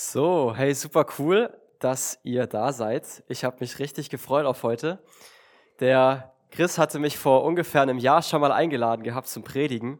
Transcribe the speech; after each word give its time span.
So, 0.00 0.54
hey, 0.54 0.74
super 0.74 1.04
cool, 1.18 1.50
dass 1.80 2.20
ihr 2.22 2.46
da 2.46 2.72
seid. 2.72 3.24
Ich 3.26 3.42
habe 3.42 3.56
mich 3.58 3.80
richtig 3.80 4.10
gefreut 4.10 4.46
auf 4.46 4.62
heute. 4.62 5.00
Der 5.80 6.32
Chris 6.52 6.78
hatte 6.78 7.00
mich 7.00 7.18
vor 7.18 7.42
ungefähr 7.42 7.82
einem 7.82 7.98
Jahr 7.98 8.22
schon 8.22 8.40
mal 8.40 8.52
eingeladen 8.52 9.02
gehabt 9.02 9.26
zum 9.26 9.42
Predigen 9.42 9.98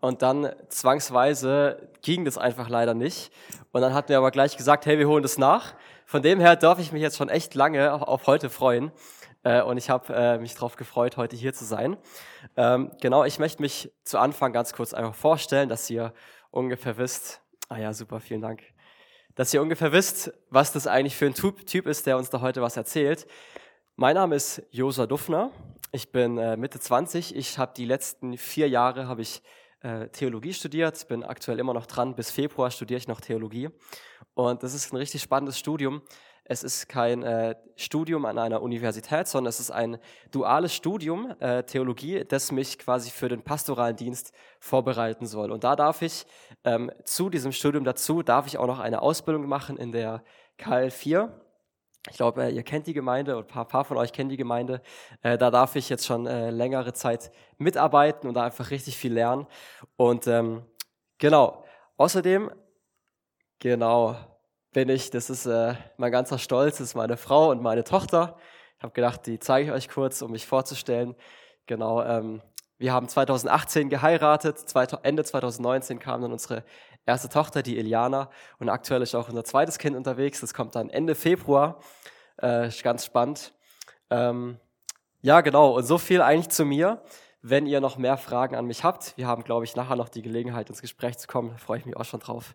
und 0.00 0.20
dann 0.20 0.52
zwangsweise 0.68 1.88
ging 2.02 2.26
das 2.26 2.36
einfach 2.36 2.68
leider 2.68 2.92
nicht. 2.92 3.32
Und 3.72 3.80
dann 3.80 3.94
hat 3.94 4.10
mir 4.10 4.18
aber 4.18 4.32
gleich 4.32 4.54
gesagt, 4.58 4.84
hey, 4.84 4.98
wir 4.98 5.08
holen 5.08 5.22
das 5.22 5.38
nach. 5.38 5.74
Von 6.04 6.20
dem 6.20 6.40
her 6.40 6.54
darf 6.54 6.78
ich 6.78 6.92
mich 6.92 7.00
jetzt 7.00 7.16
schon 7.16 7.30
echt 7.30 7.54
lange 7.54 8.06
auf 8.06 8.26
heute 8.26 8.50
freuen. 8.50 8.92
Äh, 9.44 9.62
und 9.62 9.78
ich 9.78 9.88
habe 9.88 10.14
äh, 10.14 10.36
mich 10.36 10.56
darauf 10.56 10.76
gefreut, 10.76 11.16
heute 11.16 11.36
hier 11.36 11.54
zu 11.54 11.64
sein. 11.64 11.96
Ähm, 12.58 12.90
genau, 13.00 13.24
ich 13.24 13.38
möchte 13.38 13.62
mich 13.62 13.90
zu 14.04 14.18
Anfang 14.18 14.52
ganz 14.52 14.74
kurz 14.74 14.92
einfach 14.92 15.14
vorstellen, 15.14 15.70
dass 15.70 15.88
ihr 15.88 16.12
ungefähr 16.50 16.98
wisst. 16.98 17.40
Ah 17.70 17.78
ja, 17.78 17.94
super, 17.94 18.20
vielen 18.20 18.42
Dank. 18.42 18.62
Dass 19.38 19.54
ihr 19.54 19.62
ungefähr 19.62 19.92
wisst, 19.92 20.32
was 20.50 20.72
das 20.72 20.88
eigentlich 20.88 21.14
für 21.14 21.26
ein 21.26 21.32
Typ 21.32 21.86
ist, 21.86 22.06
der 22.06 22.16
uns 22.16 22.28
da 22.28 22.40
heute 22.40 22.60
was 22.60 22.76
erzählt. 22.76 23.24
Mein 23.94 24.16
Name 24.16 24.34
ist 24.34 24.64
Josa 24.72 25.06
Duffner. 25.06 25.52
Ich 25.92 26.10
bin 26.10 26.38
äh, 26.38 26.56
Mitte 26.56 26.80
20. 26.80 27.36
Ich 27.36 27.56
habe 27.56 27.72
die 27.76 27.84
letzten 27.84 28.36
vier 28.36 28.68
Jahre 28.68 29.06
habe 29.06 29.22
ich 29.22 29.40
äh, 29.82 30.08
Theologie 30.08 30.52
studiert, 30.52 31.06
bin 31.06 31.22
aktuell 31.22 31.60
immer 31.60 31.72
noch 31.72 31.86
dran. 31.86 32.16
Bis 32.16 32.32
Februar 32.32 32.72
studiere 32.72 32.98
ich 32.98 33.06
noch 33.06 33.20
Theologie. 33.20 33.68
Und 34.34 34.64
das 34.64 34.74
ist 34.74 34.92
ein 34.92 34.96
richtig 34.96 35.22
spannendes 35.22 35.56
Studium. 35.56 36.02
Es 36.50 36.62
ist 36.62 36.88
kein 36.88 37.22
äh, 37.22 37.56
Studium 37.76 38.24
an 38.24 38.38
einer 38.38 38.62
Universität, 38.62 39.28
sondern 39.28 39.50
es 39.50 39.60
ist 39.60 39.70
ein 39.70 39.98
duales 40.30 40.74
Studium 40.74 41.34
äh, 41.40 41.62
Theologie, 41.62 42.24
das 42.26 42.52
mich 42.52 42.78
quasi 42.78 43.10
für 43.10 43.28
den 43.28 43.42
pastoralen 43.42 43.96
Dienst 43.96 44.32
vorbereiten 44.58 45.26
soll. 45.26 45.52
Und 45.52 45.62
da 45.62 45.76
darf 45.76 46.00
ich 46.00 46.26
ähm, 46.64 46.90
zu 47.04 47.28
diesem 47.28 47.52
Studium 47.52 47.84
dazu, 47.84 48.22
darf 48.22 48.46
ich 48.46 48.56
auch 48.56 48.66
noch 48.66 48.78
eine 48.78 49.02
Ausbildung 49.02 49.46
machen 49.46 49.76
in 49.76 49.92
der 49.92 50.24
KL4. 50.58 51.28
Ich 52.10 52.16
glaube, 52.16 52.48
ihr 52.48 52.62
kennt 52.62 52.86
die 52.86 52.94
Gemeinde 52.94 53.36
und 53.36 53.44
ein 53.44 53.48
paar, 53.48 53.68
paar, 53.68 53.84
von 53.84 53.98
euch 53.98 54.14
kennen 54.14 54.30
die 54.30 54.38
Gemeinde. 54.38 54.80
Äh, 55.20 55.36
da 55.36 55.50
darf 55.50 55.76
ich 55.76 55.90
jetzt 55.90 56.06
schon 56.06 56.26
äh, 56.26 56.50
längere 56.50 56.94
Zeit 56.94 57.30
mitarbeiten 57.58 58.26
und 58.26 58.32
da 58.34 58.44
einfach 58.44 58.70
richtig 58.70 58.96
viel 58.96 59.12
lernen. 59.12 59.46
Und 59.96 60.26
ähm, 60.26 60.62
genau, 61.18 61.64
außerdem, 61.98 62.50
genau, 63.58 64.16
bin 64.78 64.90
ich, 64.90 65.10
das 65.10 65.28
ist 65.28 65.44
äh, 65.44 65.74
mein 65.96 66.12
ganzer 66.12 66.38
Stolz, 66.38 66.78
das 66.78 66.90
ist 66.90 66.94
meine 66.94 67.16
Frau 67.16 67.50
und 67.50 67.60
meine 67.60 67.82
Tochter. 67.82 68.36
Ich 68.76 68.84
habe 68.84 68.92
gedacht, 68.92 69.26
die 69.26 69.40
zeige 69.40 69.66
ich 69.66 69.72
euch 69.72 69.88
kurz, 69.88 70.22
um 70.22 70.30
mich 70.30 70.46
vorzustellen. 70.46 71.16
Genau, 71.66 72.00
ähm, 72.04 72.42
wir 72.78 72.92
haben 72.92 73.08
2018 73.08 73.88
geheiratet, 73.88 74.64
Ende 75.02 75.24
2019 75.24 75.98
kam 75.98 76.22
dann 76.22 76.30
unsere 76.30 76.62
erste 77.06 77.28
Tochter, 77.28 77.64
die 77.64 77.76
Eliana, 77.76 78.30
und 78.60 78.68
aktuell 78.68 79.02
ist 79.02 79.16
auch 79.16 79.28
unser 79.28 79.42
zweites 79.42 79.78
Kind 79.78 79.96
unterwegs. 79.96 80.42
Das 80.42 80.54
kommt 80.54 80.76
dann 80.76 80.90
Ende 80.90 81.16
Februar. 81.16 81.80
Äh, 82.40 82.68
ist 82.68 82.84
ganz 82.84 83.04
spannend. 83.04 83.52
Ähm, 84.10 84.60
ja, 85.22 85.40
genau. 85.40 85.74
Und 85.74 85.86
so 85.86 85.98
viel 85.98 86.22
eigentlich 86.22 86.50
zu 86.50 86.64
mir. 86.64 87.02
Wenn 87.42 87.66
ihr 87.66 87.80
noch 87.80 87.98
mehr 87.98 88.16
Fragen 88.16 88.54
an 88.54 88.66
mich 88.66 88.84
habt, 88.84 89.16
wir 89.16 89.26
haben, 89.26 89.42
glaube 89.42 89.64
ich, 89.64 89.74
nachher 89.74 89.96
noch 89.96 90.08
die 90.08 90.22
Gelegenheit, 90.22 90.70
ins 90.70 90.82
Gespräch 90.82 91.18
zu 91.18 91.26
kommen. 91.26 91.50
Da 91.50 91.56
freue 91.56 91.80
ich 91.80 91.84
mich 91.84 91.96
auch 91.96 92.04
schon 92.04 92.20
drauf. 92.20 92.54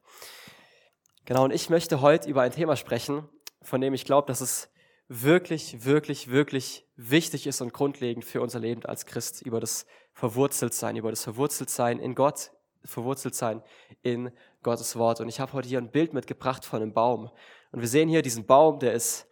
Genau, 1.26 1.46
und 1.46 1.52
ich 1.52 1.70
möchte 1.70 2.02
heute 2.02 2.30
über 2.30 2.42
ein 2.42 2.52
Thema 2.52 2.76
sprechen, 2.76 3.30
von 3.62 3.80
dem 3.80 3.94
ich 3.94 4.04
glaube, 4.04 4.28
dass 4.28 4.42
es 4.42 4.70
wirklich, 5.08 5.86
wirklich, 5.86 6.30
wirklich 6.30 6.86
wichtig 6.98 7.48
ist 7.48 7.62
und 7.62 7.72
grundlegend 7.72 8.26
für 8.26 8.42
unser 8.42 8.60
Leben 8.60 8.84
als 8.84 9.06
Christ, 9.06 9.42
über 9.42 9.62
das 9.62 9.86
Verwurzeltsein, 10.12 10.98
über 10.98 11.12
das 11.12 11.24
Verwurzeltsein 11.24 12.00
in 12.00 12.14
Gott, 12.14 12.52
Verwurzeltsein 12.84 13.64
in 14.02 14.32
Gottes 14.64 14.98
Wort. 14.98 15.22
Und 15.22 15.30
ich 15.30 15.40
habe 15.40 15.54
heute 15.54 15.70
hier 15.70 15.78
ein 15.78 15.92
Bild 15.92 16.14
mitgebracht 16.14 16.66
von 16.66 16.82
einem 16.82 16.94
Baum. 16.94 17.32
Und 17.72 17.80
wir 17.80 17.88
sehen 17.88 18.10
hier 18.10 18.22
diesen 18.22 18.46
Baum, 18.46 18.80
der 18.80 18.92
ist, 18.92 19.26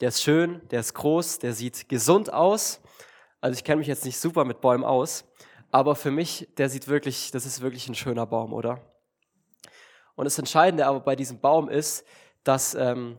der 0.00 0.10
ist 0.10 0.22
schön, 0.22 0.62
der 0.68 0.78
ist 0.78 0.94
groß, 0.94 1.40
der 1.40 1.52
sieht 1.52 1.88
gesund 1.88 2.32
aus. 2.32 2.80
Also 3.40 3.56
ich 3.56 3.64
kenne 3.64 3.80
mich 3.80 3.88
jetzt 3.88 4.04
nicht 4.04 4.20
super 4.20 4.44
mit 4.44 4.60
Bäumen 4.60 4.84
aus, 4.84 5.24
aber 5.72 5.96
für 5.96 6.12
mich, 6.12 6.48
der 6.58 6.68
sieht 6.68 6.86
wirklich, 6.86 7.32
das 7.32 7.44
ist 7.44 7.60
wirklich 7.60 7.88
ein 7.88 7.96
schöner 7.96 8.26
Baum, 8.26 8.52
oder? 8.52 8.80
Und 10.18 10.24
das 10.24 10.36
Entscheidende 10.36 10.84
aber 10.84 10.98
bei 10.98 11.14
diesem 11.14 11.38
Baum 11.38 11.68
ist, 11.68 12.04
dass 12.42 12.74
ähm, 12.74 13.18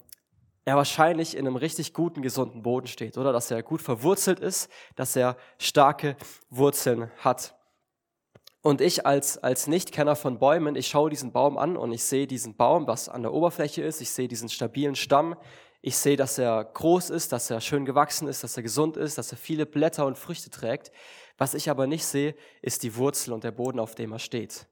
er 0.65 0.75
wahrscheinlich 0.75 1.37
in 1.37 1.47
einem 1.47 1.55
richtig 1.55 1.93
guten, 1.93 2.21
gesunden 2.21 2.61
Boden 2.61 2.87
steht, 2.87 3.17
oder? 3.17 3.31
Dass 3.31 3.49
er 3.49 3.63
gut 3.63 3.81
verwurzelt 3.81 4.41
ist, 4.41 4.69
dass 4.97 5.15
er 5.15 5.37
starke 5.59 6.17
Wurzeln 6.49 7.09
hat. 7.19 7.55
Und 8.61 8.81
ich 8.81 9.05
als, 9.05 9.37
als 9.37 9.67
Nichtkenner 9.67 10.17
von 10.17 10.39
Bäumen, 10.39 10.75
ich 10.75 10.87
schaue 10.87 11.09
diesen 11.09 11.31
Baum 11.31 11.57
an 11.57 11.77
und 11.77 11.93
ich 11.93 12.03
sehe 12.03 12.27
diesen 12.27 12.57
Baum, 12.57 12.85
was 12.85 13.07
an 13.07 13.21
der 13.21 13.31
Oberfläche 13.31 13.81
ist, 13.81 14.01
ich 14.01 14.11
sehe 14.11 14.27
diesen 14.27 14.49
stabilen 14.49 14.95
Stamm, 14.95 15.37
ich 15.81 15.95
sehe, 15.95 16.17
dass 16.17 16.37
er 16.37 16.65
groß 16.65 17.11
ist, 17.11 17.31
dass 17.31 17.49
er 17.49 17.61
schön 17.61 17.85
gewachsen 17.85 18.27
ist, 18.27 18.43
dass 18.43 18.57
er 18.57 18.63
gesund 18.63 18.97
ist, 18.97 19.17
dass 19.17 19.31
er 19.31 19.37
viele 19.37 19.65
Blätter 19.65 20.05
und 20.05 20.17
Früchte 20.17 20.49
trägt. 20.49 20.91
Was 21.37 21.53
ich 21.53 21.69
aber 21.69 21.87
nicht 21.87 22.05
sehe, 22.05 22.35
ist 22.61 22.83
die 22.83 22.97
Wurzel 22.97 23.31
und 23.31 23.45
der 23.45 23.51
Boden, 23.51 23.79
auf 23.79 23.95
dem 23.95 24.11
er 24.11 24.19
steht. 24.19 24.67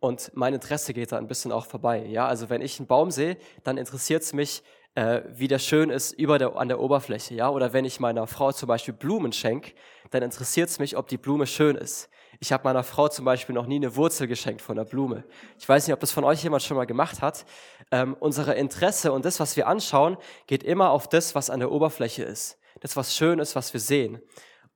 Und 0.00 0.32
mein 0.34 0.54
Interesse 0.54 0.94
geht 0.94 1.12
da 1.12 1.18
ein 1.18 1.26
bisschen 1.26 1.52
auch 1.52 1.66
vorbei. 1.66 2.06
Ja, 2.06 2.26
also 2.26 2.48
wenn 2.48 2.62
ich 2.62 2.80
einen 2.80 2.86
Baum 2.86 3.10
sehe, 3.10 3.36
dann 3.64 3.76
interessiert 3.76 4.22
es 4.22 4.32
mich, 4.32 4.62
äh, 4.94 5.22
wie 5.28 5.46
der 5.46 5.58
schön 5.58 5.90
ist 5.90 6.12
über 6.12 6.38
der, 6.38 6.56
an 6.56 6.68
der 6.68 6.80
Oberfläche. 6.80 7.34
Ja, 7.34 7.50
oder 7.50 7.72
wenn 7.72 7.84
ich 7.84 8.00
meiner 8.00 8.26
Frau 8.26 8.50
zum 8.50 8.66
Beispiel 8.66 8.94
Blumen 8.94 9.32
schenke, 9.32 9.72
dann 10.10 10.22
interessiert 10.22 10.70
es 10.70 10.78
mich, 10.78 10.96
ob 10.96 11.06
die 11.08 11.18
Blume 11.18 11.46
schön 11.46 11.76
ist. 11.76 12.08
Ich 12.40 12.52
habe 12.52 12.64
meiner 12.64 12.82
Frau 12.82 13.08
zum 13.08 13.26
Beispiel 13.26 13.54
noch 13.54 13.66
nie 13.66 13.76
eine 13.76 13.94
Wurzel 13.94 14.26
geschenkt 14.26 14.62
von 14.62 14.78
einer 14.78 14.88
Blume. 14.88 15.24
Ich 15.58 15.68
weiß 15.68 15.86
nicht, 15.86 15.92
ob 15.92 16.00
das 16.00 16.10
von 16.10 16.24
euch 16.24 16.42
jemand 16.42 16.62
schon 16.62 16.78
mal 16.78 16.86
gemacht 16.86 17.20
hat. 17.20 17.44
Ähm, 17.90 18.16
unsere 18.18 18.54
Interesse 18.54 19.12
und 19.12 19.26
das, 19.26 19.38
was 19.38 19.56
wir 19.56 19.68
anschauen, 19.68 20.16
geht 20.46 20.62
immer 20.62 20.90
auf 20.90 21.08
das, 21.08 21.34
was 21.34 21.50
an 21.50 21.60
der 21.60 21.70
Oberfläche 21.70 22.24
ist. 22.24 22.58
Das, 22.80 22.96
was 22.96 23.14
schön 23.14 23.38
ist, 23.38 23.56
was 23.56 23.74
wir 23.74 23.80
sehen. 23.80 24.20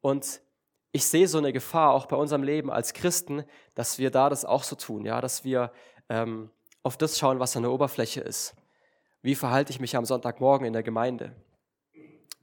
Und 0.02 0.42
ich 0.92 1.06
sehe 1.06 1.26
so 1.26 1.38
eine 1.38 1.52
Gefahr 1.52 1.92
auch 1.92 2.06
bei 2.06 2.16
unserem 2.16 2.42
Leben 2.44 2.70
als 2.70 2.92
Christen, 2.92 3.44
dass 3.74 3.98
wir 3.98 4.10
da 4.10 4.28
das 4.28 4.44
auch 4.44 4.62
so 4.62 4.76
tun, 4.76 5.04
ja, 5.04 5.20
dass 5.20 5.44
wir 5.44 5.72
ähm, 6.08 6.50
auf 6.82 6.96
das 6.96 7.18
schauen, 7.18 7.40
was 7.40 7.56
an 7.56 7.62
der 7.62 7.72
Oberfläche 7.72 8.20
ist. 8.20 8.54
Wie 9.22 9.34
verhalte 9.34 9.72
ich 9.72 9.80
mich 9.80 9.96
am 9.96 10.04
Sonntagmorgen 10.04 10.66
in 10.66 10.72
der 10.72 10.82
Gemeinde? 10.82 11.34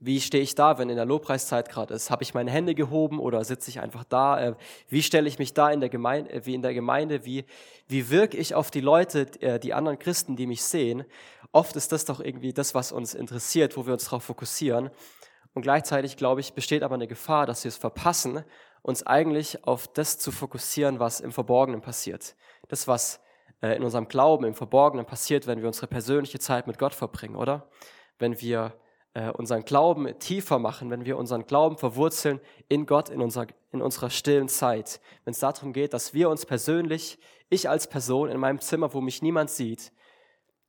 Wie 0.04 0.20
stehe 0.20 0.42
ich 0.42 0.56
da, 0.56 0.80
wenn 0.80 0.90
in 0.90 0.96
der 0.96 1.06
Lobpreiszeit 1.06 1.70
gerade 1.70 1.94
ist? 1.94 2.10
Habe 2.10 2.24
ich 2.24 2.34
meine 2.34 2.50
Hände 2.50 2.74
gehoben 2.74 3.20
oder 3.20 3.44
sitze 3.44 3.70
ich 3.70 3.80
einfach 3.80 4.04
da? 4.04 4.42
Äh, 4.42 4.56
wie 4.90 5.04
stelle 5.04 5.28
ich 5.28 5.38
mich 5.38 5.54
da 5.54 5.70
in 5.70 5.80
der 5.80 5.90
Gemeinde? 5.90 6.32
Äh, 6.32 6.46
wie 6.48 6.56
in 6.56 6.64
der 6.64 6.74
Gemeinde? 6.74 7.24
Wie, 7.24 7.46
wie 7.88 8.10
wirke 8.10 8.36
ich 8.36 8.56
auf 8.56 8.72
die 8.72 8.82
Leute, 8.82 9.28
äh, 9.42 9.60
die 9.60 9.76
anderen 9.76 10.00
Christen, 10.00 10.36
die 10.36 10.48
mich 10.48 10.64
sehen? 10.64 11.06
Oft 11.52 11.76
ist 11.76 11.92
das 11.92 12.06
doch 12.06 12.20
irgendwie 12.20 12.52
das, 12.52 12.74
was 12.74 12.92
uns 12.92 13.14
interessiert, 13.14 13.78
wo 13.78 13.86
wir 13.86 13.94
uns 13.94 14.06
darauf 14.06 14.24
fokussieren. 14.24 14.90
Und 15.54 15.62
gleichzeitig, 15.62 16.18
glaube 16.18 16.42
ich, 16.42 16.54
besteht 16.54 16.82
aber 16.82 16.96
eine 16.96 17.08
Gefahr, 17.08 17.46
dass 17.46 17.64
wir 17.64 17.70
es 17.70 17.78
verpassen, 17.78 18.44
uns 18.82 19.06
eigentlich 19.06 19.66
auf 19.66 19.88
das 19.88 20.18
zu 20.18 20.32
fokussieren, 20.32 21.00
was 21.00 21.20
im 21.20 21.32
Verborgenen 21.32 21.82
passiert. 21.82 22.36
Das, 22.68 22.88
was 22.88 23.20
äh, 23.62 23.76
in 23.76 23.84
unserem 23.84 24.08
Glauben 24.08 24.46
im 24.46 24.56
Verborgenen 24.56 25.06
passiert, 25.06 25.48
wenn 25.48 25.62
wir 25.62 25.68
unsere 25.68 25.88
persönliche 25.88 26.40
Zeit 26.40 26.68
mit 26.68 26.80
Gott 26.80 26.94
verbringen, 26.94 27.36
oder? 27.36 27.70
Wenn 28.18 28.40
wir 28.42 28.74
äh, 29.14 29.30
unseren 29.30 29.64
Glauben 29.66 30.08
tiefer 30.20 30.60
machen, 30.60 30.90
wenn 30.90 31.06
wir 31.06 31.18
unseren 31.18 31.46
Glauben 31.46 31.78
verwurzeln 31.78 32.40
in 32.70 32.86
Gott, 32.86 33.10
in, 33.10 33.22
unserer, 33.22 33.48
in 33.72 33.82
unserer 33.82 34.10
stillen 34.10 34.48
Zeit. 34.48 35.02
Wenn 35.26 35.32
es 35.32 35.40
darum 35.40 35.74
geht, 35.74 35.94
dass 35.94 36.14
wir 36.14 36.30
uns 36.30 36.46
persönlich, 36.46 37.20
ich 37.50 37.70
als 37.70 37.88
Person 37.88 38.30
in 38.30 38.40
meinem 38.40 38.60
Zimmer, 38.60 38.94
wo 38.94 39.02
mich 39.02 39.22
niemand 39.22 39.50
sieht, 39.50 39.92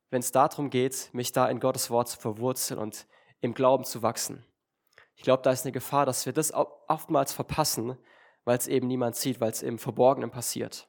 wenn 0.09 0.19
es 0.19 0.31
darum 0.31 0.69
geht, 0.69 1.09
mich 1.13 1.31
da 1.31 1.47
in 1.47 1.59
Gottes 1.59 1.89
Wort 1.89 2.09
zu 2.09 2.19
verwurzeln 2.19 2.79
und 2.79 3.07
im 3.41 3.53
Glauben 3.53 3.83
zu 3.83 4.03
wachsen. 4.03 4.45
Ich 5.15 5.23
glaube, 5.23 5.43
da 5.43 5.51
ist 5.51 5.65
eine 5.65 5.71
Gefahr, 5.71 6.05
dass 6.05 6.25
wir 6.25 6.33
das 6.33 6.53
oftmals 6.53 7.33
verpassen, 7.33 7.97
weil 8.45 8.57
es 8.57 8.67
eben 8.67 8.87
niemand 8.87 9.15
sieht, 9.15 9.39
weil 9.39 9.51
es 9.51 9.61
im 9.61 9.79
Verborgenen 9.79 10.31
passiert. 10.31 10.87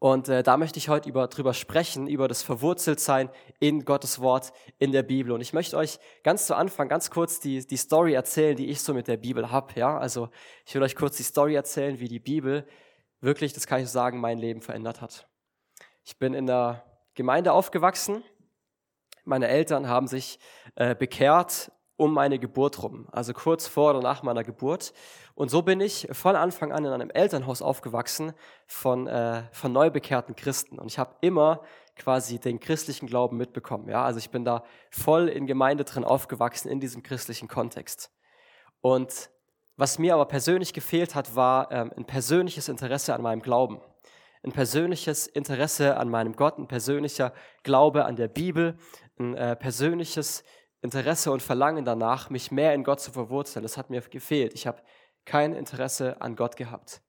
Und 0.00 0.30
äh, 0.30 0.42
da 0.42 0.56
möchte 0.56 0.78
ich 0.78 0.88
heute 0.88 1.10
über, 1.10 1.28
drüber 1.28 1.52
sprechen, 1.52 2.06
über 2.06 2.26
das 2.26 2.42
Verwurzeltsein 2.42 3.28
in 3.58 3.84
Gottes 3.84 4.18
Wort 4.18 4.54
in 4.78 4.92
der 4.92 5.02
Bibel. 5.02 5.30
Und 5.30 5.42
ich 5.42 5.52
möchte 5.52 5.76
euch 5.76 5.98
ganz 6.22 6.46
zu 6.46 6.56
Anfang 6.56 6.88
ganz 6.88 7.10
kurz 7.10 7.38
die, 7.38 7.66
die 7.66 7.76
Story 7.76 8.14
erzählen, 8.14 8.56
die 8.56 8.70
ich 8.70 8.80
so 8.80 8.94
mit 8.94 9.08
der 9.08 9.18
Bibel 9.18 9.50
habe. 9.50 9.78
Ja? 9.78 9.98
Also 9.98 10.30
ich 10.64 10.74
will 10.74 10.82
euch 10.82 10.96
kurz 10.96 11.18
die 11.18 11.22
Story 11.22 11.54
erzählen, 11.54 12.00
wie 12.00 12.08
die 12.08 12.18
Bibel 12.18 12.66
wirklich, 13.20 13.52
das 13.52 13.66
kann 13.66 13.82
ich 13.82 13.90
sagen, 13.90 14.20
mein 14.20 14.38
Leben 14.38 14.62
verändert 14.62 15.02
hat. 15.02 15.28
Ich 16.02 16.18
bin 16.18 16.32
in 16.32 16.46
der 16.46 16.82
Gemeinde 17.14 17.52
aufgewachsen. 17.52 18.24
Meine 19.24 19.48
Eltern 19.48 19.86
haben 19.86 20.06
sich 20.06 20.38
äh, 20.76 20.94
bekehrt 20.94 21.72
um 22.00 22.14
meine 22.14 22.38
Geburt 22.38 22.82
rum, 22.82 23.06
also 23.12 23.34
kurz 23.34 23.66
vor 23.66 23.90
oder 23.90 24.00
nach 24.00 24.22
meiner 24.22 24.42
Geburt. 24.42 24.94
Und 25.34 25.50
so 25.50 25.60
bin 25.60 25.82
ich 25.82 26.08
von 26.12 26.34
Anfang 26.34 26.72
an 26.72 26.86
in 26.86 26.92
einem 26.92 27.10
Elternhaus 27.10 27.60
aufgewachsen 27.60 28.32
von, 28.66 29.06
äh, 29.06 29.42
von 29.52 29.70
neubekehrten 29.70 30.34
Christen. 30.34 30.78
Und 30.78 30.90
ich 30.90 30.98
habe 30.98 31.14
immer 31.20 31.60
quasi 31.96 32.38
den 32.38 32.58
christlichen 32.58 33.06
Glauben 33.06 33.36
mitbekommen. 33.36 33.86
Ja? 33.90 34.02
Also 34.02 34.18
ich 34.18 34.30
bin 34.30 34.46
da 34.46 34.64
voll 34.90 35.28
in 35.28 35.46
Gemeinde 35.46 35.84
drin 35.84 36.02
aufgewachsen, 36.02 36.70
in 36.70 36.80
diesem 36.80 37.02
christlichen 37.02 37.48
Kontext. 37.48 38.10
Und 38.80 39.28
was 39.76 39.98
mir 39.98 40.14
aber 40.14 40.24
persönlich 40.24 40.72
gefehlt 40.72 41.14
hat, 41.14 41.36
war 41.36 41.70
ähm, 41.70 41.92
ein 41.94 42.06
persönliches 42.06 42.70
Interesse 42.70 43.14
an 43.14 43.20
meinem 43.20 43.42
Glauben. 43.42 43.82
ein 44.42 44.52
persönliches 44.52 45.26
Interesse 45.26 45.98
an 45.98 46.08
meinem 46.08 46.34
Gott, 46.34 46.56
ein 46.56 46.66
persönlicher 46.66 47.34
Glaube 47.62 48.06
an 48.06 48.16
der 48.16 48.28
Bibel, 48.28 48.78
ein 49.18 49.34
äh, 49.34 49.54
persönliches 49.54 50.40
Interesse 50.40 50.59
und 50.82 51.42
Verlangen 51.42 51.84
danach, 51.84 52.30
mich 52.30 52.50
mehr 52.50 52.74
in 52.74 52.84
Gott 52.84 53.00
zu 53.00 53.12
verwurzeln. 53.12 53.62
Das 53.62 53.76
hat 53.76 53.90
mir 53.90 54.00
gefehlt. 54.00 54.54
Ich 54.54 54.66
habe 54.66 54.82
kein 55.24 55.52
Interesse 55.52 56.20
an 56.20 56.36
Gott 56.36 56.56
gehabt. 56.56 57.02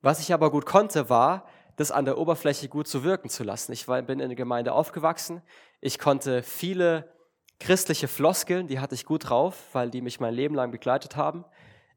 Was 0.00 0.20
ich 0.20 0.32
aber 0.32 0.50
gut 0.50 0.66
konnte, 0.66 1.08
war, 1.08 1.46
das 1.76 1.90
an 1.90 2.04
der 2.04 2.18
Oberfläche 2.18 2.68
gut 2.68 2.88
zu 2.88 3.04
wirken 3.04 3.28
zu 3.28 3.44
lassen. 3.44 3.72
Ich 3.72 3.88
war, 3.88 4.00
bin 4.02 4.20
in 4.20 4.28
der 4.28 4.36
Gemeinde 4.36 4.72
aufgewachsen. 4.72 5.42
Ich 5.80 5.98
konnte 5.98 6.42
viele 6.42 7.12
christliche 7.58 8.08
Floskeln, 8.08 8.66
die 8.66 8.80
hatte 8.80 8.94
ich 8.94 9.04
gut 9.04 9.28
drauf, 9.28 9.68
weil 9.72 9.90
die 9.90 10.00
mich 10.00 10.20
mein 10.20 10.34
Leben 10.34 10.54
lang 10.54 10.70
begleitet 10.70 11.16
haben. 11.16 11.44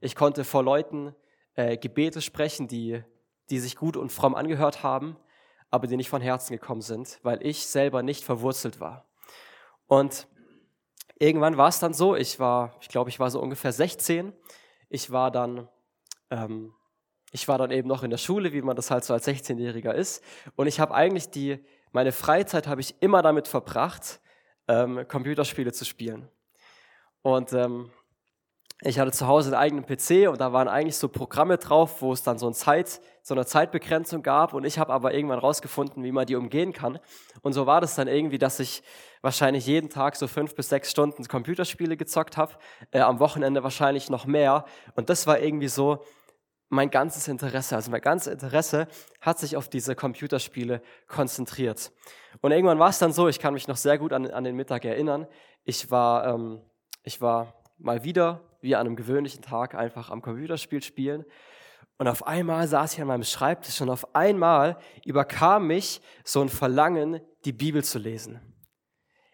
Ich 0.02 0.16
konnte 0.16 0.44
vor 0.44 0.64
Leuten 0.64 1.16
äh, 1.56 1.78
Gebete 1.78 2.22
sprechen, 2.22 2.68
die, 2.68 3.04
die 3.50 3.60
sich 3.60 3.76
gut 3.76 3.96
und 3.96 4.12
fromm 4.12 4.36
angehört 4.36 4.84
haben, 4.84 5.18
aber 5.70 5.88
die 5.88 5.98
nicht 5.98 6.10
von 6.10 6.22
Herzen 6.22 6.54
gekommen 6.54 6.82
sind, 6.82 7.20
weil 7.24 7.46
ich 7.46 7.66
selber 7.68 8.04
nicht 8.04 8.24
verwurzelt 8.24 8.80
war. 8.80 9.06
Und 9.88 10.28
irgendwann 11.24 11.58
war 11.58 11.70
es 11.70 11.80
dann 11.80 11.94
so, 11.94 12.16
ich 12.16 12.40
war, 12.40 12.76
ich 12.82 12.90
glaube, 12.90 13.10
ich 13.10 13.20
war 13.20 13.32
so 13.32 13.40
ungefähr 13.40 13.72
16. 13.72 14.34
Ich 14.90 15.12
war 15.12 15.32
dann, 15.32 15.70
ähm, 16.30 16.74
ich 17.32 17.48
war 17.48 17.58
dann 17.58 17.72
eben 17.72 17.88
noch 17.88 18.04
in 18.04 18.10
der 18.10 18.18
Schule, 18.18 18.52
wie 18.52 18.62
man 18.62 18.76
das 18.76 18.92
halt 18.92 19.04
so 19.04 19.14
als 19.14 19.28
16-Jähriger 19.28 19.94
ist. 19.94 20.24
Und 20.56 20.68
ich 20.68 20.80
habe 20.80 20.94
eigentlich 20.94 21.30
die, 21.30 21.64
meine 21.92 22.12
Freizeit 22.12 22.68
habe 22.68 22.82
ich 22.82 23.02
immer 23.02 23.22
damit 23.22 23.48
verbracht, 23.48 24.20
ähm, 24.68 25.08
Computerspiele 25.08 25.72
zu 25.72 25.86
spielen. 25.86 26.30
Und 27.22 27.54
ähm, 27.54 27.92
ich 28.86 29.00
hatte 29.00 29.12
zu 29.12 29.28
Hause 29.28 29.50
einen 29.50 29.56
eigenen 29.56 29.86
PC 29.86 30.30
und 30.30 30.42
da 30.42 30.52
waren 30.52 30.68
eigentlich 30.68 30.98
so 30.98 31.08
Programme 31.08 31.58
drauf, 31.58 32.02
wo 32.02 32.12
es 32.12 32.24
dann 32.24 32.38
so, 32.38 32.48
ein 32.48 32.54
Zeit, 32.54 33.02
so 33.22 33.34
eine 33.34 33.46
Zeitbegrenzung 33.46 34.24
gab 34.24 34.54
und 34.54 34.66
ich 34.66 34.78
habe 34.78 34.92
aber 34.92 35.14
irgendwann 35.14 35.40
rausgefunden, 35.40 36.04
wie 36.04 36.12
man 36.12 36.26
die 36.26 36.36
umgehen 36.36 36.74
kann. 36.74 37.00
Und 37.42 37.54
so 37.54 37.66
war 37.66 37.80
das 37.80 37.96
dann 37.96 38.08
irgendwie, 38.08 38.38
dass 38.38 38.60
ich 38.60 38.84
wahrscheinlich 39.22 39.66
jeden 39.66 39.90
Tag 39.90 40.18
so 40.18 40.28
fünf 40.28 40.56
bis 40.56 40.70
sechs 40.70 40.92
Stunden 40.92 41.24
Computerspiele 41.26 41.96
gezockt 41.96 42.36
habe, 42.36 42.54
äh, 42.92 43.00
am 43.00 43.20
Wochenende 43.20 43.64
wahrscheinlich 43.64 44.10
noch 44.10 44.26
mehr. 44.26 44.66
Und 44.96 45.10
das 45.10 45.28
war 45.28 45.40
irgendwie 45.40 45.70
so 45.70 46.04
mein 46.68 46.90
ganzes 46.90 47.30
Interesse. 47.30 47.76
Also 47.76 47.90
mein 47.90 48.02
ganzes 48.02 48.34
Interesse 48.34 48.88
hat 49.22 49.40
sich 49.40 49.56
auf 49.56 49.70
diese 49.70 49.96
Computerspiele 49.96 50.82
konzentriert. 51.08 51.92
Und 52.42 52.52
irgendwann 52.52 52.80
war 52.80 52.90
es 52.90 53.00
dann 53.00 53.14
so, 53.14 53.30
ich 53.30 53.40
kann 53.40 53.54
mich 53.54 53.68
noch 53.68 53.78
sehr 53.78 53.98
gut 53.98 54.12
an, 54.12 54.30
an 54.30 54.44
den 54.44 54.58
Mittag 54.58 54.84
erinnern. 54.84 55.28
Ich 55.64 55.90
war, 55.90 56.28
ähm, 56.28 56.62
ich 57.04 57.22
war 57.22 57.54
mal 57.78 58.04
wieder 58.04 58.42
wie 58.64 58.76
an 58.76 58.88
einem 58.88 58.96
gewöhnlichen 58.96 59.42
Tag 59.42 59.76
einfach 59.76 60.10
am 60.10 60.22
Computerspiel 60.22 60.82
spielen. 60.82 61.26
Und 61.98 62.08
auf 62.08 62.26
einmal 62.26 62.68
saß 62.68 62.94
ich 62.94 63.02
an 63.02 63.08
meinem 63.08 63.24
Schreibtisch 63.24 63.80
und 63.82 63.90
auf 63.90 64.16
einmal 64.16 64.78
überkam 65.06 65.68
mich 65.68 66.02
so 66.24 66.42
ein 66.42 66.50
Verlangen, 66.50 67.22
die 67.46 67.54
Bibel 67.54 67.84
zu 67.84 68.00
lesen. 68.00 68.42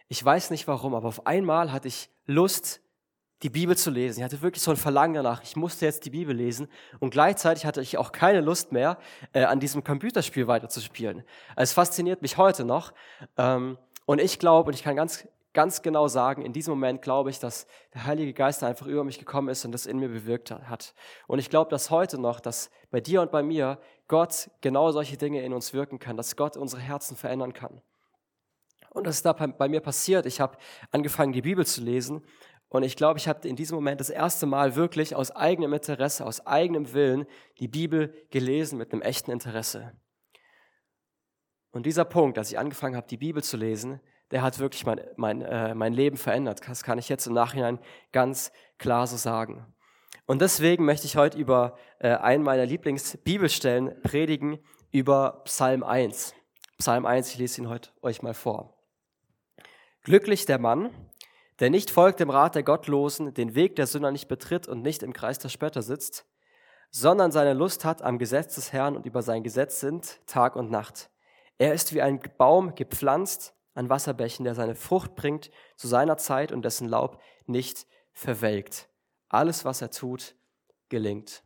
Ich 0.07 0.23
weiß 0.23 0.49
nicht 0.49 0.67
warum, 0.67 0.95
aber 0.95 1.07
auf 1.07 1.27
einmal 1.27 1.71
hatte 1.71 1.87
ich 1.87 2.09
Lust, 2.25 2.81
die 3.43 3.49
Bibel 3.49 3.77
zu 3.77 3.89
lesen. 3.89 4.19
Ich 4.19 4.23
hatte 4.23 4.41
wirklich 4.41 4.63
so 4.63 4.71
ein 4.71 4.77
Verlangen 4.77 5.13
danach. 5.13 5.43
Ich 5.43 5.55
musste 5.55 5.85
jetzt 5.85 6.03
die 6.05 6.09
Bibel 6.09 6.35
lesen. 6.35 6.67
Und 6.99 7.11
gleichzeitig 7.11 7.65
hatte 7.65 7.81
ich 7.81 7.97
auch 7.97 8.11
keine 8.11 8.41
Lust 8.41 8.71
mehr, 8.71 8.97
äh, 9.31 9.43
an 9.43 9.59
diesem 9.59 9.83
Computerspiel 9.83 10.47
weiterzuspielen. 10.47 11.23
Es 11.55 11.71
fasziniert 11.71 12.21
mich 12.21 12.37
heute 12.37 12.65
noch. 12.65 12.93
Ähm, 13.37 13.77
und 14.05 14.19
ich 14.19 14.39
glaube, 14.39 14.69
und 14.69 14.73
ich 14.73 14.83
kann 14.83 14.95
ganz 14.95 15.27
ganz 15.53 15.81
genau 15.81 16.07
sagen, 16.07 16.43
in 16.43 16.53
diesem 16.53 16.71
Moment 16.71 17.01
glaube 17.01 17.29
ich, 17.29 17.39
dass 17.39 17.67
der 17.93 18.05
Heilige 18.05 18.33
Geist 18.33 18.63
einfach 18.63 18.85
über 18.85 19.03
mich 19.03 19.19
gekommen 19.19 19.49
ist 19.49 19.65
und 19.65 19.71
das 19.71 19.85
in 19.85 19.99
mir 19.99 20.09
bewirkt 20.09 20.51
hat. 20.51 20.93
Und 21.27 21.39
ich 21.39 21.49
glaube, 21.49 21.71
dass 21.71 21.89
heute 21.89 22.19
noch, 22.19 22.39
dass 22.39 22.69
bei 22.91 23.01
dir 23.01 23.21
und 23.21 23.31
bei 23.31 23.43
mir 23.43 23.79
Gott 24.07 24.49
genau 24.61 24.91
solche 24.91 25.17
Dinge 25.17 25.43
in 25.43 25.53
uns 25.53 25.73
wirken 25.73 25.99
kann, 25.99 26.17
dass 26.17 26.35
Gott 26.35 26.57
unsere 26.57 26.81
Herzen 26.81 27.15
verändern 27.15 27.53
kann. 27.53 27.81
Und 28.91 29.05
das 29.05 29.17
ist 29.17 29.25
da 29.25 29.33
bei 29.33 29.67
mir 29.67 29.81
passiert. 29.81 30.25
Ich 30.25 30.39
habe 30.39 30.57
angefangen, 30.91 31.33
die 31.33 31.43
Bibel 31.43 31.65
zu 31.65 31.81
lesen 31.81 32.23
und 32.69 32.83
ich 32.83 32.95
glaube, 32.95 33.17
ich 33.17 33.27
habe 33.27 33.47
in 33.47 33.55
diesem 33.55 33.75
Moment 33.75 33.99
das 33.99 34.11
erste 34.11 34.45
Mal 34.45 34.75
wirklich 34.75 35.15
aus 35.15 35.31
eigenem 35.31 35.73
Interesse, 35.73 36.25
aus 36.25 36.45
eigenem 36.45 36.93
Willen 36.93 37.25
die 37.59 37.67
Bibel 37.67 38.13
gelesen 38.29 38.77
mit 38.77 38.93
einem 38.93 39.01
echten 39.01 39.31
Interesse. 39.31 39.93
Und 41.71 41.85
dieser 41.85 42.05
Punkt, 42.05 42.37
dass 42.37 42.51
ich 42.51 42.59
angefangen 42.59 42.95
habe, 42.95 43.07
die 43.07 43.17
Bibel 43.17 43.43
zu 43.43 43.57
lesen, 43.57 43.99
der 44.31 44.41
hat 44.41 44.59
wirklich 44.59 44.85
mein, 44.85 45.01
mein, 45.15 45.41
äh, 45.41 45.73
mein 45.73 45.93
Leben 45.93 46.17
verändert. 46.17 46.61
Das 46.67 46.83
kann 46.83 46.99
ich 46.99 47.09
jetzt 47.09 47.27
im 47.27 47.33
Nachhinein 47.33 47.79
ganz 48.11 48.51
klar 48.77 49.07
so 49.07 49.17
sagen. 49.17 49.65
Und 50.25 50.41
deswegen 50.41 50.85
möchte 50.85 51.07
ich 51.07 51.17
heute 51.17 51.37
über 51.37 51.77
äh, 51.99 52.09
einen 52.09 52.43
meiner 52.43 52.65
Lieblingsbibelstellen 52.65 54.01
predigen, 54.03 54.59
über 54.91 55.41
Psalm 55.45 55.83
1. 55.83 56.35
Psalm 56.77 57.05
1, 57.05 57.31
ich 57.31 57.37
lese 57.39 57.61
ihn 57.61 57.69
heute 57.69 57.89
euch 58.01 58.21
mal 58.21 58.33
vor. 58.33 58.75
Glücklich 60.03 60.45
der 60.45 60.59
Mann, 60.59 60.91
der 61.59 61.69
nicht 61.69 61.91
folgt 61.91 62.19
dem 62.19 62.29
Rat 62.29 62.55
der 62.55 62.63
Gottlosen, 62.63 63.33
den 63.33 63.55
Weg 63.55 63.75
der 63.75 63.87
Sünder 63.87 64.11
nicht 64.11 64.27
betritt 64.27 64.67
und 64.67 64.81
nicht 64.81 65.03
im 65.03 65.13
Kreis 65.13 65.39
der 65.39 65.49
Spötter 65.49 65.81
sitzt, 65.81 66.25
sondern 66.91 67.31
seine 67.31 67.53
Lust 67.53 67.83
hat 67.83 68.01
am 68.01 68.17
Gesetz 68.17 68.55
des 68.55 68.71
Herrn 68.71 68.95
und 68.95 69.05
über 69.05 69.21
sein 69.21 69.43
Gesetz 69.43 69.79
sind 69.79 70.25
Tag 70.25 70.55
und 70.55 70.71
Nacht. 70.71 71.09
Er 71.57 71.73
ist 71.73 71.93
wie 71.93 72.01
ein 72.01 72.19
Baum 72.37 72.75
gepflanzt 72.75 73.53
an 73.79 73.89
Wasserbächen, 73.89 74.43
der 74.43 74.55
seine 74.55 74.75
Frucht 74.75 75.15
bringt 75.15 75.49
zu 75.77 75.87
seiner 75.87 76.17
Zeit 76.17 76.51
und 76.51 76.63
dessen 76.63 76.89
Laub 76.89 77.21
nicht 77.45 77.87
verwelkt. 78.11 78.89
Alles, 79.29 79.63
was 79.63 79.81
er 79.81 79.89
tut, 79.89 80.35
gelingt. 80.89 81.43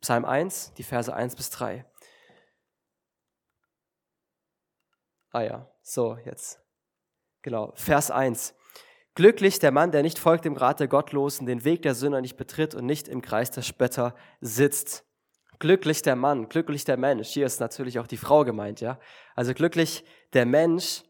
Psalm 0.00 0.24
1, 0.24 0.72
die 0.74 0.82
Verse 0.82 1.14
1 1.14 1.36
bis 1.36 1.50
3. 1.50 1.84
Ah 5.32 5.42
ja, 5.42 5.70
so 5.82 6.16
jetzt. 6.24 6.60
Genau, 7.42 7.72
Vers 7.74 8.10
1. 8.10 8.54
Glücklich 9.14 9.58
der 9.58 9.70
Mann, 9.70 9.92
der 9.92 10.02
nicht 10.02 10.18
folgt 10.18 10.46
dem 10.46 10.56
Rat 10.56 10.80
der 10.80 10.88
Gottlosen, 10.88 11.46
den 11.46 11.64
Weg 11.64 11.82
der 11.82 11.94
Sünder 11.94 12.22
nicht 12.22 12.36
betritt 12.36 12.74
und 12.74 12.86
nicht 12.86 13.06
im 13.06 13.20
Kreis 13.20 13.50
der 13.50 13.62
Spötter 13.62 14.14
sitzt. 14.40 15.04
Glücklich 15.58 16.00
der 16.00 16.16
Mann, 16.16 16.48
glücklich 16.48 16.84
der 16.84 16.96
Mensch. 16.96 17.28
Hier 17.28 17.44
ist 17.44 17.60
natürlich 17.60 17.98
auch 17.98 18.06
die 18.06 18.16
Frau 18.16 18.44
gemeint, 18.44 18.80
ja. 18.80 18.98
Also 19.34 19.52
glücklich 19.52 20.04
der 20.32 20.46
Mensch, 20.46 21.02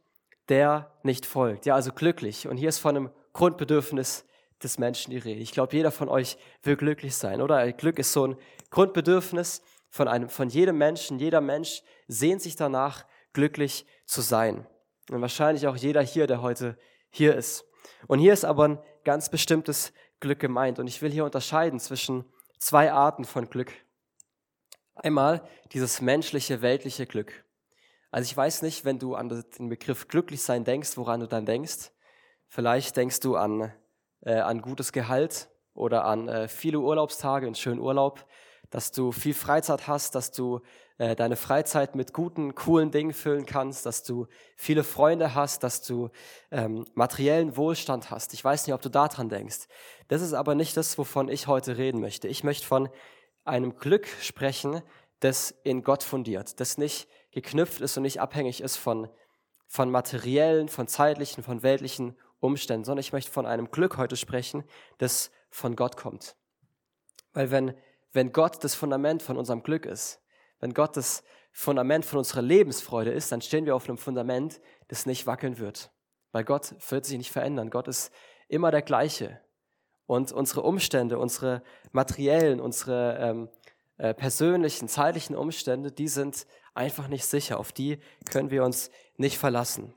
der 0.48 0.92
nicht 1.02 1.26
folgt. 1.26 1.66
Ja, 1.66 1.74
also 1.74 1.92
glücklich. 1.92 2.48
Und 2.48 2.56
hier 2.56 2.68
ist 2.68 2.78
von 2.78 2.96
einem 2.96 3.10
Grundbedürfnis 3.32 4.24
des 4.62 4.78
Menschen 4.78 5.10
die 5.10 5.18
Rede. 5.18 5.40
Ich 5.40 5.52
glaube, 5.52 5.76
jeder 5.76 5.90
von 5.90 6.08
euch 6.08 6.36
will 6.62 6.76
glücklich 6.76 7.16
sein, 7.16 7.40
oder? 7.40 7.72
Glück 7.72 7.98
ist 7.98 8.12
so 8.12 8.26
ein 8.26 8.36
Grundbedürfnis 8.70 9.62
von 9.90 10.08
einem, 10.08 10.28
von 10.28 10.48
jedem 10.48 10.78
Menschen. 10.78 11.18
Jeder 11.18 11.40
Mensch 11.40 11.82
sehnt 12.08 12.42
sich 12.42 12.56
danach, 12.56 13.04
glücklich 13.32 13.86
zu 14.06 14.20
sein. 14.20 14.66
Und 15.10 15.20
wahrscheinlich 15.20 15.66
auch 15.66 15.76
jeder 15.76 16.02
hier, 16.02 16.26
der 16.26 16.40
heute 16.40 16.78
hier 17.10 17.34
ist. 17.34 17.64
Und 18.06 18.18
hier 18.18 18.32
ist 18.32 18.44
aber 18.44 18.68
ein 18.68 18.78
ganz 19.04 19.28
bestimmtes 19.28 19.92
Glück 20.20 20.40
gemeint. 20.40 20.78
Und 20.78 20.86
ich 20.86 21.02
will 21.02 21.10
hier 21.10 21.24
unterscheiden 21.24 21.78
zwischen 21.80 22.24
zwei 22.58 22.92
Arten 22.92 23.24
von 23.24 23.50
Glück. 23.50 23.72
Einmal 24.94 25.46
dieses 25.72 26.00
menschliche, 26.00 26.62
weltliche 26.62 27.06
Glück. 27.06 27.44
Also 28.14 28.30
ich 28.30 28.36
weiß 28.36 28.62
nicht, 28.62 28.84
wenn 28.84 29.00
du 29.00 29.16
an 29.16 29.28
den 29.58 29.68
Begriff 29.68 30.06
glücklich 30.06 30.40
sein 30.40 30.62
denkst, 30.62 30.96
woran 30.96 31.18
du 31.18 31.26
dann 31.26 31.46
denkst. 31.46 31.90
Vielleicht 32.46 32.96
denkst 32.96 33.18
du 33.18 33.34
an, 33.34 33.72
äh, 34.20 34.36
an 34.36 34.62
gutes 34.62 34.92
Gehalt 34.92 35.48
oder 35.74 36.04
an 36.04 36.28
äh, 36.28 36.46
viele 36.46 36.78
Urlaubstage, 36.78 37.46
einen 37.46 37.56
schönen 37.56 37.80
Urlaub, 37.80 38.24
dass 38.70 38.92
du 38.92 39.10
viel 39.10 39.34
Freizeit 39.34 39.88
hast, 39.88 40.14
dass 40.14 40.30
du 40.30 40.60
äh, 40.98 41.16
deine 41.16 41.34
Freizeit 41.34 41.96
mit 41.96 42.12
guten, 42.12 42.54
coolen 42.54 42.92
Dingen 42.92 43.12
füllen 43.12 43.46
kannst, 43.46 43.84
dass 43.84 44.04
du 44.04 44.28
viele 44.56 44.84
Freunde 44.84 45.34
hast, 45.34 45.64
dass 45.64 45.82
du 45.82 46.08
ähm, 46.52 46.86
materiellen 46.94 47.56
Wohlstand 47.56 48.12
hast. 48.12 48.32
Ich 48.32 48.44
weiß 48.44 48.64
nicht, 48.64 48.74
ob 48.74 48.80
du 48.80 48.90
daran 48.90 49.28
denkst. 49.28 49.66
Das 50.06 50.22
ist 50.22 50.34
aber 50.34 50.54
nicht 50.54 50.76
das, 50.76 50.96
wovon 50.98 51.28
ich 51.28 51.48
heute 51.48 51.78
reden 51.78 52.00
möchte. 52.00 52.28
Ich 52.28 52.44
möchte 52.44 52.64
von 52.64 52.90
einem 53.44 53.74
Glück 53.74 54.06
sprechen, 54.20 54.82
das 55.18 55.50
in 55.64 55.82
Gott 55.82 56.04
fundiert, 56.04 56.60
das 56.60 56.78
nicht 56.78 57.08
geknüpft 57.34 57.80
ist 57.80 57.96
und 57.96 58.04
nicht 58.04 58.20
abhängig 58.20 58.60
ist 58.60 58.76
von, 58.76 59.08
von 59.66 59.90
materiellen, 59.90 60.68
von 60.68 60.86
zeitlichen, 60.86 61.42
von 61.42 61.62
weltlichen 61.62 62.16
Umständen, 62.40 62.84
sondern 62.84 63.00
ich 63.00 63.12
möchte 63.12 63.32
von 63.32 63.44
einem 63.44 63.70
Glück 63.70 63.96
heute 63.96 64.16
sprechen, 64.16 64.64
das 64.98 65.30
von 65.50 65.76
Gott 65.76 65.96
kommt. 65.96 66.36
Weil 67.32 67.50
wenn, 67.50 67.74
wenn 68.12 68.32
Gott 68.32 68.62
das 68.62 68.74
Fundament 68.74 69.22
von 69.22 69.36
unserem 69.36 69.62
Glück 69.62 69.84
ist, 69.84 70.22
wenn 70.60 70.74
Gott 70.74 70.96
das 70.96 71.24
Fundament 71.52 72.04
von 72.04 72.18
unserer 72.18 72.42
Lebensfreude 72.42 73.10
ist, 73.10 73.32
dann 73.32 73.42
stehen 73.42 73.66
wir 73.66 73.74
auf 73.74 73.88
einem 73.88 73.98
Fundament, 73.98 74.60
das 74.88 75.06
nicht 75.06 75.26
wackeln 75.26 75.58
wird. 75.58 75.90
Weil 76.30 76.44
Gott 76.44 76.74
wird 76.90 77.04
sich 77.04 77.18
nicht 77.18 77.32
verändern. 77.32 77.70
Gott 77.70 77.88
ist 77.88 78.12
immer 78.48 78.70
der 78.70 78.82
gleiche. 78.82 79.40
Und 80.06 80.32
unsere 80.32 80.62
Umstände, 80.62 81.18
unsere 81.18 81.62
materiellen, 81.92 82.60
unsere 82.60 83.18
ähm, 83.18 83.48
äh, 83.96 84.14
persönlichen, 84.14 84.88
zeitlichen 84.88 85.36
Umstände, 85.36 85.92
die 85.92 86.08
sind 86.08 86.46
einfach 86.74 87.08
nicht 87.08 87.24
sicher. 87.24 87.58
Auf 87.58 87.72
die 87.72 87.98
können 88.30 88.50
wir 88.50 88.64
uns 88.64 88.90
nicht 89.16 89.38
verlassen. 89.38 89.94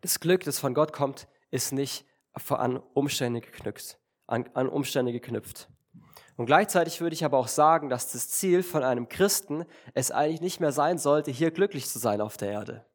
Das 0.00 0.20
Glück, 0.20 0.44
das 0.44 0.58
von 0.58 0.74
Gott 0.74 0.92
kommt, 0.92 1.28
ist 1.50 1.72
nicht 1.72 2.06
an 2.48 2.76
Umstände 2.94 3.40
geknüpft. 3.40 3.98
An, 4.26 4.48
an 4.54 4.68
Umstände 4.68 5.12
geknüpft. 5.12 5.68
Und 6.36 6.46
gleichzeitig 6.46 7.00
würde 7.00 7.14
ich 7.14 7.24
aber 7.24 7.36
auch 7.38 7.48
sagen, 7.48 7.90
dass 7.90 8.12
das 8.12 8.30
Ziel 8.30 8.62
von 8.62 8.82
einem 8.82 9.08
Christen 9.08 9.66
es 9.92 10.10
eigentlich 10.10 10.40
nicht 10.40 10.60
mehr 10.60 10.72
sein 10.72 10.96
sollte, 10.96 11.30
hier 11.30 11.50
glücklich 11.50 11.86
zu 11.86 11.98
sein 11.98 12.20
auf 12.20 12.36
der 12.36 12.50
Erde. 12.50 12.86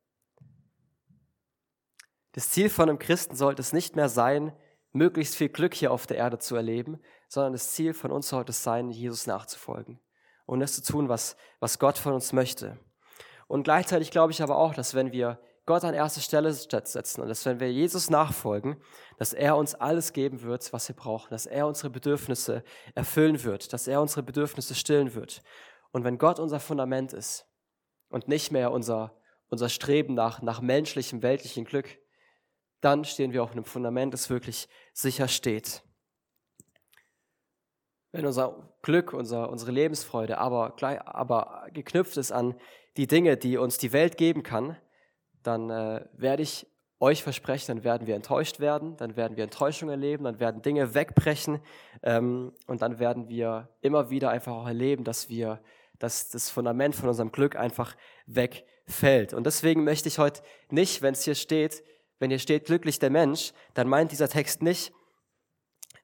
Das 2.32 2.50
Ziel 2.50 2.70
von 2.70 2.89
einem 2.89 2.98
Christen 2.98 3.36
sollte 3.36 3.62
es 3.62 3.72
nicht 3.72 3.96
mehr 3.96 4.10
sein, 4.10 4.51
möglichst 4.94 5.36
viel 5.36 5.50
Glück 5.50 5.74
hier 5.74 5.91
auf 5.91 6.08
der 6.08 6.17
Erde 6.17 6.39
zu 6.39 6.55
erleben, 6.55 7.00
sondern 7.35 7.53
das 7.53 7.73
Ziel 7.73 7.93
von 7.93 8.11
uns 8.11 8.29
sollte 8.29 8.51
es 8.51 8.63
sein, 8.63 8.89
Jesus 8.89 9.27
nachzufolgen 9.27 9.99
und 10.45 10.61
das 10.61 10.73
zu 10.73 10.91
tun, 10.91 11.09
was, 11.09 11.35
was 11.59 11.79
Gott 11.79 11.97
von 11.97 12.13
uns 12.13 12.33
möchte. 12.33 12.79
Und 13.47 13.63
gleichzeitig 13.63 14.09
glaube 14.09 14.31
ich 14.31 14.41
aber 14.41 14.57
auch, 14.57 14.73
dass 14.73 14.95
wenn 14.95 15.11
wir 15.11 15.39
Gott 15.65 15.83
an 15.83 15.93
erste 15.93 16.21
Stelle 16.21 16.53
setzen 16.53 17.21
und 17.21 17.27
dass 17.27 17.45
wenn 17.45 17.59
wir 17.59 17.71
Jesus 17.71 18.09
nachfolgen, 18.09 18.77
dass 19.17 19.33
er 19.33 19.57
uns 19.57 19.75
alles 19.75 20.13
geben 20.13 20.43
wird, 20.43 20.71
was 20.71 20.87
wir 20.87 20.95
brauchen, 20.95 21.29
dass 21.29 21.45
er 21.45 21.67
unsere 21.67 21.89
Bedürfnisse 21.89 22.63
erfüllen 22.93 23.43
wird, 23.43 23.73
dass 23.73 23.87
er 23.87 24.01
unsere 24.01 24.23
Bedürfnisse 24.23 24.73
stillen 24.73 25.13
wird. 25.13 25.41
Und 25.91 26.03
wenn 26.03 26.17
Gott 26.17 26.39
unser 26.39 26.59
Fundament 26.59 27.13
ist 27.13 27.47
und 28.09 28.27
nicht 28.27 28.51
mehr 28.51 28.71
unser, 28.71 29.17
unser 29.49 29.69
Streben 29.69 30.13
nach, 30.13 30.41
nach 30.41 30.61
menschlichem, 30.61 31.21
weltlichem 31.21 31.65
Glück, 31.65 31.97
dann 32.79 33.03
stehen 33.03 33.33
wir 33.33 33.43
auf 33.43 33.51
einem 33.51 33.65
Fundament, 33.65 34.13
das 34.13 34.29
wirklich 34.29 34.69
sicher 34.93 35.27
steht. 35.27 35.83
Wenn 38.15 38.25
unser 38.25 38.55
Glück, 38.81 39.12
unser, 39.12 39.50
unsere 39.50 39.72
Lebensfreude 39.72 40.38
aber, 40.38 40.75
aber 41.05 41.67
geknüpft 41.74 42.15
ist 42.15 42.31
an 42.31 42.55
die 42.95 43.07
Dinge, 43.07 43.36
die 43.36 43.57
uns 43.57 43.77
die 43.77 43.91
Welt 43.91 44.15
geben 44.15 44.41
kann, 44.41 44.77
dann 45.43 45.69
äh, 45.69 46.05
werde 46.13 46.43
ich 46.43 46.65
euch 47.01 47.24
versprechen, 47.24 47.75
dann 47.75 47.84
werden 47.84 48.07
wir 48.07 48.15
enttäuscht 48.15 48.62
werden, 48.62 48.95
dann 48.95 49.17
werden 49.17 49.36
wir 49.36 49.43
Enttäuschung 49.43 49.89
erleben, 49.89 50.24
dann 50.24 50.39
werden 50.39 50.62
Dinge 50.62 50.93
wegbrechen 50.93 51.60
ähm, 52.03 52.53
und 52.67 52.81
dann 52.81 53.00
werden 53.00 53.27
wir 53.27 53.67
immer 53.81 54.10
wieder 54.10 54.29
einfach 54.29 54.53
auch 54.53 54.67
erleben, 54.67 55.03
dass 55.03 55.27
wir, 55.27 55.60
dass 56.00 56.29
das 56.29 56.50
Fundament 56.50 56.95
von 56.95 57.10
unserem 57.10 57.34
Glück 57.34 57.57
einfach 57.57 57.98
wegfällt. 58.27 59.34
Und 59.34 59.45
deswegen 59.45 59.84
möchte 59.84 60.07
ich 60.07 60.19
heute 60.19 60.41
nicht, 60.69 61.01
wenn 61.01 61.13
es 61.13 61.24
hier 61.24 61.36
steht, 61.36 61.84
wenn 62.19 62.29
hier 62.29 62.39
steht 62.39 62.65
glücklich 62.65 62.98
der 62.98 63.10
Mensch, 63.10 63.51
dann 63.74 63.89
meint 63.89 64.13
dieser 64.13 64.29
Text 64.29 64.62
nicht, 64.62 64.93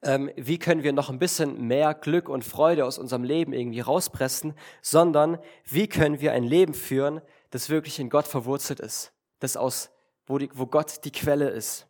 ähm, 0.03 0.31
wie 0.36 0.58
können 0.58 0.84
wir 0.84 0.93
noch 0.93 1.10
ein 1.10 1.20
bisschen 1.20 1.67
mehr 1.67 1.93
Glück 1.93 2.29
und 2.29 2.43
Freude 2.43 2.86
aus 2.86 2.98
unserem 2.98 3.24
Leben 3.24 3.53
irgendwie 3.53 3.81
rauspressen, 3.81 4.53
sondern 4.81 5.38
wie 5.65 5.88
können 5.88 6.22
wir 6.22 6.34
ein 6.34 6.43
Leben 6.43 6.74
führen, 6.74 7.22
das 7.51 7.70
wirklich 7.70 8.00
in 8.00 8.10
Gott 8.10 8.27
verwurzelt 8.27 8.79
ist, 8.79 9.13
das 9.39 9.58
aus, 9.58 9.91
wo, 10.25 10.38
die, 10.38 10.50
wo 10.53 10.65
Gott 10.65 11.03
die 11.03 11.12
Quelle 11.12 11.50
ist. 11.50 11.88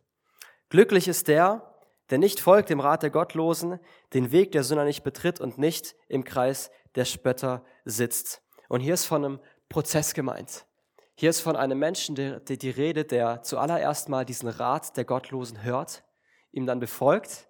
Glücklich 0.70 1.08
ist 1.08 1.28
der, 1.28 1.76
der 2.10 2.18
nicht 2.18 2.40
folgt 2.40 2.70
dem 2.70 2.82
Rat 2.82 3.04
der 3.04 3.10
Gottlosen, 3.10 3.80
den 4.14 4.32
Weg 4.32 4.52
der 4.52 4.64
Sünder 4.64 4.84
nicht 4.84 5.04
betritt 5.04 5.40
und 5.40 5.58
nicht 5.58 5.96
im 6.10 6.24
Kreis 6.24 6.72
der 6.96 7.06
Spötter 7.06 7.64
sitzt. 7.86 8.42
Und 8.68 8.82
hier 8.82 8.94
ist 8.94 9.06
von 9.06 9.24
einem 9.24 9.40
Prozess 9.70 10.14
gemeint. 10.14 10.66
Hier 11.16 11.30
ist 11.30 11.40
von 11.40 11.56
einem 11.56 11.80
Menschen 11.80 12.16
die, 12.16 12.58
die 12.58 12.70
Rede, 12.70 13.06
der 13.06 13.44
zuallererst 13.44 14.10
mal 14.10 14.26
diesen 14.26 14.50
Rat 14.50 14.98
der 14.98 15.06
Gottlosen 15.06 15.64
hört, 15.64 16.04
ihm 16.52 16.66
dann 16.66 16.80
befolgt, 16.80 17.48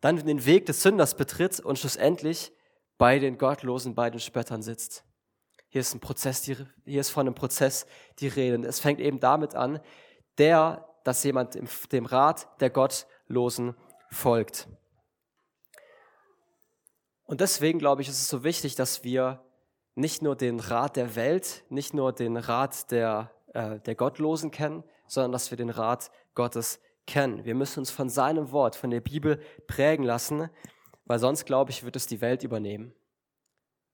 dann 0.00 0.24
den 0.24 0.44
Weg 0.44 0.66
des 0.66 0.82
Sünders 0.82 1.14
betritt 1.14 1.60
und 1.60 1.78
schlussendlich 1.78 2.52
bei 2.98 3.18
den 3.18 3.38
Gottlosen, 3.38 3.94
bei 3.94 4.10
den 4.10 4.20
Spöttern 4.20 4.62
sitzt. 4.62 5.04
Hier 5.68 5.80
ist 5.80 5.94
ein 5.94 6.00
Prozess, 6.00 6.42
die, 6.42 6.56
hier 6.84 7.00
ist 7.00 7.10
von 7.10 7.26
einem 7.26 7.34
Prozess 7.34 7.86
die 8.18 8.28
Rede. 8.28 8.66
Es 8.66 8.80
fängt 8.80 9.00
eben 9.00 9.20
damit 9.20 9.54
an, 9.54 9.80
der, 10.38 10.88
dass 11.04 11.22
jemand 11.22 11.58
dem 11.92 12.06
Rat 12.06 12.48
der 12.60 12.70
Gottlosen 12.70 13.74
folgt. 14.10 14.68
Und 17.24 17.40
deswegen 17.40 17.78
glaube 17.78 18.02
ich, 18.02 18.08
ist 18.08 18.20
es 18.20 18.28
so 18.28 18.42
wichtig, 18.42 18.74
dass 18.74 19.04
wir 19.04 19.44
nicht 19.94 20.22
nur 20.22 20.34
den 20.34 20.58
Rat 20.58 20.96
der 20.96 21.14
Welt, 21.14 21.64
nicht 21.68 21.94
nur 21.94 22.12
den 22.12 22.36
Rat 22.36 22.90
der, 22.90 23.30
äh, 23.54 23.78
der 23.80 23.94
Gottlosen 23.94 24.50
kennen, 24.50 24.82
sondern 25.06 25.32
dass 25.32 25.50
wir 25.50 25.56
den 25.56 25.70
Rat 25.70 26.10
Gottes 26.34 26.80
kennen. 27.10 27.44
Wir 27.44 27.54
müssen 27.54 27.80
uns 27.80 27.90
von 27.90 28.08
seinem 28.08 28.52
Wort, 28.52 28.76
von 28.76 28.90
der 28.90 29.00
Bibel 29.00 29.40
prägen 29.66 30.04
lassen, 30.04 30.48
weil 31.04 31.18
sonst, 31.18 31.44
glaube 31.44 31.70
ich, 31.70 31.84
wird 31.84 31.96
es 31.96 32.06
die 32.06 32.20
Welt 32.20 32.44
übernehmen. 32.44 32.94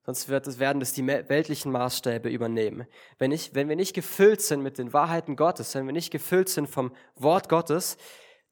Sonst 0.04 0.28
wird 0.28 0.46
es, 0.46 0.60
werden 0.60 0.80
es 0.82 0.92
die 0.92 1.04
weltlichen 1.04 1.72
Maßstäbe 1.72 2.28
übernehmen. 2.28 2.86
Wenn, 3.18 3.32
ich, 3.32 3.54
wenn 3.54 3.68
wir 3.68 3.74
nicht 3.74 3.94
gefüllt 3.94 4.40
sind 4.40 4.62
mit 4.62 4.78
den 4.78 4.92
Wahrheiten 4.92 5.34
Gottes, 5.34 5.74
wenn 5.74 5.86
wir 5.86 5.92
nicht 5.92 6.12
gefüllt 6.12 6.48
sind 6.48 6.68
vom 6.68 6.92
Wort 7.16 7.48
Gottes, 7.48 7.96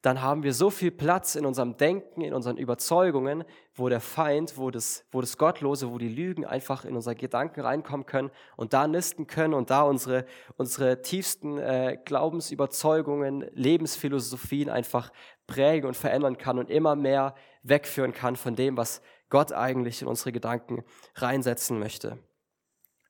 dann 0.04 0.20
haben 0.20 0.42
wir 0.42 0.52
so 0.52 0.68
viel 0.68 0.90
Platz 0.90 1.34
in 1.34 1.46
unserem 1.46 1.78
Denken, 1.78 2.20
in 2.20 2.34
unseren 2.34 2.58
Überzeugungen, 2.58 3.42
wo 3.75 3.88
der 3.88 4.00
Feind, 4.00 4.58
wo 4.58 4.70
das, 4.70 5.06
wo 5.11 5.23
das 5.23 5.38
Gottlose, 5.38 5.90
wo 5.90 5.96
die 5.96 6.11
Lügen 6.11 6.44
einfach 6.44 6.84
in 6.84 6.94
unsere 6.94 7.16
Gedanken 7.16 7.62
reinkommen 7.62 8.04
können 8.04 8.30
und 8.56 8.75
da 8.75 8.87
nisten 8.87 9.26
können 9.26 9.54
und 9.54 9.70
da 9.70 9.80
unsere, 9.80 10.26
unsere 10.58 11.00
tiefsten 11.00 11.56
äh, 11.56 11.96
Glaubensüberzeugungen, 12.04 13.46
Lebensphilosophien 13.54 14.68
einfach 14.68 15.11
prägen 15.46 15.88
und 15.88 15.96
verändern 15.96 16.37
kann 16.37 16.58
und 16.58 16.68
immer 16.68 16.96
mehr 16.96 17.34
wegführen 17.62 18.12
kann 18.12 18.37
von 18.37 18.56
dem, 18.56 18.76
was 18.76 19.00
Gott 19.30 19.54
eigentlich 19.54 20.02
in 20.02 20.08
unsere 20.08 20.32
Gedanken 20.32 20.84
reinsetzen 21.14 21.78
möchte. 21.78 22.18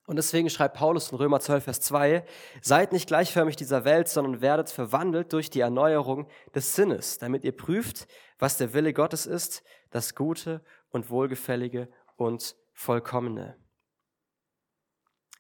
Und 0.07 0.17
deswegen 0.17 0.51
schreibt 0.51 0.77
Paulus 0.77 1.11
in 1.13 1.17
Römer 1.17 1.41
12, 1.41 1.65
Vers 1.65 1.81
2, 1.81 2.25
seid 2.61 2.93
nicht 2.93 3.07
gleichförmig 3.07 3.57
dieser 3.57 3.85
Welt, 3.85 4.09
sondern 4.09 4.43
werdet 4.43 4.69
verwandelt 4.69 5.33
durch 5.33 5.49
die 5.49 5.61
Erneuerung 5.61 6.29
des 6.55 6.75
Sinnes, 6.75 7.19
damit 7.19 7.43
ihr 7.43 7.57
prüft, 7.57 8.07
was 8.39 8.59
der 8.59 8.75
Wille 8.75 8.93
Gottes 8.93 9.25
ist, 9.25 9.63
das 9.91 10.15
Gute 10.15 10.63
und 10.91 11.09
Wohlgefällige 11.09 11.89
und 12.17 12.55
Vollkommene. 12.75 13.57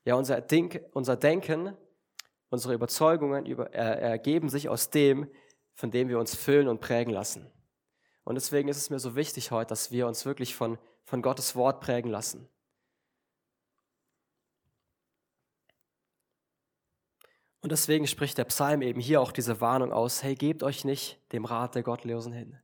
Ja, 0.04 0.14
unser, 0.14 0.40
Denk, 0.40 0.80
unser 0.92 1.16
Denken, 1.16 1.76
unsere 2.48 2.74
Überzeugungen 2.74 3.44
über, 3.46 3.74
äh, 3.74 4.00
ergeben 4.00 4.48
sich 4.48 4.68
aus 4.68 4.88
dem, 4.88 5.30
von 5.74 5.90
dem 5.90 6.08
wir 6.08 6.18
uns 6.18 6.34
füllen 6.34 6.68
und 6.68 6.80
prägen 6.80 7.12
lassen. 7.12 7.50
Und 8.22 8.36
deswegen 8.36 8.68
ist 8.68 8.78
es 8.78 8.90
mir 8.90 8.98
so 8.98 9.16
wichtig 9.16 9.50
heute, 9.50 9.68
dass 9.68 9.90
wir 9.90 10.06
uns 10.06 10.24
wirklich 10.24 10.54
von, 10.54 10.78
von 11.04 11.20
Gottes 11.20 11.54
Wort 11.56 11.80
prägen 11.80 12.10
lassen. 12.10 12.48
Und 17.64 17.72
deswegen 17.72 18.06
spricht 18.06 18.36
der 18.36 18.44
Psalm 18.44 18.82
eben 18.82 19.00
hier 19.00 19.22
auch 19.22 19.32
diese 19.32 19.58
Warnung 19.62 19.90
aus, 19.90 20.22
hey, 20.22 20.34
gebt 20.34 20.62
euch 20.62 20.84
nicht 20.84 21.18
dem 21.32 21.46
Rat 21.46 21.74
der 21.74 21.82
Gottlosen 21.82 22.30
hin. 22.30 22.58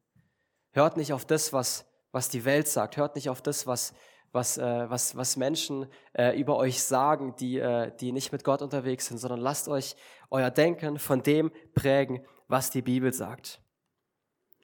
Hört 0.72 0.98
nicht 0.98 1.14
auf 1.14 1.24
das, 1.24 1.54
was, 1.54 1.86
was 2.12 2.28
die 2.28 2.44
Welt 2.44 2.68
sagt, 2.68 2.98
hört 2.98 3.14
nicht 3.14 3.30
auf 3.30 3.40
das, 3.40 3.66
was, 3.66 3.94
was, 4.30 4.58
äh, 4.58 4.90
was, 4.90 5.16
was 5.16 5.38
Menschen 5.38 5.86
äh, 6.12 6.38
über 6.38 6.58
euch 6.58 6.82
sagen, 6.82 7.34
die, 7.36 7.58
äh, 7.58 7.96
die 7.98 8.12
nicht 8.12 8.30
mit 8.30 8.44
Gott 8.44 8.60
unterwegs 8.60 9.06
sind, 9.06 9.16
sondern 9.16 9.40
lasst 9.40 9.68
euch 9.68 9.96
euer 10.28 10.50
Denken 10.50 10.98
von 10.98 11.22
dem 11.22 11.50
prägen, 11.74 12.22
was 12.46 12.70
die 12.70 12.82
Bibel 12.82 13.14
sagt. 13.14 13.62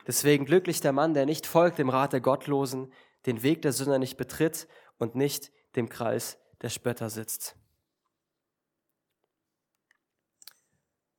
Deswegen 0.07 0.45
glücklich 0.45 0.83
der 0.83 0.93
Mann, 0.93 1.15
der 1.15 1.25
nicht 1.25 1.47
folgt 1.47 1.79
dem 1.79 1.89
Rat 1.89 2.13
der 2.13 2.21
Gottlosen, 2.21 2.93
den 3.25 3.43
Weg 3.43 3.63
der 3.63 3.73
Sünder 3.73 3.99
nicht 3.99 4.19
betritt 4.19 4.69
und 4.99 5.15
nicht 5.15 5.51
dem 5.77 5.89
Kreis 5.89 6.37
der 6.61 6.69
Spötter 6.69 7.09
sitzt. 7.09 7.57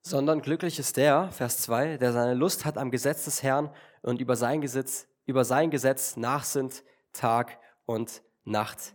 Sondern 0.08 0.40
glücklich 0.40 0.78
ist 0.78 0.96
der, 0.96 1.30
Vers 1.32 1.58
2, 1.58 1.98
der 1.98 2.12
seine 2.12 2.34
Lust 2.34 2.64
hat 2.64 2.78
am 2.78 2.90
Gesetz 2.90 3.24
des 3.26 3.42
Herrn 3.42 3.70
und 4.02 4.20
über 4.20 4.36
sein 4.36 4.60
Gesetz, 4.60 5.06
über 5.26 5.44
sein 5.44 5.70
Gesetz 5.70 6.16
nachsinnt 6.16 6.82
Tag 7.12 7.58
und 7.84 8.22
Nacht. 8.44 8.94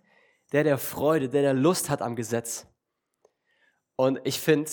Der, 0.51 0.63
der 0.63 0.77
Freude, 0.77 1.29
der, 1.29 1.43
der 1.43 1.53
Lust 1.53 1.89
hat 1.89 2.01
am 2.01 2.15
Gesetz. 2.15 2.65
Und 3.95 4.19
ich 4.23 4.39
finde, 4.39 4.71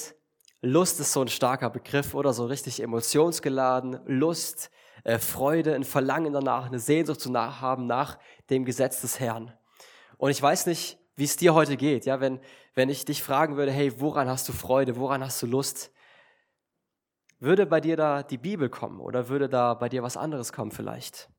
Lust 0.62 1.00
ist 1.00 1.12
so 1.12 1.20
ein 1.20 1.28
starker 1.28 1.70
Begriff 1.70 2.14
oder 2.14 2.32
so 2.32 2.46
richtig 2.46 2.82
emotionsgeladen. 2.82 4.00
Lust, 4.06 4.70
äh, 5.04 5.18
Freude, 5.18 5.74
ein 5.74 5.84
Verlangen 5.84 6.32
danach, 6.32 6.66
eine 6.66 6.78
Sehnsucht 6.78 7.20
zu 7.20 7.32
haben 7.34 7.86
nach 7.86 8.18
dem 8.48 8.64
Gesetz 8.64 9.02
des 9.02 9.20
Herrn. 9.20 9.52
Und 10.16 10.30
ich 10.30 10.40
weiß 10.40 10.66
nicht, 10.66 10.98
wie 11.16 11.24
es 11.24 11.36
dir 11.36 11.54
heute 11.54 11.76
geht, 11.76 12.06
ja, 12.06 12.20
wenn, 12.20 12.40
wenn 12.74 12.88
ich 12.88 13.04
dich 13.04 13.22
fragen 13.22 13.56
würde, 13.56 13.72
hey, 13.72 14.00
woran 14.00 14.28
hast 14.28 14.48
du 14.48 14.52
Freude, 14.52 14.96
woran 14.96 15.22
hast 15.22 15.42
du 15.42 15.46
Lust? 15.46 15.90
Würde 17.40 17.64
bei 17.64 17.80
dir 17.80 17.96
da 17.96 18.22
die 18.22 18.36
Bibel 18.36 18.68
kommen 18.68 19.00
oder 19.00 19.28
würde 19.28 19.48
da 19.48 19.72
bei 19.72 19.88
dir 19.88 20.02
was 20.02 20.18
anderes 20.18 20.52
kommen 20.52 20.70
vielleicht? 20.70 21.30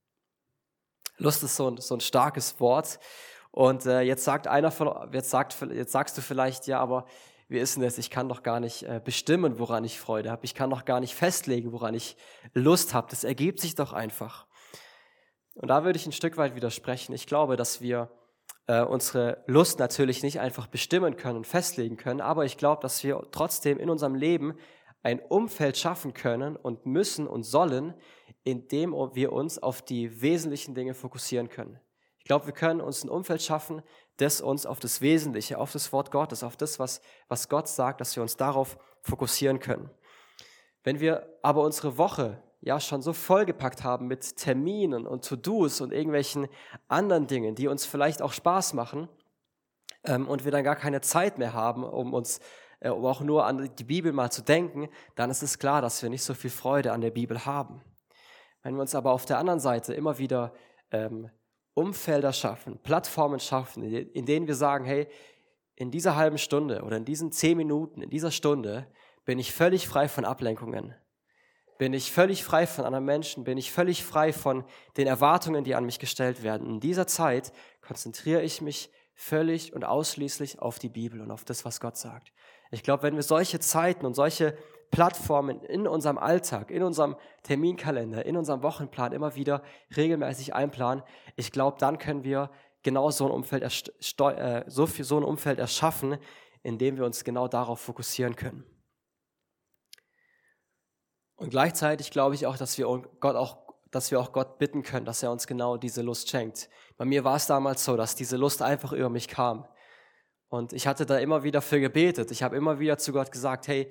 Lust 1.18 1.44
ist 1.44 1.56
so 1.56 1.70
ein, 1.70 1.78
so 1.78 1.96
ein 1.96 2.02
starkes 2.02 2.60
Wort. 2.60 3.00
Und 3.52 3.86
äh, 3.86 4.02
jetzt 4.02 4.24
sagt 4.24 4.48
einer 4.48 4.72
von, 4.72 5.14
jetzt, 5.14 5.30
sagt, 5.30 5.56
jetzt 5.72 5.92
sagst 5.92 6.18
du 6.18 6.22
vielleicht, 6.22 6.66
ja, 6.66 6.80
aber 6.80 7.06
wie 7.50 7.60
ist 7.60 7.76
denn 7.76 7.84
das? 7.84 8.00
Ich 8.00 8.10
kann 8.10 8.30
doch 8.30 8.42
gar 8.42 8.60
nicht 8.60 8.84
äh, 8.84 9.00
bestimmen, 9.04 9.60
woran 9.60 9.84
ich 9.84 10.00
Freude 10.00 10.32
habe. 10.32 10.44
Ich 10.44 10.56
kann 10.56 10.72
doch 10.72 10.86
gar 10.86 11.02
nicht 11.02 11.14
festlegen, 11.14 11.72
woran 11.72 11.94
ich 11.94 12.18
Lust 12.54 12.96
habe. 12.96 13.08
Das 13.12 13.24
ergibt 13.24 13.60
sich 13.60 13.76
doch 13.76 13.94
einfach. 13.94 14.48
Und 15.54 15.68
da 15.68 15.84
würde 15.84 15.98
ich 15.98 16.08
ein 16.08 16.14
Stück 16.14 16.38
weit 16.38 16.56
widersprechen. 16.56 17.14
Ich 17.14 17.28
glaube, 17.28 17.58
dass 17.58 17.82
wir 17.82 18.10
äh, 18.68 18.82
unsere 18.82 19.44
Lust 19.46 19.78
natürlich 19.78 20.24
nicht 20.24 20.40
einfach 20.40 20.66
bestimmen 20.66 21.18
können 21.18 21.38
und 21.38 21.48
festlegen 21.48 21.98
können, 21.98 22.22
aber 22.22 22.46
ich 22.46 22.58
glaube, 22.58 22.82
dass 22.82 23.04
wir 23.04 23.22
trotzdem 23.32 23.78
in 23.80 23.90
unserem 23.90 24.16
Leben 24.16 24.56
ein 25.04 25.20
Umfeld 25.20 25.78
schaffen 25.78 26.14
können 26.14 26.56
und 26.56 26.86
müssen 26.86 27.28
und 27.28 27.44
sollen, 27.44 27.94
in 28.44 28.68
dem 28.68 28.92
wir 28.92 29.34
uns 29.34 29.60
auf 29.60 29.82
die 29.82 30.22
wesentlichen 30.22 30.76
Dinge 30.76 30.94
fokussieren 30.94 31.50
können. 31.50 31.80
Ich 32.20 32.26
glaube, 32.26 32.46
wir 32.46 32.54
können 32.54 32.82
uns 32.82 33.04
ein 33.04 33.10
Umfeld 33.10 33.42
schaffen, 33.42 33.82
das 34.18 34.42
uns 34.42 34.66
auf 34.66 34.80
das 34.80 35.02
Wesentliche, 35.02 35.58
auf 35.58 35.72
das 35.72 35.92
Wort 35.92 36.12
Gottes, 36.12 36.44
auf 36.44 36.56
das, 36.56 36.78
was, 36.78 37.02
was 37.28 37.50
Gott 37.50 37.68
sagt, 37.68 38.00
dass 38.00 38.16
wir 38.16 38.22
uns 38.22 38.38
darauf 38.38 38.78
fokussieren 39.02 39.60
können. 39.60 39.90
Wenn 40.84 41.00
wir 41.00 41.40
aber 41.42 41.64
unsere 41.64 41.98
Woche 41.98 42.42
ja 42.62 42.80
schon 42.80 43.02
so 43.02 43.14
vollgepackt 43.14 43.84
haben 43.84 44.08
mit 44.08 44.38
Terminen 44.38 45.08
und 45.08 45.26
To-Dos 45.26 45.82
und 45.82 45.92
irgendwelchen 45.92 46.48
anderen 46.88 47.26
Dingen, 47.26 47.56
die 47.56 47.68
uns 47.68 47.86
vielleicht 47.86 48.22
auch 48.22 48.34
Spaß 48.34 48.74
machen, 48.74 49.10
ähm, 50.04 50.28
und 50.28 50.46
wir 50.46 50.52
dann 50.52 50.64
gar 50.64 50.76
keine 50.76 51.02
Zeit 51.02 51.38
mehr 51.38 51.54
haben, 51.54 51.84
um 51.84 52.14
uns 52.14 52.40
um 52.90 53.06
auch 53.06 53.22
nur 53.22 53.46
an 53.46 53.70
die 53.76 53.84
Bibel 53.84 54.12
mal 54.12 54.32
zu 54.32 54.42
denken, 54.42 54.90
dann 55.16 55.30
ist 55.30 55.44
es 55.44 55.60
klar, 55.60 55.82
dass 55.82 56.02
wir 56.02 56.10
nicht 56.10 56.24
so 56.24 56.34
viel 56.34 56.50
Freude 56.50 56.92
an 56.92 57.02
der 57.02 57.12
Bibel 57.12 57.46
haben. 57.46 57.82
Wenn 58.64 58.76
wir 58.76 58.82
uns 58.82 58.96
aber 58.96 59.12
auf 59.12 59.26
der 59.26 59.38
anderen 59.38 59.60
Seite 59.60 59.94
immer 59.94 60.18
wieder 60.18 60.54
ähm, 60.92 61.30
Umfelder 61.74 62.34
schaffen, 62.34 62.80
Plattformen 62.84 63.40
schaffen, 63.40 63.84
in 63.84 64.26
denen 64.26 64.48
wir 64.48 64.56
sagen, 64.56 64.86
hey, 64.86 65.08
in 65.76 65.90
dieser 65.90 66.16
halben 66.16 66.38
Stunde 66.38 66.84
oder 66.84 66.98
in 66.98 67.06
diesen 67.06 67.32
zehn 67.32 67.58
Minuten, 67.58 68.02
in 68.02 68.10
dieser 68.10 68.32
Stunde 68.32 68.88
bin 69.26 69.40
ich 69.40 69.54
völlig 69.54 69.88
frei 69.88 70.08
von 70.08 70.26
Ablenkungen. 70.26 70.96
Bin 71.78 71.94
ich 71.94 72.12
völlig 72.12 72.44
frei 72.44 72.68
von 72.68 72.86
anderen 72.86 73.06
Menschen, 73.06 73.44
bin 73.44 73.58
ich 73.58 73.72
völlig 73.72 74.04
frei 74.04 74.34
von 74.34 74.64
den 74.98 75.08
Erwartungen, 75.08 75.64
die 75.64 75.74
an 75.74 75.86
mich 75.86 75.98
gestellt 75.98 76.44
werden. 76.44 76.68
In 76.68 76.80
dieser 76.80 77.08
Zeit 77.08 77.52
konzentriere 77.82 78.44
ich 78.44 78.62
mich 78.62 78.92
völlig 79.16 79.74
und 79.74 79.84
ausschließlich 79.84 80.60
auf 80.60 80.78
die 80.78 80.90
Bibel 80.90 81.22
und 81.22 81.32
auf 81.32 81.44
das, 81.44 81.66
was 81.66 81.80
Gott 81.80 81.98
sagt. 81.98 82.32
Ich 82.72 82.84
glaube, 82.84 83.04
wenn 83.04 83.16
wir 83.16 83.24
solche 83.24 83.60
Zeiten 83.60 84.06
und 84.06 84.16
solche 84.16 84.58
Plattformen 84.92 85.62
in 85.64 85.88
unserem 85.88 86.18
Alltag, 86.18 86.72
in 86.72 86.84
unserem 86.84 87.16
Terminkalender, 87.44 88.26
in 88.26 88.36
unserem 88.36 88.64
Wochenplan 88.64 89.12
immer 89.12 89.36
wieder 89.36 89.62
regelmäßig 89.96 90.54
einplanen, 90.54 91.04
ich 91.36 91.52
glaube, 91.52 91.78
dann 91.80 91.98
können 91.98 92.24
wir 92.24 92.50
genau 92.84 93.12
so 93.12 93.26
ein 93.26 93.32
Umfeld, 93.32 93.64
äh, 93.64 94.64
so, 94.68 94.88
viel, 94.88 95.06
so 95.06 95.18
ein 95.18 95.24
Umfeld 95.24 95.60
erschaffen, 95.60 96.18
in 96.64 96.78
dem 96.78 96.98
wir 96.98 97.06
uns 97.06 97.24
genau 97.24 97.48
darauf 97.48 97.80
fokussieren 97.80 98.36
können. 98.36 98.66
Und 101.36 101.50
gleichzeitig 101.50 102.12
glaube 102.12 102.36
ich 102.36 102.46
auch, 102.46 102.58
dass 102.58 102.78
wir 102.78 102.86
Gott 103.20 103.36
auch, 103.36 103.58
dass 103.90 104.12
wir 104.12 104.20
auch 104.20 104.32
Gott 104.32 104.60
bitten 104.60 104.84
können, 104.84 105.06
dass 105.06 105.24
er 105.24 105.32
uns 105.32 105.48
genau 105.48 105.76
diese 105.76 106.02
Lust 106.02 106.30
schenkt. 106.30 106.70
Bei 106.98 107.06
mir 107.06 107.24
war 107.24 107.36
es 107.36 107.48
damals 107.48 107.84
so, 107.84 107.98
dass 107.98 108.16
diese 108.16 108.38
Lust 108.38 108.62
einfach 108.62 108.94
über 108.94 109.10
mich 109.10 109.28
kam. 109.28 109.68
Und 110.52 110.74
ich 110.74 110.86
hatte 110.86 111.06
da 111.06 111.18
immer 111.18 111.44
wieder 111.44 111.62
für 111.62 111.80
gebetet. 111.80 112.30
Ich 112.30 112.44
habe 112.44 112.58
immer 112.58 112.78
wieder 112.78 112.98
zu 112.98 113.14
Gott 113.14 113.32
gesagt, 113.32 113.70
hey, 113.70 113.90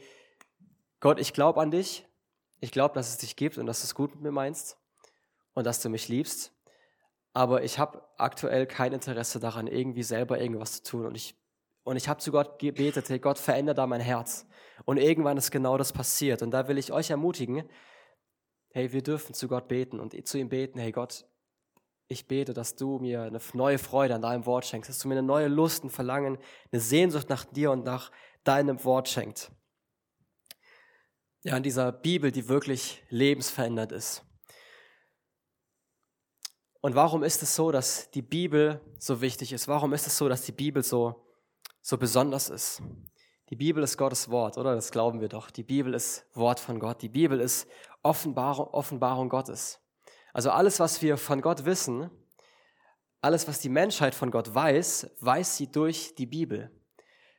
Gott, 1.00 1.18
ich 1.18 1.32
glaube 1.32 1.58
an 1.58 1.70
dich. 1.70 2.06
Ich 2.60 2.70
glaube, 2.70 2.94
dass 2.94 3.08
es 3.08 3.16
dich 3.16 3.34
gibt 3.34 3.56
und 3.56 3.64
dass 3.64 3.80
du 3.80 3.86
es 3.86 3.94
gut 3.94 4.14
mit 4.14 4.22
mir 4.22 4.30
meinst 4.30 4.76
und 5.54 5.64
dass 5.64 5.80
du 5.80 5.88
mich 5.88 6.08
liebst. 6.08 6.52
Aber 7.32 7.64
ich 7.64 7.78
habe 7.78 8.02
aktuell 8.18 8.66
kein 8.66 8.92
Interesse 8.92 9.40
daran, 9.40 9.68
irgendwie 9.68 10.02
selber 10.02 10.38
irgendwas 10.38 10.82
zu 10.82 10.90
tun. 10.90 11.06
Und 11.06 11.14
ich, 11.14 11.34
und 11.82 11.96
ich 11.96 12.10
habe 12.10 12.20
zu 12.20 12.30
Gott 12.30 12.58
gebetet, 12.58 13.08
hey 13.08 13.20
Gott, 13.20 13.38
verändere 13.38 13.76
da 13.76 13.86
mein 13.86 14.02
Herz. 14.02 14.46
Und 14.84 14.98
irgendwann 14.98 15.38
ist 15.38 15.50
genau 15.50 15.78
das 15.78 15.94
passiert. 15.94 16.42
Und 16.42 16.50
da 16.50 16.68
will 16.68 16.76
ich 16.76 16.92
euch 16.92 17.08
ermutigen, 17.08 17.66
hey, 18.68 18.92
wir 18.92 19.02
dürfen 19.02 19.32
zu 19.32 19.48
Gott 19.48 19.66
beten 19.66 19.98
und 19.98 20.26
zu 20.28 20.36
ihm 20.36 20.50
beten, 20.50 20.78
hey 20.78 20.92
Gott, 20.92 21.24
ich 22.10 22.26
bete, 22.26 22.52
dass 22.52 22.74
du 22.74 22.98
mir 22.98 23.22
eine 23.22 23.40
neue 23.54 23.78
Freude 23.78 24.16
an 24.16 24.22
deinem 24.22 24.44
Wort 24.44 24.66
schenkst, 24.66 24.90
dass 24.90 24.98
du 24.98 25.06
mir 25.06 25.14
eine 25.14 25.22
neue 25.22 25.46
Lust, 25.46 25.84
ein 25.84 25.90
Verlangen, 25.90 26.38
eine 26.72 26.80
Sehnsucht 26.80 27.28
nach 27.28 27.44
dir 27.44 27.70
und 27.70 27.84
nach 27.84 28.10
deinem 28.42 28.82
Wort 28.84 29.08
schenkst. 29.08 29.52
Ja, 31.42 31.56
in 31.56 31.62
dieser 31.62 31.92
Bibel, 31.92 32.32
die 32.32 32.48
wirklich 32.48 33.04
lebensverändert 33.10 33.92
ist. 33.92 34.24
Und 36.80 36.96
warum 36.96 37.22
ist 37.22 37.42
es 37.44 37.54
so, 37.54 37.70
dass 37.70 38.10
die 38.10 38.22
Bibel 38.22 38.80
so 38.98 39.20
wichtig 39.20 39.52
ist? 39.52 39.68
Warum 39.68 39.92
ist 39.92 40.08
es 40.08 40.18
so, 40.18 40.28
dass 40.28 40.42
die 40.42 40.52
Bibel 40.52 40.82
so, 40.82 41.24
so 41.80 41.96
besonders 41.96 42.50
ist? 42.50 42.82
Die 43.50 43.56
Bibel 43.56 43.84
ist 43.84 43.96
Gottes 43.96 44.28
Wort, 44.30 44.58
oder? 44.58 44.74
Das 44.74 44.90
glauben 44.90 45.20
wir 45.20 45.28
doch. 45.28 45.50
Die 45.52 45.62
Bibel 45.62 45.94
ist 45.94 46.26
Wort 46.34 46.58
von 46.58 46.80
Gott. 46.80 47.02
Die 47.02 47.08
Bibel 47.08 47.38
ist 47.40 47.68
Offenbarung, 48.02 48.66
Offenbarung 48.68 49.28
Gottes. 49.28 49.80
Also 50.32 50.50
alles, 50.50 50.80
was 50.80 51.02
wir 51.02 51.16
von 51.16 51.40
Gott 51.40 51.64
wissen, 51.64 52.10
alles, 53.20 53.46
was 53.48 53.60
die 53.60 53.68
Menschheit 53.68 54.14
von 54.14 54.30
Gott 54.30 54.54
weiß, 54.54 55.10
weiß 55.20 55.56
sie 55.56 55.70
durch 55.70 56.14
die 56.14 56.26
Bibel. 56.26 56.70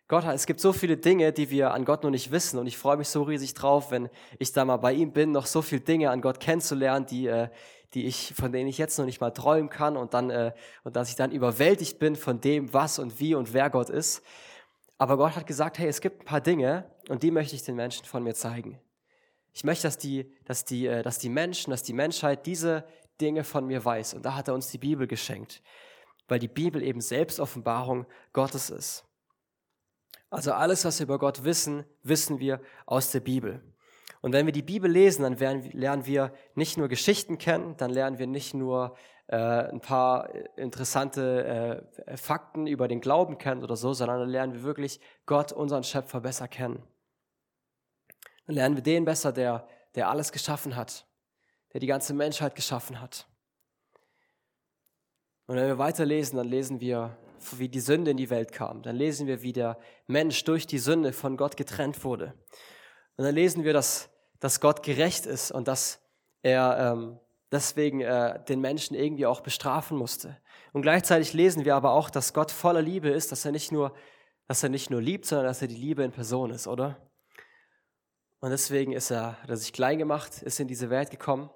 Gott, 0.08 0.26
es 0.26 0.46
gibt 0.46 0.60
so 0.60 0.74
viele 0.74 0.98
Dinge, 0.98 1.32
die 1.32 1.50
wir 1.50 1.74
an 1.74 1.86
Gott 1.86 2.04
noch 2.04 2.10
nicht 2.10 2.32
wissen 2.32 2.60
und 2.60 2.68
ich 2.68 2.78
freue 2.78 2.98
mich 2.98 3.08
so 3.08 3.24
riesig 3.24 3.54
drauf, 3.54 3.92
wenn 3.92 4.10
ich 4.40 4.52
da 4.52 4.66
mal 4.66 4.78
bei 4.78 4.92
ihm 4.92 5.14
bin, 5.14 5.32
noch 5.32 5.46
so 5.46 5.62
viele 5.62 5.82
Dinge 5.82 6.12
an 6.12 6.22
Gott 6.22 6.42
kennenzulernen, 6.42 7.06
die, 7.06 7.28
äh, 7.28 7.48
die 7.94 8.06
ich, 8.06 8.34
von 8.36 8.52
denen 8.52 8.68
ich 8.70 8.78
jetzt 8.78 9.00
noch 9.00 9.06
nicht 9.06 9.22
mal 9.22 9.32
träumen 9.32 9.70
kann 9.70 9.96
und 9.96 10.14
dann, 10.14 10.30
äh, 10.30 10.52
und 10.84 10.98
dass 10.98 11.10
ich 11.10 11.16
dann 11.16 11.32
überwältigt 11.32 11.98
bin 11.98 12.18
von 12.18 12.42
dem, 12.42 12.74
was 12.74 13.00
und 13.00 13.22
wie 13.22 13.36
und 13.36 13.54
wer 13.54 13.70
Gott 13.70 13.90
ist. 13.90 14.22
Aber 14.98 15.16
Gott 15.16 15.36
hat 15.36 15.48
gesagt, 15.48 15.80
hey, 15.80 15.88
es 15.88 16.02
gibt 16.02 16.22
ein 16.22 16.26
paar 16.26 16.42
Dinge 16.42 16.92
und 17.08 17.24
die 17.24 17.32
möchte 17.32 17.56
ich 17.56 17.64
den 17.64 17.76
Menschen 17.76 18.06
von 18.06 18.22
mir 18.22 18.36
zeigen. 18.36 18.80
Ich 19.54 19.64
möchte, 19.64 19.88
dass 19.88 19.98
die, 19.98 20.34
dass 20.46 20.66
die, 20.66 20.88
äh, 20.88 21.04
dass 21.04 21.20
die 21.20 21.30
Menschen, 21.30 21.72
dass 21.72 21.84
die 21.84 21.94
Menschheit 21.94 22.46
diese 22.46 22.86
Dinge 23.20 23.44
von 23.44 23.68
mir 23.68 23.84
weiß. 23.84 24.14
Und 24.14 24.26
da 24.26 24.36
hat 24.36 24.48
er 24.48 24.54
uns 24.54 24.70
die 24.70 24.78
Bibel 24.78 25.08
geschenkt, 25.08 25.62
weil 26.28 26.40
die 26.40 26.48
Bibel 26.48 26.82
eben 26.82 27.02
Selbstoffenbarung 27.02 28.06
Gottes 28.34 28.70
ist. 28.70 29.06
Also 30.30 30.54
alles, 30.54 30.86
was 30.86 31.00
wir 31.00 31.06
über 31.06 31.20
Gott 31.20 31.44
wissen, 31.44 31.84
wissen 32.04 32.40
wir 32.40 32.62
aus 32.86 33.12
der 33.12 33.20
Bibel. 33.20 33.62
Und 34.22 34.34
wenn 34.34 34.46
wir 34.46 34.54
die 34.54 34.62
Bibel 34.62 34.90
lesen, 34.90 35.24
dann 35.24 35.62
lernen 35.72 36.06
wir 36.06 36.32
nicht 36.56 36.78
nur 36.78 36.88
Geschichten 36.88 37.38
kennen, 37.38 37.76
dann 37.78 37.90
lernen 37.92 38.20
wir 38.20 38.28
nicht 38.28 38.54
nur 38.54 38.96
äh, 39.28 39.36
ein 39.36 39.82
paar 39.82 40.30
interessante 40.58 41.84
äh, 42.06 42.18
Fakten 42.18 42.68
über 42.68 42.88
den 42.88 43.02
Glauben 43.02 43.38
kennen 43.38 43.64
oder 43.64 43.76
so, 43.76 43.94
sondern 43.94 44.20
dann 44.20 44.30
lernen 44.30 44.54
wir 44.54 44.64
wirklich 44.64 45.00
Gott, 45.26 45.52
unseren 45.52 45.84
Schöpfer, 45.84 46.22
besser 46.22 46.48
kennen. 46.48 46.84
Dann 48.52 48.58
lernen 48.58 48.76
wir 48.76 48.84
den 48.84 49.06
besser, 49.06 49.32
der, 49.32 49.66
der 49.96 50.10
alles 50.10 50.34
geschaffen 50.34 50.76
hat, 50.76 51.08
der 51.72 51.80
die 51.80 51.88
ganze 51.88 52.14
Menschheit 52.14 52.54
geschaffen 52.54 53.00
hat. 53.00 53.26
Und 55.46 55.56
wenn 55.56 55.68
wir 55.68 55.78
weiterlesen, 55.78 56.36
dann 56.36 56.50
lesen 56.50 56.82
wir, 56.82 57.16
wie 57.54 57.70
die 57.70 57.80
Sünde 57.80 58.12
in 58.12 58.18
die 58.18 58.30
Welt 58.30 58.52
kam. 58.52 58.82
Dann 58.82 58.98
lesen 58.98 59.26
wir, 59.26 59.42
wie 59.42 59.54
der 59.54 59.80
Mensch 60.08 60.44
durch 60.44 60.68
die 60.68 60.80
Sünde 60.80 61.14
von 61.14 61.38
Gott 61.38 61.56
getrennt 61.56 62.04
wurde. 62.04 62.34
Und 63.16 63.24
dann 63.24 63.36
lesen 63.36 63.64
wir, 63.64 63.72
dass, 63.72 64.10
dass 64.42 64.60
Gott 64.60 64.84
gerecht 64.84 65.26
ist 65.26 65.54
und 65.54 65.70
dass 65.70 66.02
er 66.42 66.92
ähm, 66.92 67.22
deswegen 67.54 68.02
äh, 68.02 68.44
den 68.44 68.60
Menschen 68.60 68.98
irgendwie 68.98 69.28
auch 69.28 69.40
bestrafen 69.40 69.98
musste. 69.98 70.38
Und 70.74 70.82
gleichzeitig 70.82 71.32
lesen 71.32 71.64
wir 71.64 71.78
aber 71.78 71.92
auch, 71.92 72.10
dass 72.10 72.34
Gott 72.34 72.52
voller 72.52 72.82
Liebe 72.82 73.08
ist, 73.08 73.32
dass 73.32 73.46
er 73.46 73.54
nicht 73.54 73.72
nur, 73.72 73.96
dass 74.50 74.62
er 74.62 74.68
nicht 74.68 74.90
nur 74.90 75.02
liebt, 75.02 75.26
sondern 75.26 75.48
dass 75.48 75.62
er 75.62 75.70
die 75.70 75.76
Liebe 75.76 76.04
in 76.04 76.12
Person 76.12 76.52
ist, 76.52 76.68
oder? 76.68 76.98
Und 78.42 78.50
deswegen 78.50 78.92
ist 78.92 79.12
er, 79.12 79.42
hat 79.42 79.50
er 79.50 79.56
sich 79.56 79.72
klein 79.72 80.00
gemacht, 80.00 80.42
ist 80.42 80.60
in 80.60 80.68
diese 80.68 80.90
Welt 80.90 81.12
gekommen. 81.12 81.50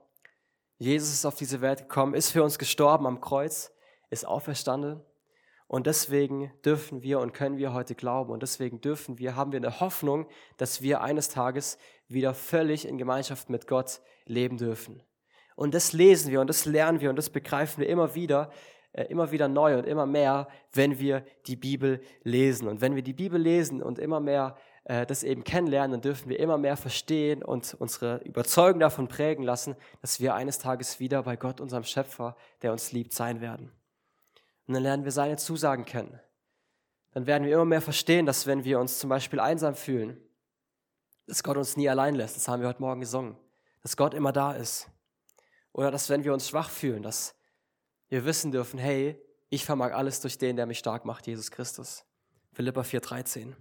Jesus 0.78 1.10
ist 1.10 1.26
auf 1.26 1.36
diese 1.36 1.60
Welt 1.62 1.80
gekommen, 1.80 2.14
ist 2.14 2.30
für 2.30 2.44
uns 2.44 2.60
gestorben 2.60 3.08
am 3.08 3.22
Kreuz, 3.22 3.72
ist 4.12 4.26
auferstanden. 4.26 5.02
Und 5.68 5.88
deswegen 5.88 6.52
dürfen 6.64 7.02
wir 7.02 7.20
und 7.22 7.34
können 7.34 7.58
wir 7.58 7.74
heute 7.74 7.96
glauben. 7.96 8.32
Und 8.32 8.44
deswegen 8.44 8.82
dürfen 8.82 9.18
wir, 9.18 9.36
haben 9.36 9.52
wir 9.52 9.58
eine 9.58 9.80
Hoffnung, 9.80 10.28
dass 10.58 10.84
wir 10.84 11.02
eines 11.02 11.30
Tages 11.30 11.80
wieder 12.08 12.36
völlig 12.36 12.88
in 12.88 13.00
Gemeinschaft 13.00 13.50
mit 13.50 13.66
Gott 13.66 14.00
leben 14.26 14.58
dürfen. 14.58 15.02
Und 15.56 15.74
das 15.74 15.92
lesen 15.92 16.32
wir 16.32 16.40
und 16.40 16.48
das 16.48 16.66
lernen 16.66 17.02
wir 17.02 17.10
und 17.10 17.16
das 17.16 17.32
begreifen 17.32 17.82
wir 17.82 17.90
immer 17.90 18.14
wieder, 18.14 18.52
äh, 18.92 19.06
immer 19.06 19.32
wieder 19.32 19.48
neu 19.48 19.80
und 19.80 19.88
immer 19.88 20.06
mehr, 20.06 20.50
wenn 20.72 21.00
wir 21.00 21.26
die 21.48 21.56
Bibel 21.56 22.00
lesen. 22.22 22.68
Und 22.68 22.82
wenn 22.82 22.94
wir 22.94 23.02
die 23.02 23.14
Bibel 23.14 23.42
lesen 23.42 23.82
und 23.82 23.98
immer 23.98 24.20
mehr 24.20 24.56
äh, 24.86 25.06
das 25.06 25.24
eben 25.24 25.44
kennenlernen, 25.44 25.92
dann 25.94 26.02
dürfen 26.02 26.30
wir 26.30 26.40
immer 26.40 26.58
mehr 26.58 26.78
verstehen 26.78 27.44
und 27.44 27.76
unsere 27.80 28.18
Überzeugung 28.24 28.80
davon 28.80 29.08
prägen 29.08 29.44
lassen, 29.44 29.76
dass 30.02 30.20
wir 30.20 30.36
eines 30.36 30.60
Tages 30.60 31.00
wieder 31.00 31.24
bei 31.24 31.36
Gott, 31.36 31.60
unserem 31.60 31.84
Schöpfer, 31.84 32.36
der 32.62 32.72
uns 32.72 32.92
liebt, 32.92 33.14
sein 33.14 33.42
werden. 33.42 33.72
Und 34.68 34.76
dann 34.76 34.84
lernen 34.84 35.04
wir 35.04 35.12
seine 35.12 35.38
Zusagen 35.38 35.86
kennen. 35.86 36.20
Dann 37.12 37.28
werden 37.28 37.46
wir 37.46 37.54
immer 37.54 37.66
mehr 37.66 37.82
verstehen, 37.82 38.26
dass 38.26 38.46
wenn 38.46 38.64
wir 38.64 38.80
uns 38.80 39.00
zum 39.00 39.10
Beispiel 39.10 39.40
einsam 39.40 39.76
fühlen, 39.76 40.18
dass 41.28 41.44
Gott 41.44 41.58
uns 41.58 41.78
nie 41.78 41.90
allein 41.90 42.14
lässt. 42.14 42.36
Das 42.36 42.48
haben 42.48 42.62
wir 42.62 42.68
heute 42.68 42.82
Morgen 42.82 43.00
gesungen. 43.00 43.36
Dass 43.82 43.98
Gott 43.98 44.14
immer 44.14 44.32
da 44.32 44.52
ist. 44.54 44.88
Oder 45.72 45.92
dass 45.92 46.10
wenn 46.10 46.24
wir 46.24 46.34
uns 46.34 46.50
schwach 46.50 46.70
fühlen, 46.70 47.02
dass 47.02 47.36
wir 48.10 48.26
wissen 48.26 48.52
dürfen, 48.52 48.80
hey, 48.80 49.20
ich 49.50 49.66
vermag 49.66 49.94
alles 49.94 50.22
durch 50.22 50.38
den, 50.38 50.56
der 50.56 50.66
mich 50.66 50.80
stark 50.80 51.06
macht, 51.06 51.26
Jesus 51.26 51.50
Christus. 51.50 52.06
Philippa 52.54 52.82
4,13. 52.82 53.54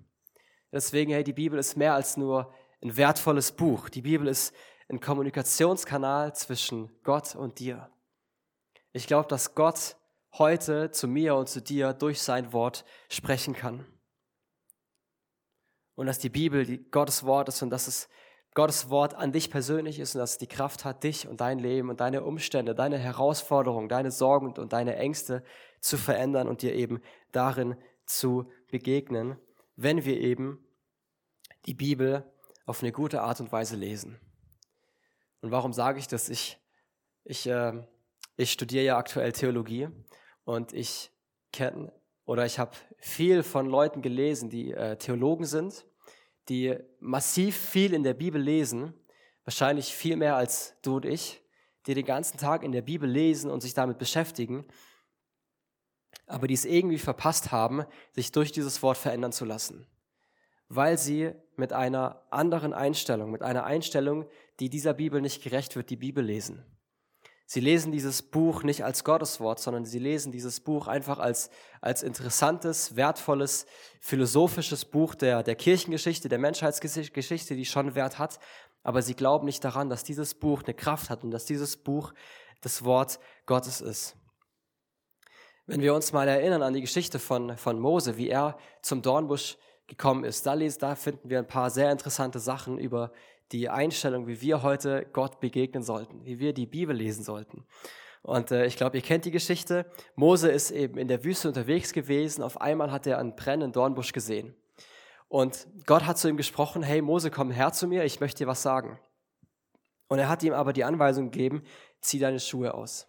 Deswegen, 0.74 1.12
hey, 1.12 1.22
die 1.22 1.32
Bibel 1.32 1.56
ist 1.56 1.76
mehr 1.76 1.94
als 1.94 2.16
nur 2.16 2.52
ein 2.82 2.96
wertvolles 2.96 3.52
Buch. 3.52 3.88
Die 3.88 4.02
Bibel 4.02 4.26
ist 4.26 4.52
ein 4.88 4.98
Kommunikationskanal 4.98 6.34
zwischen 6.34 6.90
Gott 7.04 7.37
und 7.37 7.60
dir. 7.60 7.92
Ich 8.92 9.06
glaube, 9.06 9.28
dass 9.28 9.54
Gott 9.54 9.94
heute 10.37 10.90
zu 10.90 11.06
mir 11.06 11.37
und 11.37 11.48
zu 11.48 11.62
dir 11.62 11.92
durch 11.92 12.20
sein 12.20 12.52
Wort 12.52 12.84
sprechen 13.08 13.54
kann. 13.54 13.87
Und 15.94 16.06
dass 16.06 16.18
die 16.18 16.28
Bibel 16.28 16.66
die 16.66 16.82
Gottes 16.90 17.24
Wort 17.24 17.48
ist 17.48 17.62
und 17.62 17.70
dass 17.70 17.87
es 17.87 18.08
Gottes 18.52 18.90
Wort 18.90 19.14
an 19.14 19.30
dich 19.30 19.52
persönlich 19.52 20.00
ist 20.00 20.16
und 20.16 20.18
dass 20.18 20.32
es 20.32 20.38
die 20.38 20.48
Kraft 20.48 20.84
hat, 20.84 21.04
dich 21.04 21.28
und 21.28 21.40
dein 21.40 21.60
Leben 21.60 21.88
und 21.88 22.00
deine 22.00 22.24
Umstände, 22.24 22.74
deine 22.74 22.98
Herausforderungen, 22.98 23.88
deine 23.88 24.10
Sorgen 24.10 24.52
und 24.58 24.72
deine 24.72 24.96
Ängste 24.96 25.44
zu 25.78 25.96
verändern 25.96 26.48
und 26.48 26.62
dir 26.62 26.74
eben 26.74 27.00
darin 27.30 27.76
zu 28.06 28.50
begegnen, 28.72 29.38
wenn 29.76 30.04
wir 30.04 30.20
eben 30.20 30.64
die 31.66 31.74
Bibel 31.74 32.24
auf 32.66 32.82
eine 32.82 32.92
gute 32.92 33.22
Art 33.22 33.40
und 33.40 33.52
Weise 33.52 33.76
lesen. 33.76 34.18
Und 35.40 35.50
warum 35.50 35.72
sage 35.72 35.98
ich 35.98 36.08
das? 36.08 36.28
Ich, 36.28 36.58
ich, 37.24 37.46
äh, 37.46 37.84
ich 38.37 38.52
studiere 38.52 38.84
ja 38.84 38.96
aktuell 38.96 39.32
Theologie 39.32 39.88
und 40.44 40.72
ich 40.72 41.10
kenne 41.52 41.92
oder 42.24 42.46
ich 42.46 42.58
habe 42.58 42.72
viel 42.98 43.42
von 43.42 43.66
Leuten 43.66 44.00
gelesen, 44.00 44.48
die 44.48 44.72
äh, 44.72 44.96
Theologen 44.96 45.44
sind 45.44 45.84
die 46.48 46.76
massiv 47.00 47.56
viel 47.56 47.94
in 47.94 48.02
der 48.02 48.14
Bibel 48.14 48.40
lesen, 48.40 48.94
wahrscheinlich 49.44 49.94
viel 49.94 50.16
mehr 50.16 50.37
als 50.37 50.76
du 50.82 50.96
und 50.96 51.04
ich, 51.04 51.42
die 51.87 51.94
den 51.94 52.04
ganzen 52.04 52.38
Tag 52.38 52.62
in 52.62 52.72
der 52.72 52.82
Bibel 52.82 53.08
lesen 53.08 53.50
und 53.50 53.60
sich 53.60 53.74
damit 53.74 53.98
beschäftigen, 53.98 54.64
aber 56.26 56.46
die 56.46 56.54
es 56.54 56.64
irgendwie 56.64 56.98
verpasst 56.98 57.52
haben, 57.52 57.84
sich 58.12 58.32
durch 58.32 58.52
dieses 58.52 58.82
Wort 58.82 58.96
verändern 58.96 59.32
zu 59.32 59.44
lassen, 59.44 59.87
weil 60.68 60.98
sie 60.98 61.32
mit 61.56 61.72
einer 61.72 62.22
anderen 62.30 62.72
Einstellung, 62.72 63.30
mit 63.30 63.42
einer 63.42 63.64
Einstellung, 63.64 64.26
die 64.60 64.70
dieser 64.70 64.94
Bibel 64.94 65.20
nicht 65.20 65.42
gerecht 65.42 65.76
wird, 65.76 65.90
die 65.90 65.96
Bibel 65.96 66.24
lesen. 66.24 66.64
Sie 67.46 67.60
lesen 67.60 67.92
dieses 67.92 68.22
Buch 68.22 68.62
nicht 68.62 68.84
als 68.84 69.04
Gotteswort, 69.04 69.60
sondern 69.60 69.84
sie 69.84 69.98
lesen 69.98 70.32
dieses 70.32 70.60
Buch 70.60 70.87
einfach 70.87 71.18
als, 71.18 71.50
als 71.82 72.02
interessantes, 72.02 72.96
wertvolles, 72.96 73.66
philosophisches 74.00 74.87
Buch 74.87 75.14
der, 75.14 75.42
der 75.42 75.54
Kirchengeschichte, 75.54 76.30
der 76.30 76.38
Menschheitsgeschichte, 76.38 77.54
die 77.54 77.66
schon 77.66 77.94
Wert 77.94 78.18
hat. 78.18 78.38
Aber 78.82 79.02
sie 79.02 79.14
glauben 79.14 79.44
nicht 79.44 79.62
daran, 79.62 79.90
dass 79.90 80.04
dieses 80.04 80.34
Buch 80.34 80.62
eine 80.62 80.74
Kraft 80.74 81.10
hat 81.10 81.22
und 81.22 81.30
dass 81.30 81.44
dieses 81.44 81.76
Buch 81.76 82.14
das 82.62 82.82
Wort 82.84 83.20
Gottes 83.44 83.82
ist. 83.82 84.16
Wenn 85.66 85.81
wir 85.81 85.94
uns 85.94 86.12
mal 86.12 86.29
erinnern 86.29 86.62
an 86.62 86.74
die 86.74 86.83
Geschichte 86.83 87.18
von, 87.18 87.57
von 87.57 87.81
Mose, 87.81 88.18
wie 88.18 88.29
er 88.29 88.59
zum 88.83 89.00
Dornbusch 89.00 89.57
gekommen 89.87 90.24
ist, 90.24 90.44
da, 90.44 90.53
lesen, 90.53 90.79
da 90.81 90.94
finden 90.94 91.31
wir 91.31 91.38
ein 91.38 91.46
paar 91.46 91.70
sehr 91.70 91.90
interessante 91.90 92.38
Sachen 92.38 92.79
über 92.79 93.12
die 93.50 93.70
Einstellung, 93.70 94.27
wie 94.27 94.42
wir 94.42 94.62
heute 94.62 95.07
Gott 95.14 95.40
begegnen 95.40 95.83
sollten, 95.83 96.22
wie 96.27 96.38
wir 96.38 96.53
die 96.53 96.66
Bibel 96.66 96.94
lesen 96.94 97.24
sollten. 97.24 97.64
Und 98.20 98.50
äh, 98.50 98.66
ich 98.66 98.77
glaube, 98.77 98.98
ihr 98.98 99.03
kennt 99.03 99.24
die 99.24 99.31
Geschichte. 99.31 99.87
Mose 100.16 100.50
ist 100.50 100.70
eben 100.70 100.98
in 100.98 101.09
der 101.09 101.24
Wüste 101.24 101.48
unterwegs 101.48 101.94
gewesen. 101.94 102.42
Auf 102.42 102.61
einmal 102.61 102.90
hat 102.92 103.07
er 103.07 103.18
einen 103.18 103.35
brennenden 103.35 103.72
Dornbusch 103.72 104.12
gesehen. 104.12 104.55
Und 105.29 105.66
Gott 105.87 106.07
hat 106.07 106.18
zu 106.18 106.29
ihm 106.29 106.37
gesprochen, 106.37 106.83
hey 106.83 107.00
Mose, 107.00 107.31
komm 107.31 107.50
her 107.50 107.72
zu 107.72 107.87
mir, 107.87 108.05
ich 108.05 108.20
möchte 108.20 108.44
dir 108.44 108.46
was 108.46 108.62
sagen. 108.62 108.98
Und 110.09 110.18
er 110.18 110.29
hat 110.29 110.42
ihm 110.42 110.53
aber 110.53 110.74
die 110.74 110.85
Anweisung 110.85 111.31
gegeben, 111.31 111.62
zieh 112.00 112.18
deine 112.18 112.40
Schuhe 112.40 112.74
aus. 112.74 113.07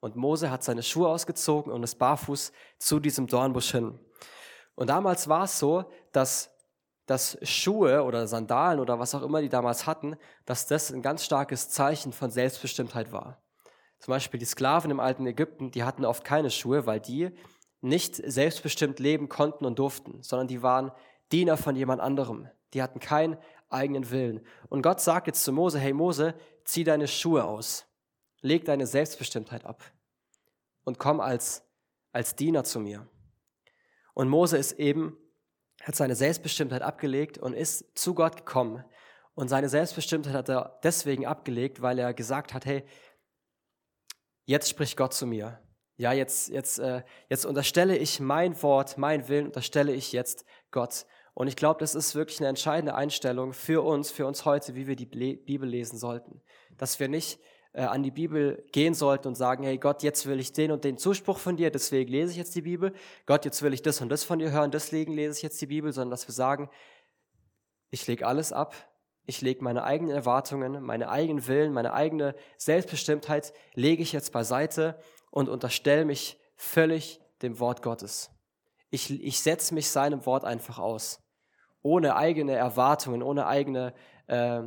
Und 0.00 0.16
Mose 0.16 0.50
hat 0.50 0.62
seine 0.62 0.82
Schuhe 0.82 1.08
ausgezogen 1.08 1.72
und 1.72 1.82
ist 1.82 1.96
barfuß 1.96 2.52
zu 2.78 3.00
diesem 3.00 3.26
Dornbusch 3.26 3.72
hin. 3.72 3.98
Und 4.74 4.90
damals 4.90 5.28
war 5.28 5.44
es 5.44 5.58
so, 5.58 5.84
dass 6.12 6.50
dass 7.08 7.38
Schuhe 7.42 8.04
oder 8.04 8.26
Sandalen 8.26 8.80
oder 8.80 8.98
was 8.98 9.14
auch 9.14 9.22
immer 9.22 9.40
die 9.40 9.48
damals 9.48 9.86
hatten, 9.86 10.16
dass 10.44 10.66
das 10.66 10.92
ein 10.92 11.00
ganz 11.00 11.24
starkes 11.24 11.70
Zeichen 11.70 12.12
von 12.12 12.30
Selbstbestimmtheit 12.30 13.12
war. 13.12 13.42
Zum 13.98 14.12
Beispiel 14.12 14.38
die 14.38 14.46
Sklaven 14.46 14.90
im 14.90 15.00
alten 15.00 15.26
Ägypten, 15.26 15.70
die 15.70 15.84
hatten 15.84 16.04
oft 16.04 16.22
keine 16.22 16.50
Schuhe, 16.50 16.86
weil 16.86 17.00
die 17.00 17.30
nicht 17.80 18.16
selbstbestimmt 18.16 18.98
leben 18.98 19.30
konnten 19.30 19.64
und 19.64 19.78
durften, 19.78 20.22
sondern 20.22 20.48
die 20.48 20.62
waren 20.62 20.92
Diener 21.32 21.56
von 21.56 21.76
jemand 21.76 22.02
anderem. 22.02 22.48
Die 22.74 22.82
hatten 22.82 23.00
keinen 23.00 23.38
eigenen 23.70 24.10
Willen. 24.10 24.44
Und 24.68 24.82
Gott 24.82 25.00
sagt 25.00 25.28
jetzt 25.28 25.42
zu 25.42 25.52
Mose, 25.52 25.78
hey 25.78 25.94
Mose, 25.94 26.34
zieh 26.64 26.84
deine 26.84 27.08
Schuhe 27.08 27.44
aus, 27.44 27.86
leg 28.40 28.64
deine 28.64 28.86
Selbstbestimmtheit 28.86 29.64
ab 29.64 29.82
und 30.84 30.98
komm 30.98 31.20
als, 31.20 31.64
als 32.12 32.36
Diener 32.36 32.64
zu 32.64 32.80
mir. 32.80 33.08
Und 34.14 34.28
Mose 34.28 34.56
ist 34.56 34.72
eben 34.72 35.16
hat 35.82 35.96
seine 35.96 36.16
Selbstbestimmtheit 36.16 36.82
abgelegt 36.82 37.38
und 37.38 37.54
ist 37.54 37.96
zu 37.96 38.14
Gott 38.14 38.36
gekommen. 38.36 38.84
Und 39.34 39.48
seine 39.48 39.68
Selbstbestimmtheit 39.68 40.34
hat 40.34 40.48
er 40.48 40.80
deswegen 40.82 41.26
abgelegt, 41.26 41.80
weil 41.80 41.98
er 41.98 42.12
gesagt 42.12 42.52
hat, 42.52 42.66
hey, 42.66 42.84
jetzt 44.44 44.68
spricht 44.68 44.96
Gott 44.96 45.14
zu 45.14 45.26
mir. 45.26 45.60
Ja, 45.96 46.12
jetzt, 46.12 46.48
jetzt, 46.48 46.78
äh, 46.78 47.02
jetzt 47.28 47.44
unterstelle 47.44 47.96
ich 47.96 48.20
mein 48.20 48.60
Wort, 48.62 48.98
mein 48.98 49.28
Willen, 49.28 49.46
unterstelle 49.46 49.92
ich 49.92 50.12
jetzt 50.12 50.44
Gott. 50.70 51.06
Und 51.34 51.46
ich 51.46 51.56
glaube, 51.56 51.80
das 51.80 51.94
ist 51.94 52.14
wirklich 52.14 52.40
eine 52.40 52.48
entscheidende 52.48 52.94
Einstellung 52.94 53.52
für 53.52 53.84
uns, 53.84 54.10
für 54.10 54.26
uns 54.26 54.44
heute, 54.44 54.74
wie 54.74 54.88
wir 54.88 54.96
die 54.96 55.06
Bibel 55.06 55.68
lesen 55.68 55.98
sollten. 55.98 56.42
Dass 56.76 56.98
wir 56.98 57.08
nicht 57.08 57.40
äh, 57.78 57.82
an 57.82 58.02
die 58.02 58.10
Bibel 58.10 58.64
gehen 58.72 58.92
sollten 58.92 59.28
und 59.28 59.36
sagen, 59.36 59.62
hey 59.62 59.78
Gott, 59.78 60.02
jetzt 60.02 60.26
will 60.26 60.40
ich 60.40 60.52
den 60.52 60.72
und 60.72 60.82
den 60.82 60.98
Zuspruch 60.98 61.38
von 61.38 61.56
dir, 61.56 61.70
deswegen 61.70 62.10
lese 62.10 62.32
ich 62.32 62.36
jetzt 62.36 62.56
die 62.56 62.62
Bibel. 62.62 62.92
Gott, 63.24 63.44
jetzt 63.44 63.62
will 63.62 63.72
ich 63.72 63.82
das 63.82 64.00
und 64.00 64.08
das 64.08 64.24
von 64.24 64.40
dir 64.40 64.50
hören, 64.50 64.72
deswegen 64.72 65.12
lese 65.12 65.36
ich 65.36 65.42
jetzt 65.42 65.60
die 65.60 65.66
Bibel, 65.66 65.92
sondern 65.92 66.10
dass 66.10 66.26
wir 66.26 66.34
sagen, 66.34 66.70
ich 67.90 68.04
lege 68.08 68.26
alles 68.26 68.52
ab, 68.52 68.74
ich 69.26 69.42
lege 69.42 69.62
meine 69.62 69.84
eigenen 69.84 70.12
Erwartungen, 70.12 70.82
meine 70.82 71.08
eigenen 71.08 71.46
Willen, 71.46 71.72
meine 71.72 71.92
eigene 71.92 72.34
Selbstbestimmtheit, 72.56 73.52
lege 73.74 74.02
ich 74.02 74.12
jetzt 74.12 74.32
beiseite 74.32 74.98
und 75.30 75.48
unterstelle 75.48 76.04
mich 76.04 76.36
völlig 76.56 77.20
dem 77.42 77.60
Wort 77.60 77.82
Gottes. 77.82 78.32
Ich, 78.90 79.22
ich 79.22 79.40
setze 79.40 79.72
mich 79.72 79.88
seinem 79.88 80.26
Wort 80.26 80.44
einfach 80.44 80.80
aus, 80.80 81.20
ohne 81.82 82.16
eigene 82.16 82.54
Erwartungen, 82.54 83.22
ohne 83.22 83.46
eigene 83.46 83.94
äh, 84.26 84.62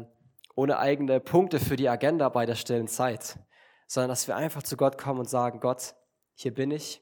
ohne 0.56 0.80
eigene 0.80 1.20
Punkte 1.20 1.60
für 1.60 1.76
die 1.76 1.90
Agenda 1.90 2.30
bei 2.30 2.46
der 2.46 2.56
stillen 2.56 2.88
Zeit, 2.88 3.40
sondern 3.88 4.10
dass 4.10 4.28
wir 4.28 4.36
einfach 4.36 4.64
zu 4.64 4.78
Gott 4.78 4.98
kommen 4.98 5.20
und 5.20 5.30
sagen, 5.30 5.60
Gott, 5.60 5.96
hier 6.34 6.54
bin 6.54 6.72
ich, 6.72 7.02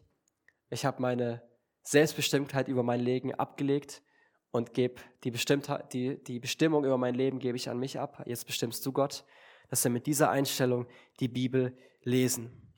ich 0.70 0.86
habe 0.86 1.02
meine 1.02 1.42
Selbstbestimmtheit 1.84 2.68
über 2.68 2.84
mein 2.84 3.00
Leben 3.00 3.34
abgelegt 3.34 4.04
und 4.52 4.74
gebe 4.74 5.02
die, 5.24 5.32
die, 5.32 6.24
die 6.24 6.40
Bestimmung 6.40 6.86
über 6.86 6.98
mein 6.98 7.16
Leben 7.16 7.40
gebe 7.40 7.58
ich 7.58 7.70
an 7.70 7.80
mich 7.80 8.00
ab. 8.00 8.24
Jetzt 8.26 8.46
bestimmst 8.46 8.86
du 8.86 8.92
Gott, 8.92 9.26
dass 9.70 9.84
wir 9.84 9.92
mit 9.92 10.06
dieser 10.06 10.30
Einstellung 10.30 10.88
die 11.20 11.28
Bibel 11.28 11.78
lesen. 12.04 12.69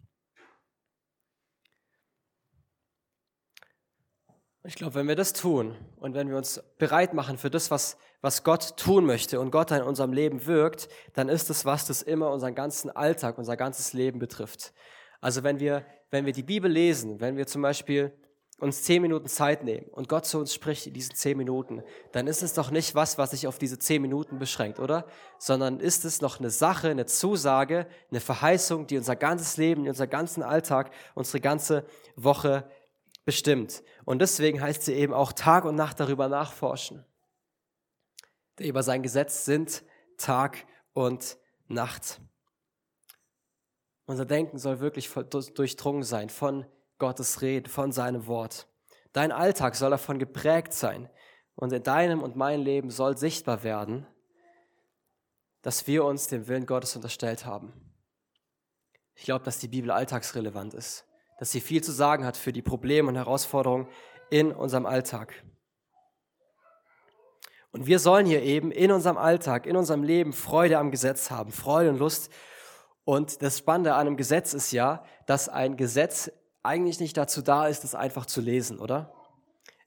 Ich 4.63 4.75
glaube, 4.75 4.93
wenn 4.93 5.07
wir 5.07 5.15
das 5.15 5.33
tun 5.33 5.75
und 5.97 6.13
wenn 6.13 6.29
wir 6.29 6.37
uns 6.37 6.61
bereit 6.77 7.15
machen 7.15 7.39
für 7.39 7.49
das, 7.49 7.71
was, 7.71 7.97
was 8.21 8.43
Gott 8.43 8.77
tun 8.77 9.07
möchte 9.07 9.39
und 9.39 9.49
Gott 9.49 9.71
in 9.71 9.81
unserem 9.81 10.13
Leben 10.13 10.45
wirkt, 10.45 10.87
dann 11.13 11.29
ist 11.29 11.49
es 11.49 11.65
was, 11.65 11.87
das 11.87 12.03
immer 12.03 12.29
unseren 12.29 12.53
ganzen 12.53 12.91
Alltag, 12.91 13.39
unser 13.39 13.57
ganzes 13.57 13.93
Leben 13.93 14.19
betrifft. 14.19 14.71
Also 15.19 15.41
wenn 15.41 15.59
wir, 15.59 15.83
wenn 16.11 16.27
wir 16.27 16.33
die 16.33 16.43
Bibel 16.43 16.69
lesen, 16.69 17.19
wenn 17.19 17.37
wir 17.37 17.47
zum 17.47 17.63
Beispiel 17.63 18.11
uns 18.59 18.83
zehn 18.83 19.01
Minuten 19.01 19.27
Zeit 19.27 19.63
nehmen 19.63 19.87
und 19.87 20.07
Gott 20.07 20.27
zu 20.27 20.37
uns 20.37 20.53
spricht 20.53 20.85
in 20.85 20.93
diesen 20.93 21.15
zehn 21.15 21.35
Minuten, 21.35 21.81
dann 22.11 22.27
ist 22.27 22.43
es 22.43 22.53
doch 22.53 22.69
nicht 22.69 22.93
was, 22.93 23.17
was 23.17 23.31
sich 23.31 23.47
auf 23.47 23.57
diese 23.57 23.79
zehn 23.79 23.99
Minuten 23.99 24.37
beschränkt, 24.37 24.79
oder? 24.79 25.07
Sondern 25.39 25.79
ist 25.79 26.05
es 26.05 26.21
noch 26.21 26.39
eine 26.39 26.51
Sache, 26.51 26.89
eine 26.89 27.07
Zusage, 27.07 27.87
eine 28.11 28.19
Verheißung, 28.19 28.85
die 28.85 28.97
unser 28.97 29.15
ganzes 29.15 29.57
Leben, 29.57 29.87
unser 29.87 30.05
ganzen 30.05 30.43
Alltag, 30.43 30.91
unsere 31.15 31.41
ganze 31.41 31.83
Woche 32.15 32.69
bestimmt. 33.31 33.81
Und 34.03 34.19
deswegen 34.19 34.59
heißt 34.59 34.83
sie 34.83 34.93
eben 34.93 35.13
auch 35.13 35.31
Tag 35.31 35.63
und 35.63 35.75
Nacht 35.75 36.01
darüber 36.01 36.27
nachforschen. 36.27 37.05
Über 38.59 38.83
sein 38.83 39.03
Gesetz 39.03 39.45
sind 39.45 39.85
Tag 40.17 40.65
und 40.91 41.37
Nacht. 41.69 42.19
Unser 44.05 44.25
Denken 44.25 44.57
soll 44.57 44.81
wirklich 44.81 45.09
durchdrungen 45.09 46.03
sein 46.03 46.29
von 46.29 46.65
Gottes 46.97 47.41
Reden, 47.41 47.69
von 47.69 47.93
seinem 47.93 48.27
Wort. 48.27 48.67
Dein 49.13 49.31
Alltag 49.31 49.75
soll 49.75 49.91
davon 49.91 50.19
geprägt 50.19 50.73
sein. 50.73 51.09
Und 51.55 51.71
in 51.71 51.83
deinem 51.83 52.21
und 52.21 52.35
meinem 52.35 52.65
Leben 52.65 52.89
soll 52.89 53.15
sichtbar 53.15 53.63
werden, 53.63 54.05
dass 55.61 55.87
wir 55.87 56.03
uns 56.03 56.27
dem 56.27 56.49
Willen 56.49 56.65
Gottes 56.65 56.97
unterstellt 56.97 57.45
haben. 57.45 57.71
Ich 59.15 59.23
glaube, 59.23 59.45
dass 59.45 59.59
die 59.59 59.69
Bibel 59.69 59.89
alltagsrelevant 59.89 60.73
ist 60.73 61.05
dass 61.41 61.49
sie 61.49 61.59
viel 61.59 61.83
zu 61.83 61.91
sagen 61.91 62.23
hat 62.23 62.37
für 62.37 62.53
die 62.53 62.61
Probleme 62.61 63.09
und 63.09 63.15
Herausforderungen 63.15 63.87
in 64.29 64.51
unserem 64.51 64.85
Alltag. 64.85 65.33
Und 67.71 67.87
wir 67.87 67.97
sollen 67.97 68.27
hier 68.27 68.43
eben 68.43 68.69
in 68.69 68.91
unserem 68.91 69.17
Alltag, 69.17 69.65
in 69.65 69.75
unserem 69.75 70.03
Leben 70.03 70.33
Freude 70.33 70.77
am 70.77 70.91
Gesetz 70.91 71.31
haben, 71.31 71.51
Freude 71.51 71.89
und 71.89 71.97
Lust. 71.97 72.29
Und 73.05 73.41
das 73.41 73.57
Spannende 73.57 73.95
an 73.95 74.01
einem 74.05 74.17
Gesetz 74.17 74.53
ist 74.53 74.71
ja, 74.71 75.03
dass 75.25 75.49
ein 75.49 75.77
Gesetz 75.77 76.31
eigentlich 76.61 76.99
nicht 76.99 77.17
dazu 77.17 77.41
da 77.41 77.65
ist, 77.65 77.83
es 77.85 77.95
einfach 77.95 78.27
zu 78.27 78.39
lesen, 78.39 78.77
oder? 78.77 79.11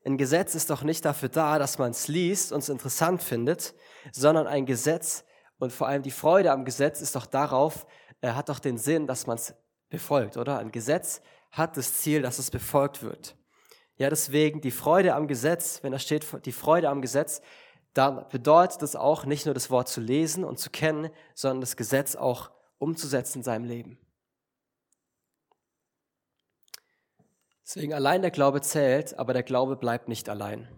Ein 0.05 0.19
Gesetz 0.19 0.57
ist 0.57 0.71
doch 0.71 0.83
nicht 0.83 1.05
dafür 1.05 1.29
da, 1.29 1.61
dass 1.61 1.79
man 1.79 1.93
es 1.93 2.09
liest 2.09 2.51
und 2.51 2.65
es 2.65 2.69
interessant 2.69 3.23
findet, 3.23 3.75
sondern 4.11 4.49
ein 4.49 4.67
Gesetz 4.67 5.25
und 5.61 5.73
vor 5.73 5.87
allem 5.87 6.03
die 6.03 6.11
Freude 6.11 6.51
am 6.51 6.65
Gesetz 6.65 7.01
ist 7.01 7.15
doch 7.15 7.27
darauf, 7.27 7.87
äh, 8.23 8.33
hat 8.33 8.49
doch 8.49 8.59
den 8.59 8.77
Sinn, 8.77 9.07
dass 9.07 9.29
man 9.29 9.37
es 9.37 9.55
befolgt, 9.89 10.37
oder? 10.37 10.59
Ein 10.59 10.73
Gesetz 10.73 11.23
hat 11.55 11.77
das 11.77 11.95
Ziel, 11.95 12.23
dass 12.23 12.39
es 12.39 12.51
befolgt 12.51 13.03
wird. 13.03 13.37
Ja, 13.97 14.11
deswegen 14.11 14.61
die 14.61 14.73
Freude 14.73 15.15
am 15.15 15.29
Gesetz, 15.29 15.83
wenn 15.83 15.93
da 15.93 16.01
steht, 16.01 16.27
die 16.45 16.53
Freude 16.53 16.89
am 16.89 17.01
Gesetz, 17.01 17.43
dann 17.95 18.29
bedeutet 18.29 18.83
es 18.83 18.97
auch 18.97 19.25
nicht 19.25 19.47
nur 19.47 19.55
das 19.55 19.71
Wort 19.71 19.89
zu 19.89 20.01
lesen 20.01 20.45
und 20.45 20.59
zu 20.59 20.69
kennen, 20.71 21.11
sondern 21.35 21.61
das 21.61 21.77
Gesetz 21.77 22.17
auch 22.17 22.51
umzusetzen 22.79 23.39
in 23.39 23.45
seinem 23.45 23.65
Leben. 23.65 23.99
Deswegen 27.65 27.95
allein 27.95 28.21
der 28.21 28.33
Glaube 28.33 28.61
zählt, 28.61 29.17
aber 29.17 29.33
der 29.33 29.45
Glaube 29.45 29.77
bleibt 29.77 30.09
nicht 30.09 30.29
allein. 30.29 30.69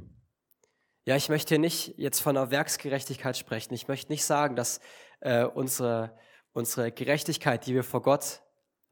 Ja, 1.07 1.17
ich 1.17 1.31
möchte 1.31 1.51
hier 1.55 1.59
nicht 1.59 1.95
jetzt 1.97 2.21
von 2.21 2.37
einer 2.37 2.51
Werksgerechtigkeit 2.51 3.37
sprechen. 3.37 3.73
Ich 3.73 3.89
möchte 3.89 4.13
nicht 4.13 4.25
sagen, 4.25 4.57
dass 4.57 4.81
äh, 5.21 5.45
unsere, 5.45 6.17
unsere 6.53 6.93
Gerechtigkeit, 6.93 7.65
die 7.67 7.75
wir 7.75 7.83
vor 7.83 8.03
Gott 8.03 8.43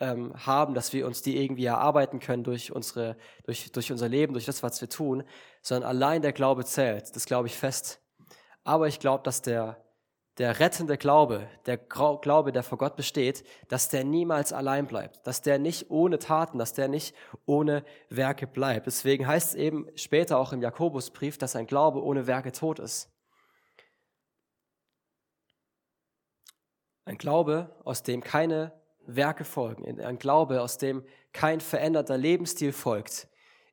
ähm, 0.04 0.32
haben, 0.46 0.74
dass 0.74 0.92
wir 0.92 1.06
uns 1.06 1.22
die 1.22 1.42
irgendwie 1.42 1.64
erarbeiten 1.64 2.20
können 2.20 2.44
durch, 2.44 2.72
unsere, 2.72 3.16
durch, 3.44 3.72
durch 3.72 3.90
unser 3.90 4.08
Leben, 4.08 4.34
durch 4.34 4.44
das, 4.44 4.62
was 4.62 4.80
wir 4.80 4.88
tun, 4.88 5.24
sondern 5.62 5.88
allein 5.88 6.20
der 6.20 6.32
Glaube 6.32 6.64
zählt. 6.64 7.16
Das 7.16 7.24
glaube 7.24 7.48
ich 7.48 7.56
fest. 7.56 8.00
Aber 8.64 8.86
ich 8.86 9.00
glaube, 9.00 9.22
dass 9.24 9.40
der, 9.40 9.82
der 10.38 10.60
rettende 10.60 10.98
Glaube, 10.98 11.48
der 11.64 11.78
Glaube, 11.78 12.52
der 12.52 12.62
vor 12.62 12.76
Gott 12.76 12.96
besteht, 12.96 13.44
dass 13.68 13.88
der 13.88 14.04
niemals 14.04 14.52
allein 14.52 14.86
bleibt, 14.86 15.26
dass 15.26 15.40
der 15.40 15.58
nicht 15.58 15.90
ohne 15.90 16.18
Taten, 16.18 16.58
dass 16.58 16.74
der 16.74 16.88
nicht 16.88 17.14
ohne 17.46 17.84
Werke 18.10 18.46
bleibt. 18.46 18.86
Deswegen 18.86 19.26
heißt 19.26 19.50
es 19.50 19.54
eben 19.54 19.86
später 19.94 20.38
auch 20.38 20.52
im 20.52 20.60
Jakobusbrief, 20.60 21.38
dass 21.38 21.56
ein 21.56 21.66
Glaube 21.66 22.02
ohne 22.02 22.26
Werke 22.26 22.52
tot 22.52 22.78
ist. 22.78 23.10
Ein 27.06 27.18
Glaube, 27.18 27.74
aus 27.84 28.02
dem 28.02 28.22
keine 28.22 28.72
Werke 29.06 29.44
folgen, 29.44 30.00
ein 30.00 30.18
Glaube, 30.18 30.62
aus 30.62 30.78
dem 30.78 31.04
kein 31.32 31.60
veränderter 31.60 32.16
Lebensstil 32.16 32.72
folgt, 32.72 33.28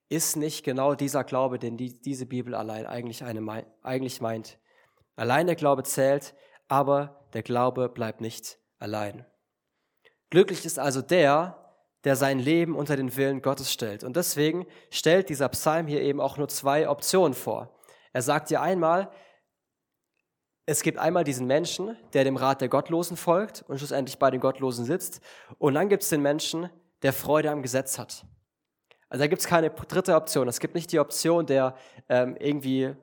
ist 0.10 0.36
nicht 0.36 0.64
genau 0.64 0.94
dieser 0.94 1.24
Glaube, 1.24 1.58
den 1.58 1.78
die, 1.78 2.02
diese 2.02 2.26
Bibel 2.26 2.54
allein 2.54 2.86
eigentlich, 2.86 3.24
eine, 3.24 3.66
eigentlich 3.82 4.20
meint. 4.20 4.60
Allein 5.16 5.48
der 5.48 5.56
Glaube 5.56 5.84
zählt, 5.84 6.34
aber 6.68 7.28
der 7.34 7.44
Glaube 7.44 7.88
bleibt 7.88 8.20
nicht 8.20 8.58
allein. 8.80 9.26
Glücklich 10.30 10.66
ist 10.66 10.80
also 10.80 11.02
der, 11.02 11.62
der 12.04 12.16
sein 12.16 12.40
Leben 12.40 12.76
unter 12.76 12.96
den 12.96 13.16
Willen 13.16 13.42
Gottes 13.42 13.72
stellt. 13.72 14.04
Und 14.04 14.16
deswegen 14.16 14.66
stellt 14.90 15.30
dieser 15.30 15.50
Psalm 15.50 15.88
hier 15.88 16.02
eben 16.02 16.20
auch 16.20 16.38
nur 16.38 16.48
zwei 16.48 16.90
Optionen 16.90 17.34
vor. 17.34 17.78
Er 18.12 18.22
sagt 18.22 18.50
dir 18.50 18.62
einmal, 18.62 19.12
es 20.72 20.84
gibt 20.84 20.98
einmal 20.98 21.24
diesen 21.24 21.48
Menschen, 21.48 21.98
der 22.14 22.24
dem 22.24 22.38
Rat 22.38 22.62
der 22.62 22.70
Gottlosen 22.70 23.18
folgt 23.18 23.64
und 23.68 23.78
schlussendlich 23.78 24.18
bei 24.18 24.32
den 24.32 24.40
Gottlosen 24.40 24.86
sitzt. 24.86 25.22
Und 25.58 25.74
dann 25.74 25.90
gibt 25.90 26.04
es 26.04 26.10
den 26.10 26.22
Menschen, 26.22 26.70
der 27.02 27.14
Freude 27.14 27.52
am 27.52 27.62
Gesetz 27.62 28.00
hat. 28.00 28.26
Also 29.10 29.24
da 29.24 29.28
gibt 29.28 29.42
es 29.42 29.48
keine 29.48 29.70
dritte 29.70 30.16
Option. 30.16 30.48
Es 30.48 30.60
gibt 30.60 30.76
nicht 30.76 30.92
die 30.92 31.00
Option, 31.00 31.46
der 31.46 31.76
ähm, 32.08 32.38
irgendwie 32.40 32.96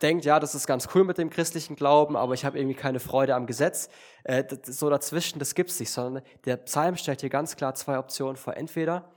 denkt, 0.00 0.24
ja, 0.24 0.38
das 0.38 0.54
ist 0.54 0.66
ganz 0.66 0.88
cool 0.94 1.02
mit 1.02 1.18
dem 1.18 1.30
christlichen 1.30 1.74
Glauben, 1.74 2.16
aber 2.16 2.34
ich 2.34 2.44
habe 2.44 2.58
irgendwie 2.58 2.76
keine 2.76 3.00
Freude 3.00 3.34
am 3.34 3.46
Gesetz. 3.46 3.88
Äh, 4.22 4.44
so 4.64 4.88
dazwischen, 4.88 5.40
das 5.40 5.54
gibt 5.54 5.70
es 5.70 5.80
nicht, 5.80 5.90
sondern 5.90 6.22
der 6.44 6.56
Psalm 6.58 6.96
stellt 6.96 7.20
hier 7.20 7.30
ganz 7.30 7.56
klar 7.56 7.74
zwei 7.74 7.98
Optionen 7.98 8.36
vor. 8.36 8.56
Entweder 8.56 9.10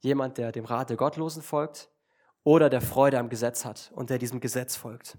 jemand, 0.00 0.38
der 0.38 0.50
dem 0.50 0.64
Rat 0.64 0.90
der 0.90 0.96
Gottlosen 0.96 1.42
folgt, 1.42 1.88
oder 2.44 2.68
der 2.68 2.82
Freude 2.82 3.18
am 3.18 3.30
Gesetz 3.30 3.64
hat 3.64 3.90
und 3.94 4.10
der 4.10 4.18
diesem 4.18 4.38
Gesetz 4.38 4.76
folgt. 4.76 5.16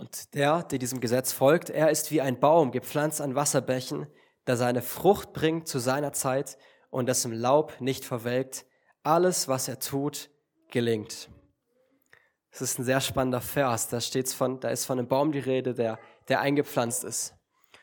Und 0.00 0.34
der, 0.34 0.62
der 0.62 0.78
diesem 0.78 1.00
Gesetz 1.00 1.30
folgt, 1.30 1.68
er 1.68 1.90
ist 1.90 2.10
wie 2.10 2.22
ein 2.22 2.40
Baum, 2.40 2.72
gepflanzt 2.72 3.20
an 3.20 3.34
Wasserbächen, 3.34 4.06
der 4.46 4.56
seine 4.56 4.80
Frucht 4.80 5.34
bringt 5.34 5.68
zu 5.68 5.78
seiner 5.78 6.14
Zeit 6.14 6.56
und 6.88 7.06
dessen 7.06 7.34
Laub 7.34 7.78
nicht 7.82 8.06
verwelkt. 8.06 8.64
Alles, 9.02 9.46
was 9.46 9.68
er 9.68 9.78
tut, 9.78 10.30
gelingt. 10.70 11.28
Das 12.50 12.62
ist 12.62 12.78
ein 12.78 12.84
sehr 12.84 13.02
spannender 13.02 13.42
Vers. 13.42 13.88
Da, 13.90 14.00
steht's 14.00 14.32
von, 14.32 14.58
da 14.58 14.70
ist 14.70 14.86
von 14.86 14.98
einem 14.98 15.06
Baum 15.06 15.32
die 15.32 15.38
Rede, 15.38 15.74
der, 15.74 15.98
der 16.28 16.40
eingepflanzt 16.40 17.04
ist. 17.04 17.34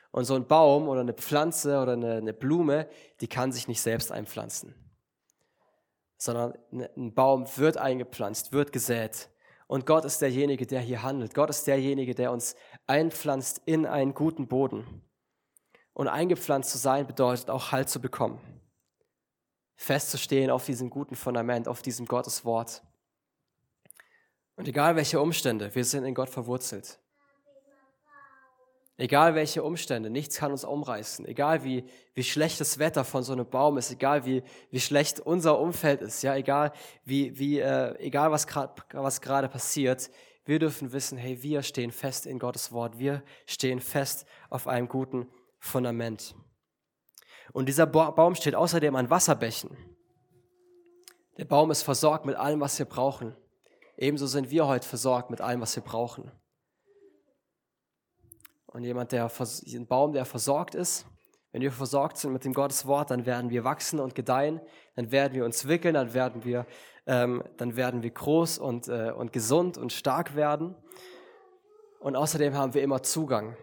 Und 0.10 0.26
so 0.26 0.34
ein 0.34 0.48
Baum 0.48 0.90
oder 0.90 1.02
eine 1.02 1.14
Pflanze 1.14 1.80
oder 1.80 1.94
eine, 1.94 2.16
eine 2.16 2.34
Blume, 2.34 2.90
die 3.22 3.28
kann 3.28 3.52
sich 3.52 3.68
nicht 3.68 3.82
selbst 3.82 4.12
einpflanzen. 4.12 4.74
Sondern 6.18 6.58
ein 6.72 7.14
Baum 7.14 7.46
wird 7.58 7.78
eingepflanzt, 7.78 8.54
wird 8.54 8.74
gesät. 8.74 9.30
Und 9.68 9.86
Gott 9.86 10.06
ist 10.06 10.22
derjenige, 10.22 10.66
der 10.66 10.80
hier 10.80 11.04
handelt. 11.04 11.34
Gott 11.34 11.50
ist 11.50 11.68
derjenige, 11.68 12.16
der 12.16 12.32
uns 12.32 12.56
einpflanzt 12.88 13.62
in 13.66 13.86
einen 13.86 14.14
guten 14.14 14.48
Boden. 14.48 15.04
Und 15.94 16.08
eingepflanzt 16.08 16.72
zu 16.72 16.78
sein 16.78 17.06
bedeutet 17.06 17.50
auch 17.50 17.72
Halt 17.72 17.90
zu 17.90 18.00
bekommen 18.00 18.40
festzustehen 19.78 20.50
auf 20.50 20.66
diesem 20.66 20.90
guten 20.90 21.16
Fundament, 21.16 21.68
auf 21.68 21.82
diesem 21.82 22.08
Gotteswort. 22.08 22.84
Und 24.56 24.68
egal 24.68 24.96
welche 24.96 25.22
Umstände, 25.22 25.74
wir 25.74 25.86
sind 25.86 26.04
in 26.04 26.16
Gott 26.16 26.30
verwurzelt. 26.30 27.00
Egal 29.00 29.36
welche 29.36 29.62
Umstände, 29.64 30.10
nichts 30.10 30.38
kann 30.38 30.52
uns 30.52 30.64
umreißen. 30.64 31.26
Egal 31.28 31.64
wie, 31.64 31.86
wie 32.16 32.24
schlecht 32.24 32.60
das 32.60 32.80
Wetter 32.80 33.04
von 33.04 33.22
so 33.22 33.34
einem 33.34 33.48
Baum 33.48 33.78
ist, 33.78 33.92
egal 33.92 34.26
wie, 34.26 34.42
wie 34.72 34.80
schlecht 34.80 35.20
unser 35.20 35.60
Umfeld 35.60 36.02
ist, 36.02 36.24
ja, 36.24 36.36
egal 36.36 36.74
wie, 37.06 37.38
wie, 37.38 37.60
äh, 37.60 37.96
egal 38.00 38.32
was 38.32 38.48
gerade 38.48 38.74
was 38.94 39.22
gerade 39.22 39.50
passiert, 39.50 40.10
wir 40.46 40.60
dürfen 40.60 40.94
wissen, 40.94 41.18
hey, 41.18 41.44
wir 41.44 41.62
stehen 41.62 41.92
fest 41.92 42.26
in 42.26 42.40
Gottes 42.40 42.72
Wort. 42.72 42.98
Wir 42.98 43.22
stehen 43.46 43.82
fest 43.82 44.26
auf 44.50 44.66
einem 44.66 44.88
guten 44.88 45.28
Fundament. 45.60 46.36
Und 47.52 47.68
dieser 47.68 47.86
Baum 47.86 48.34
steht 48.34 48.56
außerdem 48.56 48.96
an 48.96 49.10
Wasserbächen. 49.10 49.76
Der 51.38 51.46
Baum 51.46 51.70
ist 51.70 51.84
versorgt 51.84 52.26
mit 52.26 52.36
allem, 52.36 52.62
was 52.62 52.80
wir 52.80 52.86
brauchen. 52.86 53.36
Ebenso 53.98 54.26
sind 54.26 54.50
wir 54.50 54.68
heute 54.68 54.88
versorgt 54.88 55.30
mit 55.30 55.42
allem, 55.42 55.60
was 55.60 55.76
wir 55.76 55.84
brauchen. 55.84 56.32
Und 58.68 58.84
jemand, 58.84 59.12
der 59.12 59.30
ein 59.30 59.88
Baum, 59.88 60.14
der 60.14 60.26
versorgt 60.26 60.76
ist, 60.76 61.06
wenn 61.52 61.62
wir 61.62 61.72
versorgt 61.72 62.18
sind 62.18 62.34
mit 62.34 62.46
dem 62.46 62.54
Gottes 62.54 62.86
Wort, 62.86 63.10
dann 63.10 63.26
werden 63.26 63.50
wir 63.50 63.64
wachsen 63.64 64.00
und 64.00 64.14
gedeihen, 64.14 64.62
dann 64.96 65.12
werden 65.12 65.34
wir 65.34 65.46
uns 65.46 65.68
wickeln, 65.68 65.96
dann 65.96 66.14
werden 66.14 66.44
wir, 66.44 66.68
ähm, 67.08 67.44
dann 67.58 67.76
werden 67.76 68.04
wir 68.04 68.12
groß 68.12 68.60
und, 68.60 68.88
äh, 68.90 69.12
und 69.12 69.34
gesund 69.34 69.78
und 69.78 69.94
stark 69.94 70.36
werden. 70.36 70.76
Und 72.00 72.16
außerdem 72.16 72.54
haben 72.56 72.74
wir 72.74 72.84
immer 72.84 73.02
Zugang 73.02 73.56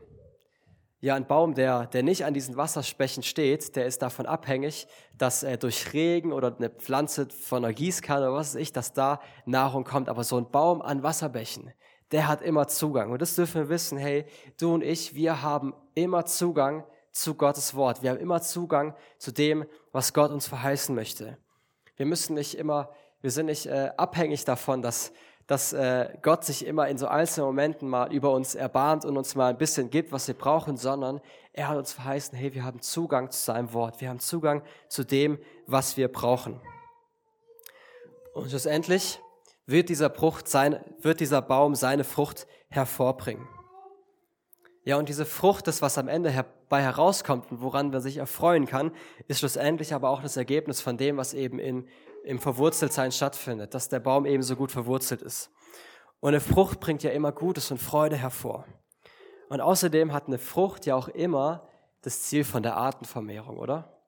ja, 1.04 1.14
ein 1.16 1.26
Baum, 1.26 1.54
der, 1.54 1.84
der 1.88 2.02
nicht 2.02 2.24
an 2.24 2.32
diesen 2.32 2.56
Wasserspechen 2.56 3.22
steht, 3.22 3.76
der 3.76 3.84
ist 3.84 4.00
davon 4.00 4.24
abhängig, 4.24 4.86
dass 5.18 5.42
äh, 5.42 5.58
durch 5.58 5.92
Regen 5.92 6.32
oder 6.32 6.56
eine 6.56 6.70
Pflanze 6.70 7.28
von 7.28 7.62
einer 7.62 7.74
Gießkanne 7.74 8.22
oder 8.28 8.36
was 8.36 8.54
weiß 8.54 8.60
ich, 8.62 8.72
dass 8.72 8.94
da 8.94 9.20
Nahrung 9.44 9.84
kommt. 9.84 10.08
Aber 10.08 10.24
so 10.24 10.38
ein 10.38 10.50
Baum 10.50 10.80
an 10.80 11.02
Wasserbächen, 11.02 11.74
der 12.12 12.28
hat 12.28 12.42
immer 12.42 12.68
Zugang. 12.68 13.12
Und 13.12 13.22
das 13.22 13.34
dürfen 13.34 13.62
wir 13.62 13.68
wissen, 13.68 13.98
hey, 13.98 14.24
du 14.58 14.74
und 14.74 14.82
ich, 14.82 15.14
wir 15.14 15.42
haben 15.42 15.74
immer 15.94 16.26
Zugang 16.26 16.84
zu 17.12 17.34
Gottes 17.34 17.74
Wort. 17.74 18.02
Wir 18.02 18.10
haben 18.10 18.18
immer 18.18 18.42
Zugang 18.42 18.94
zu 19.18 19.32
dem, 19.32 19.64
was 19.92 20.12
Gott 20.12 20.30
uns 20.30 20.46
verheißen 20.46 20.94
möchte. 20.94 21.38
Wir 21.96 22.06
müssen 22.06 22.34
nicht 22.34 22.56
immer, 22.56 22.90
wir 23.20 23.30
sind 23.30 23.46
nicht 23.46 23.66
äh, 23.66 23.90
abhängig 23.96 24.44
davon, 24.44 24.82
dass 24.82 25.12
dass 25.46 25.74
äh, 25.74 26.08
Gott 26.22 26.44
sich 26.44 26.64
immer 26.64 26.88
in 26.88 26.96
so 26.96 27.06
einzelnen 27.06 27.46
Momenten 27.46 27.88
mal 27.88 28.12
über 28.12 28.32
uns 28.32 28.54
erbarmt 28.54 29.04
und 29.04 29.16
uns 29.16 29.34
mal 29.34 29.48
ein 29.48 29.58
bisschen 29.58 29.90
gibt, 29.90 30.10
was 30.10 30.26
wir 30.26 30.34
brauchen, 30.34 30.76
sondern 30.76 31.20
er 31.52 31.68
hat 31.68 31.76
uns 31.76 31.92
verheißen, 31.92 32.36
hey, 32.36 32.54
wir 32.54 32.64
haben 32.64 32.80
Zugang 32.80 33.30
zu 33.30 33.38
seinem 33.38 33.72
Wort, 33.74 34.00
wir 34.00 34.08
haben 34.08 34.20
Zugang 34.20 34.62
zu 34.88 35.04
dem, 35.04 35.38
was 35.66 35.96
wir 35.96 36.08
brauchen. 36.08 36.60
Und 38.32 38.48
schlussendlich 38.48 39.20
wird 39.66 39.88
dieser, 39.88 40.10
Frucht 40.10 40.48
sein, 40.48 40.80
wird 41.00 41.20
dieser 41.20 41.42
Baum 41.42 41.74
seine 41.74 42.04
Frucht 42.04 42.46
hervorbringen. 42.68 43.48
Ja, 44.84 44.96
und 44.96 45.08
diese 45.08 45.24
Frucht, 45.24 45.66
das, 45.66 45.80
was 45.80 45.96
am 45.96 46.08
Ende 46.08 46.30
herbei 46.30 46.82
herauskommt 46.82 47.50
und 47.50 47.62
woran 47.62 47.90
man 47.90 48.02
sich 48.02 48.18
erfreuen 48.18 48.66
kann, 48.66 48.92
ist 49.28 49.38
schlussendlich 49.38 49.94
aber 49.94 50.10
auch 50.10 50.22
das 50.22 50.36
Ergebnis 50.36 50.80
von 50.80 50.98
dem, 50.98 51.16
was 51.16 51.32
eben 51.32 51.58
in 51.58 51.88
im 52.24 52.38
Verwurzeltsein 52.38 53.12
stattfindet, 53.12 53.74
dass 53.74 53.88
der 53.88 54.00
Baum 54.00 54.26
ebenso 54.26 54.56
gut 54.56 54.72
verwurzelt 54.72 55.22
ist. 55.22 55.50
Und 56.20 56.30
eine 56.30 56.40
Frucht 56.40 56.80
bringt 56.80 57.02
ja 57.02 57.10
immer 57.10 57.32
Gutes 57.32 57.70
und 57.70 57.78
Freude 57.78 58.16
hervor. 58.16 58.64
Und 59.50 59.60
außerdem 59.60 60.12
hat 60.12 60.26
eine 60.26 60.38
Frucht 60.38 60.86
ja 60.86 60.96
auch 60.96 61.08
immer 61.08 61.68
das 62.00 62.22
Ziel 62.22 62.44
von 62.44 62.62
der 62.62 62.76
Artenvermehrung, 62.76 63.58
oder? 63.58 64.00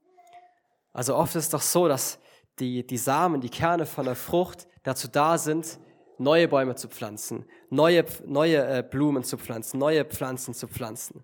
Also 0.92 1.14
oft 1.14 1.36
ist 1.36 1.44
es 1.44 1.50
doch 1.50 1.60
so, 1.60 1.88
dass 1.88 2.18
die, 2.58 2.86
die 2.86 2.98
Samen, 2.98 3.40
die 3.40 3.50
Kerne 3.50 3.86
von 3.86 4.06
der 4.06 4.14
Frucht 4.14 4.66
dazu 4.82 5.08
da 5.08 5.38
sind, 5.38 5.78
neue 6.18 6.48
Bäume 6.48 6.74
zu 6.74 6.88
pflanzen, 6.88 7.44
neue, 7.70 8.04
neue 8.24 8.78
äh, 8.78 8.82
Blumen 8.82 9.24
zu 9.24 9.36
pflanzen, 9.36 9.78
neue 9.78 10.04
Pflanzen 10.04 10.54
zu 10.54 10.66
pflanzen. 10.68 11.22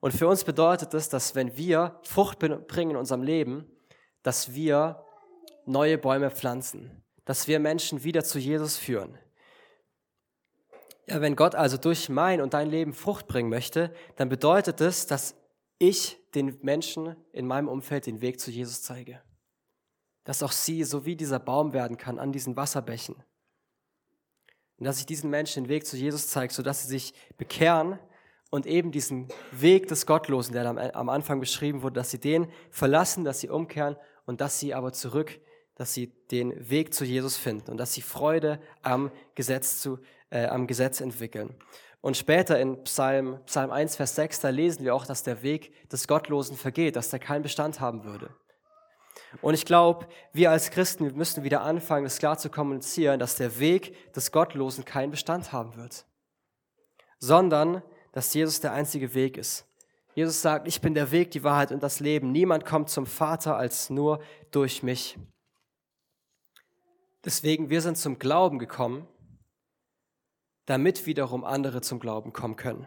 Und 0.00 0.12
für 0.12 0.28
uns 0.28 0.44
bedeutet 0.44 0.94
das, 0.94 1.08
dass 1.08 1.34
wenn 1.34 1.56
wir 1.56 1.98
Frucht 2.02 2.38
bringen 2.38 2.92
in 2.92 2.96
unserem 2.96 3.22
Leben, 3.22 3.70
dass 4.22 4.54
wir 4.54 5.04
neue 5.66 5.98
Bäume 5.98 6.30
pflanzen, 6.30 7.02
dass 7.24 7.48
wir 7.48 7.58
Menschen 7.60 8.02
wieder 8.02 8.24
zu 8.24 8.38
Jesus 8.38 8.76
führen. 8.76 9.18
Ja, 11.06 11.20
wenn 11.20 11.36
Gott 11.36 11.54
also 11.54 11.76
durch 11.76 12.08
mein 12.08 12.40
und 12.40 12.54
dein 12.54 12.70
Leben 12.70 12.92
Frucht 12.92 13.26
bringen 13.26 13.50
möchte, 13.50 13.92
dann 14.16 14.28
bedeutet 14.28 14.80
es, 14.80 15.06
dass 15.06 15.34
ich 15.78 16.18
den 16.34 16.58
Menschen 16.62 17.16
in 17.32 17.46
meinem 17.46 17.68
Umfeld 17.68 18.06
den 18.06 18.20
Weg 18.20 18.38
zu 18.40 18.50
Jesus 18.50 18.82
zeige. 18.82 19.20
Dass 20.24 20.42
auch 20.42 20.52
sie 20.52 20.84
so 20.84 21.06
wie 21.06 21.16
dieser 21.16 21.38
Baum 21.38 21.72
werden 21.72 21.96
kann 21.96 22.18
an 22.18 22.32
diesen 22.32 22.56
Wasserbächen. 22.56 23.16
Und 24.78 24.84
dass 24.84 24.98
ich 24.98 25.06
diesen 25.06 25.30
Menschen 25.30 25.64
den 25.64 25.68
Weg 25.68 25.86
zu 25.86 25.96
Jesus 25.96 26.28
zeige, 26.28 26.52
sodass 26.52 26.82
sie 26.82 26.88
sich 26.88 27.14
bekehren 27.36 27.98
und 28.50 28.66
eben 28.66 28.90
diesen 28.90 29.28
Weg 29.52 29.88
des 29.88 30.06
Gottlosen, 30.06 30.54
der 30.54 30.66
am 30.96 31.08
Anfang 31.08 31.38
beschrieben 31.38 31.82
wurde, 31.82 31.94
dass 31.94 32.10
sie 32.10 32.18
den 32.18 32.48
verlassen, 32.70 33.24
dass 33.24 33.40
sie 33.40 33.48
umkehren 33.48 33.96
und 34.26 34.40
dass 34.40 34.58
sie 34.58 34.74
aber 34.74 34.92
zurück, 34.92 35.40
dass 35.74 35.94
sie 35.94 36.08
den 36.30 36.68
Weg 36.68 36.92
zu 36.92 37.04
Jesus 37.04 37.36
finden 37.36 37.70
und 37.70 37.76
dass 37.78 37.94
sie 37.94 38.02
Freude 38.02 38.60
am 38.82 39.10
Gesetz, 39.34 39.80
zu, 39.80 39.98
äh, 40.30 40.46
am 40.46 40.66
Gesetz 40.66 41.00
entwickeln. 41.00 41.54
Und 42.00 42.16
später 42.16 42.58
in 42.58 42.82
Psalm, 42.84 43.40
Psalm 43.46 43.70
1, 43.70 43.96
Vers 43.96 44.14
6, 44.14 44.40
da 44.40 44.48
lesen 44.48 44.84
wir 44.84 44.94
auch, 44.94 45.04
dass 45.04 45.22
der 45.22 45.42
Weg 45.42 45.88
des 45.90 46.08
Gottlosen 46.08 46.56
vergeht, 46.56 46.96
dass 46.96 47.10
der 47.10 47.18
keinen 47.18 47.42
Bestand 47.42 47.80
haben 47.80 48.04
würde. 48.04 48.34
Und 49.42 49.54
ich 49.54 49.64
glaube, 49.64 50.06
wir 50.32 50.50
als 50.50 50.70
Christen 50.70 51.16
müssen 51.16 51.44
wieder 51.44 51.62
anfangen, 51.62 52.04
das 52.04 52.18
klar 52.18 52.38
zu 52.38 52.50
kommunizieren, 52.50 53.20
dass 53.20 53.36
der 53.36 53.58
Weg 53.58 54.12
des 54.14 54.32
Gottlosen 54.32 54.84
keinen 54.84 55.10
Bestand 55.10 55.52
haben 55.52 55.76
wird, 55.76 56.04
sondern 57.18 57.82
dass 58.12 58.34
Jesus 58.34 58.60
der 58.60 58.72
einzige 58.72 59.14
Weg 59.14 59.36
ist. 59.36 59.66
Jesus 60.14 60.42
sagt, 60.42 60.66
ich 60.66 60.80
bin 60.80 60.94
der 60.94 61.12
Weg, 61.12 61.30
die 61.30 61.44
Wahrheit 61.44 61.70
und 61.70 61.82
das 61.82 62.00
Leben. 62.00 62.32
Niemand 62.32 62.64
kommt 62.64 62.90
zum 62.90 63.06
Vater 63.06 63.56
als 63.56 63.90
nur 63.90 64.20
durch 64.50 64.82
mich. 64.82 65.16
Deswegen, 67.24 67.70
wir 67.70 67.80
sind 67.80 67.96
zum 67.96 68.18
Glauben 68.18 68.58
gekommen, 68.58 69.06
damit 70.66 71.06
wiederum 71.06 71.44
andere 71.44 71.80
zum 71.80 72.00
Glauben 72.00 72.32
kommen 72.32 72.56
können. 72.56 72.86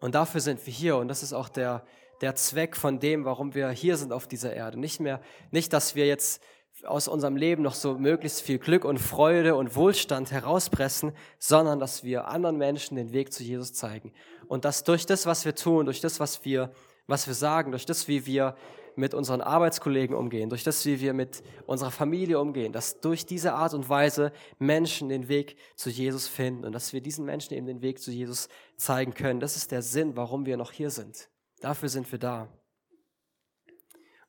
Und 0.00 0.14
dafür 0.14 0.40
sind 0.40 0.64
wir 0.66 0.72
hier 0.72 0.96
und 0.96 1.08
das 1.08 1.22
ist 1.22 1.32
auch 1.32 1.48
der, 1.48 1.84
der 2.20 2.34
Zweck 2.34 2.76
von 2.76 3.00
dem, 3.00 3.24
warum 3.24 3.54
wir 3.54 3.70
hier 3.70 3.96
sind 3.96 4.12
auf 4.12 4.26
dieser 4.26 4.52
Erde. 4.52 4.78
Nicht 4.78 5.00
mehr, 5.00 5.20
nicht, 5.50 5.72
dass 5.72 5.94
wir 5.94 6.06
jetzt 6.06 6.42
aus 6.84 7.08
unserem 7.08 7.36
Leben 7.36 7.62
noch 7.62 7.74
so 7.74 7.98
möglichst 7.98 8.42
viel 8.42 8.58
Glück 8.58 8.84
und 8.84 8.98
Freude 8.98 9.54
und 9.54 9.76
Wohlstand 9.76 10.30
herauspressen, 10.30 11.12
sondern 11.38 11.78
dass 11.78 12.04
wir 12.04 12.28
anderen 12.28 12.56
Menschen 12.56 12.96
den 12.96 13.12
Weg 13.12 13.32
zu 13.32 13.42
Jesus 13.42 13.72
zeigen. 13.72 14.12
Und 14.48 14.64
dass 14.64 14.84
durch 14.84 15.06
das, 15.06 15.26
was 15.26 15.44
wir 15.44 15.54
tun, 15.54 15.86
durch 15.86 16.00
das, 16.00 16.20
was 16.20 16.44
wir, 16.44 16.72
was 17.06 17.26
wir 17.26 17.34
sagen, 17.34 17.70
durch 17.70 17.86
das, 17.86 18.08
wie 18.08 18.26
wir 18.26 18.56
mit 18.96 19.14
unseren 19.14 19.40
Arbeitskollegen 19.40 20.16
umgehen, 20.16 20.50
durch 20.50 20.64
das, 20.64 20.84
wie 20.84 21.00
wir 21.00 21.12
mit 21.12 21.42
unserer 21.66 21.90
Familie 21.90 22.40
umgehen, 22.40 22.72
dass 22.72 23.00
durch 23.00 23.24
diese 23.24 23.54
Art 23.54 23.72
und 23.72 23.88
Weise 23.88 24.32
Menschen 24.58 25.08
den 25.08 25.28
Weg 25.28 25.56
zu 25.76 25.90
Jesus 25.90 26.26
finden 26.26 26.64
und 26.64 26.72
dass 26.72 26.92
wir 26.92 27.00
diesen 27.00 27.24
Menschen 27.24 27.54
eben 27.54 27.66
den 27.66 27.82
Weg 27.82 28.00
zu 28.00 28.10
Jesus 28.10 28.48
zeigen 28.76 29.14
können. 29.14 29.40
Das 29.40 29.56
ist 29.56 29.70
der 29.70 29.82
Sinn, 29.82 30.16
warum 30.16 30.44
wir 30.44 30.56
noch 30.56 30.72
hier 30.72 30.90
sind. 30.90 31.28
Dafür 31.60 31.88
sind 31.88 32.10
wir 32.10 32.18
da. 32.18 32.48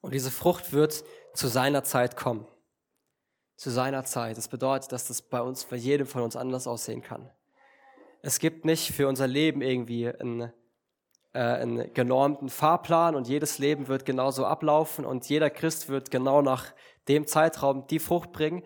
Und 0.01 0.13
diese 0.13 0.31
Frucht 0.31 0.73
wird 0.73 1.03
zu 1.33 1.47
seiner 1.47 1.83
Zeit 1.83 2.17
kommen. 2.17 2.45
Zu 3.55 3.69
seiner 3.69 4.03
Zeit. 4.03 4.37
Das 4.37 4.47
bedeutet, 4.47 4.91
dass 4.91 5.07
das 5.07 5.21
bei 5.21 5.41
uns, 5.41 5.65
bei 5.65 5.75
jedem 5.75 6.07
von 6.07 6.23
uns 6.23 6.35
anders 6.35 6.67
aussehen 6.67 7.01
kann. 7.01 7.29
Es 8.21 8.39
gibt 8.39 8.65
nicht 8.65 8.91
für 8.91 9.07
unser 9.07 9.27
Leben 9.27 9.61
irgendwie 9.61 10.09
einen, 10.09 10.51
äh, 11.33 11.39
einen 11.39 11.93
genormten 11.93 12.49
Fahrplan 12.49 13.15
und 13.15 13.27
jedes 13.27 13.59
Leben 13.59 13.87
wird 13.87 14.05
genauso 14.05 14.45
ablaufen 14.45 15.05
und 15.05 15.27
jeder 15.29 15.49
Christ 15.49 15.89
wird 15.89 16.11
genau 16.11 16.41
nach 16.41 16.73
dem 17.07 17.27
Zeitraum 17.27 17.87
die 17.87 17.99
Frucht 17.99 18.31
bringen, 18.31 18.63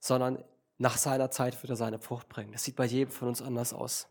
sondern 0.00 0.42
nach 0.78 0.96
seiner 0.96 1.30
Zeit 1.30 1.62
wird 1.62 1.70
er 1.70 1.76
seine 1.76 1.98
Frucht 1.98 2.28
bringen. 2.28 2.52
Das 2.52 2.64
sieht 2.64 2.76
bei 2.76 2.86
jedem 2.86 3.12
von 3.12 3.28
uns 3.28 3.42
anders 3.42 3.72
aus. 3.72 4.08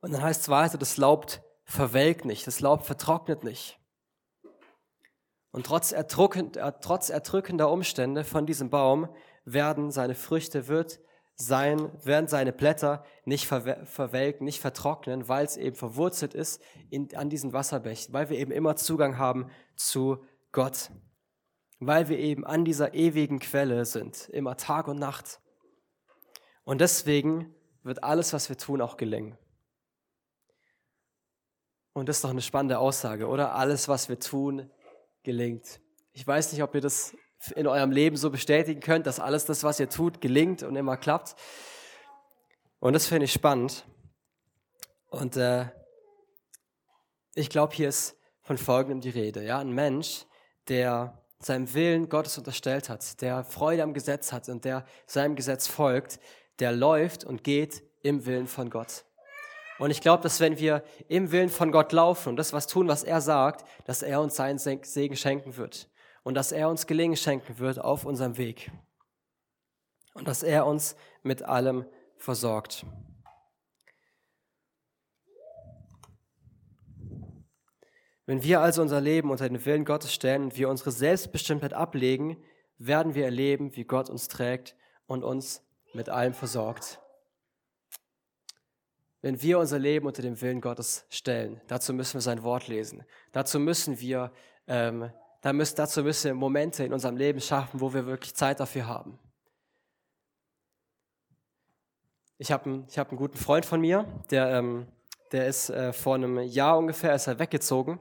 Und 0.00 0.12
dann 0.12 0.22
heißt 0.22 0.42
es 0.42 0.48
weiter, 0.48 0.78
das 0.78 0.96
Laub 0.96 1.26
verwelkt 1.66 2.24
nicht, 2.24 2.46
das 2.46 2.60
Laub 2.60 2.86
vertrocknet 2.86 3.44
nicht. 3.44 3.78
Und 5.50 5.66
trotz, 5.66 5.92
erdrückend, 5.92 6.58
trotz 6.80 7.10
erdrückender 7.10 7.70
Umstände 7.70 8.24
von 8.24 8.46
diesem 8.46 8.70
Baum 8.70 9.08
werden 9.44 9.90
seine 9.90 10.14
Früchte, 10.14 10.68
wird 10.68 11.00
sein, 11.34 11.90
werden 12.04 12.28
seine 12.28 12.52
Blätter 12.52 13.04
nicht 13.24 13.46
verwelken, 13.46 14.44
nicht 14.44 14.60
vertrocknen, 14.60 15.28
weil 15.28 15.44
es 15.44 15.56
eben 15.56 15.76
verwurzelt 15.76 16.34
ist 16.34 16.62
in, 16.88 17.14
an 17.16 17.28
diesen 17.28 17.52
Wasserbächen, 17.52 18.14
weil 18.14 18.30
wir 18.30 18.38
eben 18.38 18.52
immer 18.52 18.76
Zugang 18.76 19.18
haben 19.18 19.50
zu 19.76 20.24
Gott, 20.52 20.90
weil 21.78 22.08
wir 22.08 22.18
eben 22.18 22.44
an 22.46 22.64
dieser 22.64 22.94
ewigen 22.94 23.38
Quelle 23.38 23.84
sind, 23.84 24.28
immer 24.30 24.56
Tag 24.56 24.88
und 24.88 24.98
Nacht. 24.98 25.40
Und 26.64 26.80
deswegen 26.80 27.54
wird 27.82 28.02
alles, 28.02 28.32
was 28.32 28.48
wir 28.48 28.56
tun, 28.56 28.80
auch 28.80 28.96
gelingen. 28.96 29.36
Und 31.96 32.10
das 32.10 32.18
ist 32.18 32.24
doch 32.24 32.30
eine 32.30 32.42
spannende 32.42 32.78
Aussage, 32.78 33.26
oder? 33.26 33.54
Alles, 33.54 33.88
was 33.88 34.10
wir 34.10 34.20
tun, 34.20 34.70
gelingt. 35.22 35.80
Ich 36.12 36.26
weiß 36.26 36.52
nicht, 36.52 36.62
ob 36.62 36.74
ihr 36.74 36.82
das 36.82 37.16
in 37.54 37.66
eurem 37.66 37.90
Leben 37.90 38.18
so 38.18 38.28
bestätigen 38.28 38.80
könnt, 38.80 39.06
dass 39.06 39.18
alles 39.18 39.46
das, 39.46 39.64
was 39.64 39.80
ihr 39.80 39.88
tut, 39.88 40.20
gelingt 40.20 40.62
und 40.62 40.76
immer 40.76 40.98
klappt. 40.98 41.36
Und 42.80 42.92
das 42.92 43.06
finde 43.06 43.24
ich 43.24 43.32
spannend. 43.32 43.86
Und 45.08 45.38
äh, 45.38 45.70
ich 47.34 47.48
glaube, 47.48 47.74
hier 47.74 47.88
ist 47.88 48.14
von 48.42 48.58
Folgendem 48.58 49.00
die 49.00 49.18
Rede. 49.18 49.42
Ja? 49.42 49.60
Ein 49.60 49.72
Mensch, 49.72 50.26
der 50.68 51.22
seinem 51.38 51.72
Willen 51.72 52.10
Gottes 52.10 52.36
unterstellt 52.36 52.90
hat, 52.90 53.22
der 53.22 53.42
Freude 53.42 53.82
am 53.82 53.94
Gesetz 53.94 54.32
hat 54.32 54.50
und 54.50 54.66
der 54.66 54.84
seinem 55.06 55.34
Gesetz 55.34 55.66
folgt, 55.66 56.20
der 56.58 56.72
läuft 56.72 57.24
und 57.24 57.42
geht 57.42 57.82
im 58.02 58.26
Willen 58.26 58.48
von 58.48 58.68
Gott. 58.68 59.06
Und 59.78 59.90
ich 59.90 60.00
glaube, 60.00 60.22
dass 60.22 60.40
wenn 60.40 60.58
wir 60.58 60.82
im 61.08 61.30
Willen 61.32 61.50
von 61.50 61.70
Gott 61.70 61.92
laufen 61.92 62.30
und 62.30 62.36
das 62.36 62.52
was 62.52 62.66
tun, 62.66 62.88
was 62.88 63.04
er 63.04 63.20
sagt, 63.20 63.66
dass 63.84 64.02
er 64.02 64.20
uns 64.20 64.36
seinen 64.36 64.58
Segen 64.58 65.16
schenken 65.16 65.56
wird. 65.56 65.90
Und 66.22 66.34
dass 66.34 66.50
er 66.50 66.68
uns 66.68 66.86
Gelingen 66.86 67.16
schenken 67.16 67.58
wird 67.58 67.78
auf 67.78 68.04
unserem 68.04 68.36
Weg. 68.36 68.70
Und 70.14 70.26
dass 70.26 70.42
er 70.42 70.66
uns 70.66 70.96
mit 71.22 71.42
allem 71.42 71.84
versorgt. 72.16 72.86
Wenn 78.24 78.42
wir 78.42 78.60
also 78.60 78.82
unser 78.82 79.00
Leben 79.00 79.30
unter 79.30 79.48
den 79.48 79.64
Willen 79.64 79.84
Gottes 79.84 80.12
stellen 80.12 80.44
und 80.44 80.56
wir 80.56 80.68
unsere 80.68 80.90
Selbstbestimmtheit 80.90 81.74
ablegen, 81.74 82.42
werden 82.78 83.14
wir 83.14 83.24
erleben, 83.24 83.76
wie 83.76 83.84
Gott 83.84 84.10
uns 84.10 84.26
trägt 84.26 84.74
und 85.06 85.22
uns 85.22 85.62
mit 85.92 86.08
allem 86.08 86.34
versorgt 86.34 86.98
wenn 89.22 89.40
wir 89.42 89.58
unser 89.58 89.78
Leben 89.78 90.06
unter 90.06 90.22
dem 90.22 90.40
Willen 90.40 90.60
Gottes 90.60 91.06
stellen. 91.08 91.60
Dazu 91.66 91.92
müssen 91.92 92.14
wir 92.14 92.20
sein 92.20 92.42
Wort 92.42 92.68
lesen. 92.68 93.04
Dazu 93.32 93.58
müssen 93.58 93.98
wir, 94.00 94.32
ähm, 94.66 95.10
dazu 95.42 96.02
müssen 96.02 96.28
wir 96.28 96.34
Momente 96.34 96.84
in 96.84 96.92
unserem 96.92 97.16
Leben 97.16 97.40
schaffen, 97.40 97.80
wo 97.80 97.92
wir 97.92 98.06
wirklich 98.06 98.34
Zeit 98.34 98.60
dafür 98.60 98.86
haben. 98.86 99.18
Ich 102.38 102.52
habe 102.52 102.66
einen, 102.66 102.86
hab 102.96 103.08
einen 103.08 103.18
guten 103.18 103.38
Freund 103.38 103.64
von 103.64 103.80
mir, 103.80 104.04
der, 104.30 104.50
ähm, 104.50 104.86
der 105.32 105.46
ist 105.46 105.70
äh, 105.70 105.92
vor 105.92 106.14
einem 106.14 106.38
Jahr 106.40 106.76
ungefähr 106.76 107.14
ist 107.14 107.26
er 107.26 107.38
weggezogen. 107.38 107.98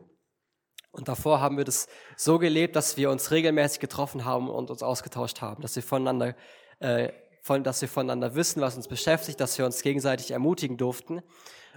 Und 0.91 1.07
davor 1.07 1.41
haben 1.41 1.57
wir 1.57 1.65
das 1.65 1.87
so 2.15 2.39
gelebt, 2.39 2.75
dass 2.75 2.95
wir 2.95 3.09
uns 3.09 3.31
regelmäßig 3.31 3.79
getroffen 3.79 4.23
haben 4.23 4.49
und 4.49 4.69
uns 4.69 4.83
ausgetauscht 4.83 5.41
haben, 5.41 5.61
dass 5.61 5.75
wir 5.75 5.83
voneinander 5.83 6.35
äh, 6.79 7.11
von, 7.45 7.63
dass 7.63 7.79
wir 7.79 7.87
voneinander 7.87 8.33
wissen, 8.33 8.59
was 8.59 8.75
uns 8.75 8.87
beschäftigt, 8.87 9.39
dass 9.39 9.55
wir 9.59 9.67
uns 9.67 9.83
gegenseitig 9.83 10.31
ermutigen 10.31 10.77
durften. 10.77 11.21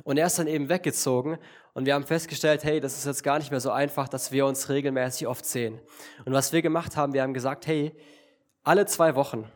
Und 0.02 0.16
er 0.16 0.26
ist 0.26 0.38
dann 0.38 0.46
eben 0.46 0.70
weggezogen 0.70 1.36
und 1.74 1.84
wir 1.84 1.92
haben 1.92 2.06
festgestellt, 2.06 2.64
hey, 2.64 2.80
das 2.80 2.96
ist 2.96 3.04
jetzt 3.04 3.22
gar 3.22 3.38
nicht 3.38 3.50
mehr 3.50 3.60
so 3.60 3.70
einfach, 3.70 4.08
dass 4.08 4.32
wir 4.32 4.46
uns 4.46 4.70
regelmäßig 4.70 5.26
oft 5.26 5.44
sehen. 5.44 5.78
Und 6.24 6.32
was 6.32 6.54
wir 6.54 6.62
gemacht 6.62 6.96
haben, 6.96 7.12
wir 7.12 7.20
haben 7.20 7.34
gesagt, 7.34 7.66
hey, 7.66 7.94
alle 8.62 8.86
zwei 8.86 9.14
Wochen, 9.14 9.46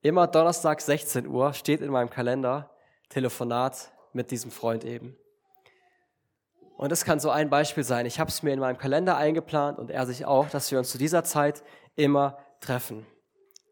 immer 0.00 0.26
Donnerstag 0.26 0.80
16 0.80 1.26
Uhr, 1.26 1.52
steht 1.52 1.82
in 1.82 1.90
meinem 1.90 2.08
Kalender 2.08 2.70
Telefonat 3.10 3.92
mit 4.14 4.30
diesem 4.30 4.50
Freund 4.50 4.86
eben. 4.86 5.18
Und 6.78 6.90
das 6.90 7.04
kann 7.04 7.20
so 7.20 7.28
ein 7.28 7.50
Beispiel 7.50 7.84
sein. 7.84 8.06
Ich 8.06 8.18
habe 8.18 8.30
es 8.30 8.42
mir 8.42 8.54
in 8.54 8.60
meinem 8.60 8.78
Kalender 8.78 9.18
eingeplant 9.18 9.78
und 9.78 9.90
er 9.90 10.06
sich 10.06 10.24
auch, 10.24 10.48
dass 10.48 10.70
wir 10.70 10.78
uns 10.78 10.90
zu 10.90 10.96
dieser 10.96 11.24
Zeit 11.24 11.62
immer 11.94 12.38
treffen 12.62 13.04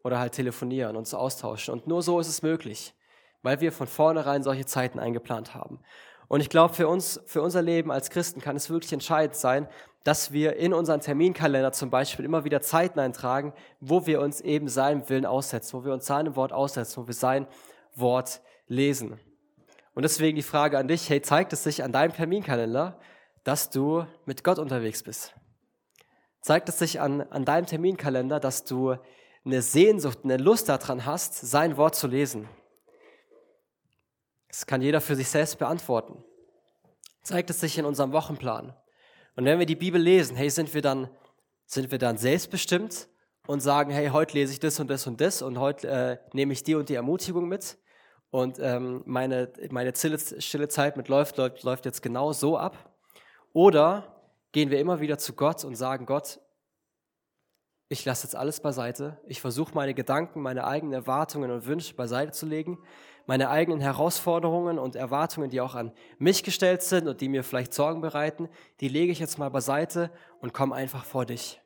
oder 0.03 0.19
halt 0.19 0.33
telefonieren, 0.33 0.95
uns 0.95 1.13
austauschen. 1.13 1.73
Und 1.73 1.87
nur 1.87 2.01
so 2.01 2.19
ist 2.19 2.27
es 2.27 2.41
möglich, 2.41 2.93
weil 3.41 3.61
wir 3.61 3.71
von 3.71 3.87
vornherein 3.87 4.43
solche 4.43 4.65
Zeiten 4.65 4.99
eingeplant 4.99 5.53
haben. 5.53 5.79
Und 6.27 6.41
ich 6.41 6.49
glaube, 6.49 6.75
für 6.75 6.87
uns, 6.87 7.19
für 7.25 7.41
unser 7.41 7.61
Leben 7.61 7.91
als 7.91 8.09
Christen 8.09 8.39
kann 8.39 8.55
es 8.55 8.69
wirklich 8.69 8.93
entscheidend 8.93 9.35
sein, 9.35 9.67
dass 10.03 10.31
wir 10.31 10.55
in 10.55 10.73
unseren 10.73 11.01
Terminkalender 11.01 11.71
zum 11.71 11.89
Beispiel 11.89 12.23
immer 12.23 12.45
wieder 12.45 12.61
Zeiten 12.61 12.99
eintragen, 12.99 13.53
wo 13.79 14.05
wir 14.05 14.21
uns 14.21 14.39
eben 14.39 14.67
seinem 14.67 15.09
Willen 15.09 15.25
aussetzen, 15.25 15.79
wo 15.79 15.85
wir 15.85 15.93
uns 15.93 16.05
seinem 16.05 16.35
Wort 16.35 16.53
aussetzen, 16.53 17.03
wo 17.03 17.07
wir 17.07 17.13
sein 17.13 17.47
Wort 17.95 18.41
lesen. 18.67 19.19
Und 19.95 20.03
deswegen 20.03 20.35
die 20.35 20.43
Frage 20.43 20.77
an 20.77 20.87
dich, 20.87 21.09
hey, 21.09 21.21
zeigt 21.21 21.51
es 21.51 21.63
sich 21.63 21.83
an 21.83 21.91
deinem 21.91 22.13
Terminkalender, 22.13 22.99
dass 23.43 23.69
du 23.69 24.05
mit 24.25 24.43
Gott 24.43 24.59
unterwegs 24.59 25.03
bist? 25.03 25.33
Zeigt 26.41 26.69
es 26.69 26.79
sich 26.79 27.01
an, 27.01 27.21
an 27.21 27.43
deinem 27.43 27.65
Terminkalender, 27.65 28.39
dass 28.39 28.63
du 28.63 28.95
eine 29.45 29.61
Sehnsucht, 29.61 30.19
eine 30.23 30.37
Lust 30.37 30.69
daran 30.69 31.05
hast, 31.05 31.35
sein 31.35 31.77
Wort 31.77 31.95
zu 31.95 32.07
lesen? 32.07 32.47
Das 34.47 34.65
kann 34.65 34.81
jeder 34.81 35.01
für 35.01 35.15
sich 35.15 35.29
selbst 35.29 35.57
beantworten. 35.59 36.23
Zeigt 37.23 37.49
es 37.49 37.59
sich 37.59 37.77
in 37.77 37.85
unserem 37.85 38.11
Wochenplan. 38.11 38.73
Und 39.35 39.45
wenn 39.45 39.59
wir 39.59 39.65
die 39.65 39.75
Bibel 39.75 40.01
lesen, 40.01 40.35
hey, 40.35 40.49
sind 40.49 40.73
wir 40.73 40.81
dann, 40.81 41.09
sind 41.65 41.91
wir 41.91 41.99
dann 41.99 42.17
selbstbestimmt 42.17 43.07
und 43.47 43.61
sagen, 43.61 43.91
hey, 43.91 44.09
heute 44.09 44.33
lese 44.33 44.53
ich 44.53 44.59
das 44.59 44.79
und 44.79 44.89
das 44.89 45.07
und 45.07 45.21
das 45.21 45.41
und 45.41 45.59
heute 45.59 45.87
äh, 45.87 46.17
nehme 46.33 46.53
ich 46.53 46.63
die 46.63 46.75
und 46.75 46.89
die 46.89 46.95
Ermutigung 46.95 47.47
mit 47.47 47.77
und 48.31 48.59
ähm, 48.59 49.01
meine, 49.05 49.51
meine 49.71 49.93
stille 49.95 50.67
Zeit 50.67 50.97
mit 50.97 51.07
läuft, 51.07 51.37
läuft, 51.37 51.63
läuft 51.63 51.85
jetzt 51.85 52.01
genau 52.01 52.31
so 52.31 52.57
ab. 52.57 52.91
Oder 53.53 54.15
gehen 54.51 54.69
wir 54.69 54.79
immer 54.79 54.99
wieder 54.99 55.17
zu 55.17 55.33
Gott 55.33 55.63
und 55.63 55.75
sagen, 55.75 56.05
Gott, 56.05 56.39
ich 57.91 58.05
lasse 58.05 58.27
jetzt 58.27 58.35
alles 58.35 58.59
beiseite. 58.59 59.19
Ich 59.25 59.41
versuche 59.41 59.73
meine 59.73 59.95
Gedanken, 59.95 60.41
meine 60.41 60.65
eigenen 60.65 60.93
Erwartungen 60.93 61.49
und 61.49 61.65
Wünsche 61.65 61.95
beiseite 61.95 62.31
zu 62.31 62.45
legen. 62.45 62.77
Meine 63.25 63.49
eigenen 63.49 63.81
Herausforderungen 63.81 64.77
und 64.77 64.95
Erwartungen, 64.95 65.49
die 65.49 65.59
auch 65.59 65.73
an 65.73 65.91
mich 66.19 66.43
gestellt 66.43 66.83
sind 66.83 67.07
und 67.07 67.19
die 67.19 67.29
mir 67.29 67.43
vielleicht 67.43 67.73
Sorgen 67.73 68.01
bereiten, 68.01 68.47
die 68.79 68.87
lege 68.87 69.11
ich 69.11 69.19
jetzt 69.19 69.39
mal 69.39 69.49
beiseite 69.49 70.11
und 70.39 70.53
komme 70.53 70.75
einfach 70.75 71.03
vor 71.03 71.25
dich. 71.25 71.61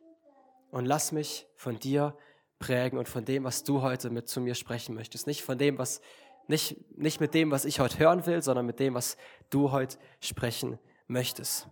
Und 0.71 0.85
lass 0.85 1.11
mich 1.11 1.45
von 1.55 1.77
dir 1.77 2.17
prägen 2.57 2.97
und 2.97 3.09
von 3.09 3.25
dem, 3.25 3.43
was 3.43 3.63
du 3.63 3.81
heute 3.81 4.09
mit 4.09 4.29
zu 4.29 4.39
mir 4.39 4.55
sprechen 4.55 4.95
möchtest. 4.95 5.27
Nicht 5.27 5.43
von 5.43 5.57
dem, 5.57 5.77
was, 5.77 5.99
nicht, 6.47 6.97
nicht 6.97 7.19
mit 7.19 7.33
dem, 7.33 7.51
was 7.51 7.65
ich 7.65 7.81
heute 7.81 7.99
hören 7.99 8.25
will, 8.25 8.41
sondern 8.41 8.65
mit 8.65 8.79
dem, 8.79 8.93
was 8.93 9.17
du 9.49 9.71
heute 9.71 9.97
sprechen 10.21 10.79
möchtest. 11.07 11.67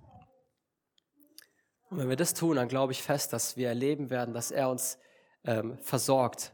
Und 1.92 1.98
wenn 1.98 2.10
wir 2.10 2.16
das 2.16 2.34
tun, 2.34 2.56
dann 2.56 2.70
glaube 2.70 2.94
ich 2.94 3.04
fest, 3.04 3.34
dass 3.34 3.58
wir 3.58 3.68
erleben 3.68 4.10
werden, 4.10 4.34
dass 4.34 4.50
er 4.50 4.70
uns 4.70 4.98
ähm, 5.44 5.78
versorgt, 5.82 6.54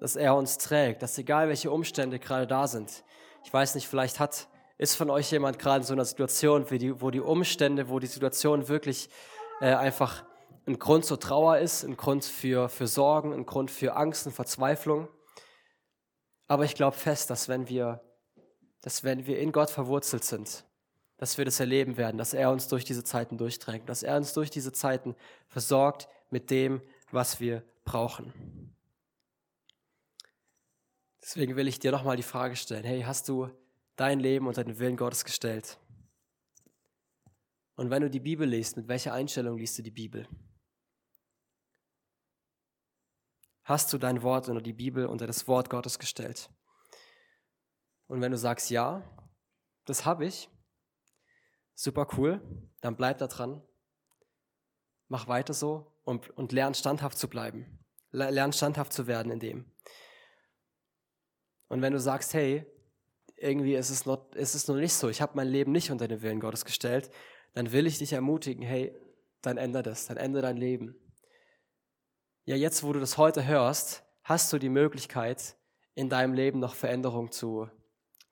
dass 0.00 0.16
er 0.16 0.34
uns 0.34 0.58
trägt, 0.58 1.00
dass 1.00 1.16
egal 1.16 1.48
welche 1.48 1.70
Umstände 1.70 2.18
gerade 2.18 2.48
da 2.48 2.66
sind, 2.66 3.04
ich 3.44 3.52
weiß 3.52 3.76
nicht, 3.76 3.86
vielleicht 3.86 4.18
hat, 4.18 4.48
ist 4.76 4.96
von 4.96 5.10
euch 5.10 5.30
jemand 5.30 5.60
gerade 5.60 5.78
in 5.78 5.82
so 5.84 5.92
einer 5.92 6.04
Situation, 6.04 6.66
die, 6.66 7.00
wo 7.00 7.12
die 7.12 7.20
Umstände, 7.20 7.88
wo 7.88 8.00
die 8.00 8.08
Situation 8.08 8.66
wirklich 8.66 9.10
äh, 9.60 9.72
einfach 9.72 10.24
ein 10.66 10.80
Grund 10.80 11.04
zur 11.04 11.20
Trauer 11.20 11.58
ist, 11.58 11.84
ein 11.84 11.96
Grund 11.96 12.24
für, 12.24 12.68
für 12.68 12.88
Sorgen, 12.88 13.32
ein 13.32 13.46
Grund 13.46 13.70
für 13.70 13.94
Angst 13.94 14.26
und 14.26 14.32
Verzweiflung. 14.32 15.06
Aber 16.48 16.64
ich 16.64 16.74
glaube 16.74 16.96
fest, 16.96 17.30
dass 17.30 17.48
wenn 17.48 17.68
wir, 17.68 18.02
dass 18.80 19.04
wenn 19.04 19.24
wir 19.26 19.38
in 19.38 19.52
Gott 19.52 19.70
verwurzelt 19.70 20.24
sind, 20.24 20.64
dass 21.16 21.38
wir 21.38 21.44
das 21.44 21.60
erleben 21.60 21.96
werden, 21.96 22.18
dass 22.18 22.34
er 22.34 22.50
uns 22.50 22.68
durch 22.68 22.84
diese 22.84 23.04
Zeiten 23.04 23.38
durchträgt, 23.38 23.88
dass 23.88 24.02
er 24.02 24.16
uns 24.16 24.32
durch 24.32 24.50
diese 24.50 24.72
Zeiten 24.72 25.14
versorgt 25.48 26.08
mit 26.30 26.50
dem, 26.50 26.82
was 27.10 27.40
wir 27.40 27.62
brauchen. 27.84 28.74
Deswegen 31.22 31.56
will 31.56 31.68
ich 31.68 31.78
dir 31.78 31.92
nochmal 31.92 32.16
die 32.16 32.22
Frage 32.22 32.56
stellen, 32.56 32.84
hey, 32.84 33.02
hast 33.02 33.28
du 33.28 33.48
dein 33.96 34.20
Leben 34.20 34.46
unter 34.46 34.64
den 34.64 34.78
Willen 34.78 34.96
Gottes 34.96 35.24
gestellt? 35.24 35.78
Und 37.76 37.90
wenn 37.90 38.02
du 38.02 38.10
die 38.10 38.20
Bibel 38.20 38.46
liest, 38.46 38.76
mit 38.76 38.88
welcher 38.88 39.12
Einstellung 39.14 39.56
liest 39.56 39.78
du 39.78 39.82
die 39.82 39.90
Bibel? 39.90 40.28
Hast 43.64 43.92
du 43.92 43.98
dein 43.98 44.22
Wort 44.22 44.48
unter 44.48 44.60
die 44.60 44.74
Bibel, 44.74 45.06
unter 45.06 45.26
das 45.26 45.48
Wort 45.48 45.70
Gottes 45.70 45.98
gestellt? 45.98 46.50
Und 48.06 48.20
wenn 48.20 48.30
du 48.30 48.38
sagst 48.38 48.70
ja, 48.70 49.02
das 49.86 50.04
habe 50.04 50.26
ich, 50.26 50.50
Super 51.74 52.06
cool, 52.16 52.40
dann 52.80 52.96
bleib 52.96 53.18
da 53.18 53.26
dran. 53.26 53.62
Mach 55.08 55.28
weiter 55.28 55.54
so 55.54 55.92
und, 56.04 56.30
und 56.30 56.52
lern 56.52 56.74
standhaft 56.74 57.18
zu 57.18 57.28
bleiben. 57.28 57.84
Lern 58.10 58.52
standhaft 58.52 58.92
zu 58.92 59.06
werden 59.06 59.32
in 59.32 59.40
dem. 59.40 59.72
Und 61.68 61.82
wenn 61.82 61.92
du 61.92 61.98
sagst, 61.98 62.34
hey, 62.34 62.64
irgendwie 63.36 63.74
ist 63.74 63.90
es 63.90 64.06
noch, 64.06 64.32
ist 64.32 64.54
es 64.54 64.68
noch 64.68 64.76
nicht 64.76 64.94
so, 64.94 65.08
ich 65.08 65.20
habe 65.20 65.32
mein 65.34 65.48
Leben 65.48 65.72
nicht 65.72 65.90
unter 65.90 66.06
den 66.06 66.22
Willen 66.22 66.40
Gottes 66.40 66.64
gestellt, 66.64 67.10
dann 67.52 67.72
will 67.72 67.86
ich 67.86 67.98
dich 67.98 68.12
ermutigen, 68.12 68.64
hey, 68.64 68.94
dann 69.42 69.56
ändere 69.56 69.82
das, 69.82 70.06
dann 70.06 70.16
ändere 70.16 70.42
dein 70.42 70.56
Leben. 70.56 70.94
Ja, 72.44 72.56
jetzt, 72.56 72.84
wo 72.84 72.92
du 72.92 73.00
das 73.00 73.18
heute 73.18 73.46
hörst, 73.46 74.04
hast 74.22 74.52
du 74.52 74.58
die 74.58 74.68
Möglichkeit, 74.68 75.56
in 75.94 76.08
deinem 76.08 76.34
Leben 76.34 76.58
noch 76.58 76.74
Veränderung 76.74 77.32
zu, 77.32 77.68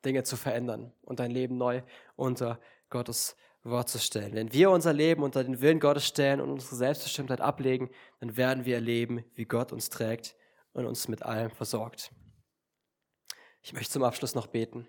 Dinge 0.05 0.23
zu 0.23 0.35
verändern 0.35 0.93
und 1.01 1.19
dein 1.19 1.31
Leben 1.31 1.57
neu 1.57 1.81
unter 2.15 2.59
Gottes 2.93 3.35
Wort 3.63 3.89
zu 3.89 3.97
stellen. 3.97 4.33
Wenn 4.33 4.53
wir 4.53 4.69
unser 4.69 4.93
Leben 4.93 5.23
unter 5.23 5.43
den 5.43 5.59
Willen 5.61 5.79
Gottes 5.79 6.05
stellen 6.05 6.39
und 6.39 6.49
unsere 6.51 6.75
Selbstbestimmtheit 6.75 7.41
ablegen, 7.41 7.89
dann 8.19 8.37
werden 8.37 8.65
wir 8.65 8.75
erleben, 8.75 9.25
wie 9.33 9.45
Gott 9.45 9.71
uns 9.71 9.89
trägt 9.89 10.35
und 10.73 10.85
uns 10.85 11.07
mit 11.07 11.23
allem 11.23 11.49
versorgt. 11.49 12.11
Ich 13.61 13.73
möchte 13.73 13.91
zum 13.91 14.03
Abschluss 14.03 14.35
noch 14.35 14.47
beten. 14.47 14.87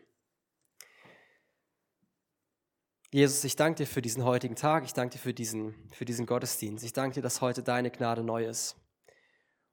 Jesus, 3.11 3.45
ich 3.45 3.55
danke 3.55 3.79
dir 3.79 3.87
für 3.87 4.03
diesen 4.03 4.25
heutigen 4.25 4.57
Tag. 4.57 4.85
Ich 4.85 4.93
danke 4.93 5.15
dir 5.15 5.23
für 5.23 5.33
diesen, 5.33 5.89
für 5.93 6.05
diesen 6.05 6.27
Gottesdienst. 6.27 6.85
Ich 6.85 6.93
danke 6.93 7.15
dir, 7.15 7.23
dass 7.23 7.41
heute 7.41 7.63
deine 7.63 7.91
Gnade 7.91 8.25
neu 8.25 8.45
ist. 8.45 8.77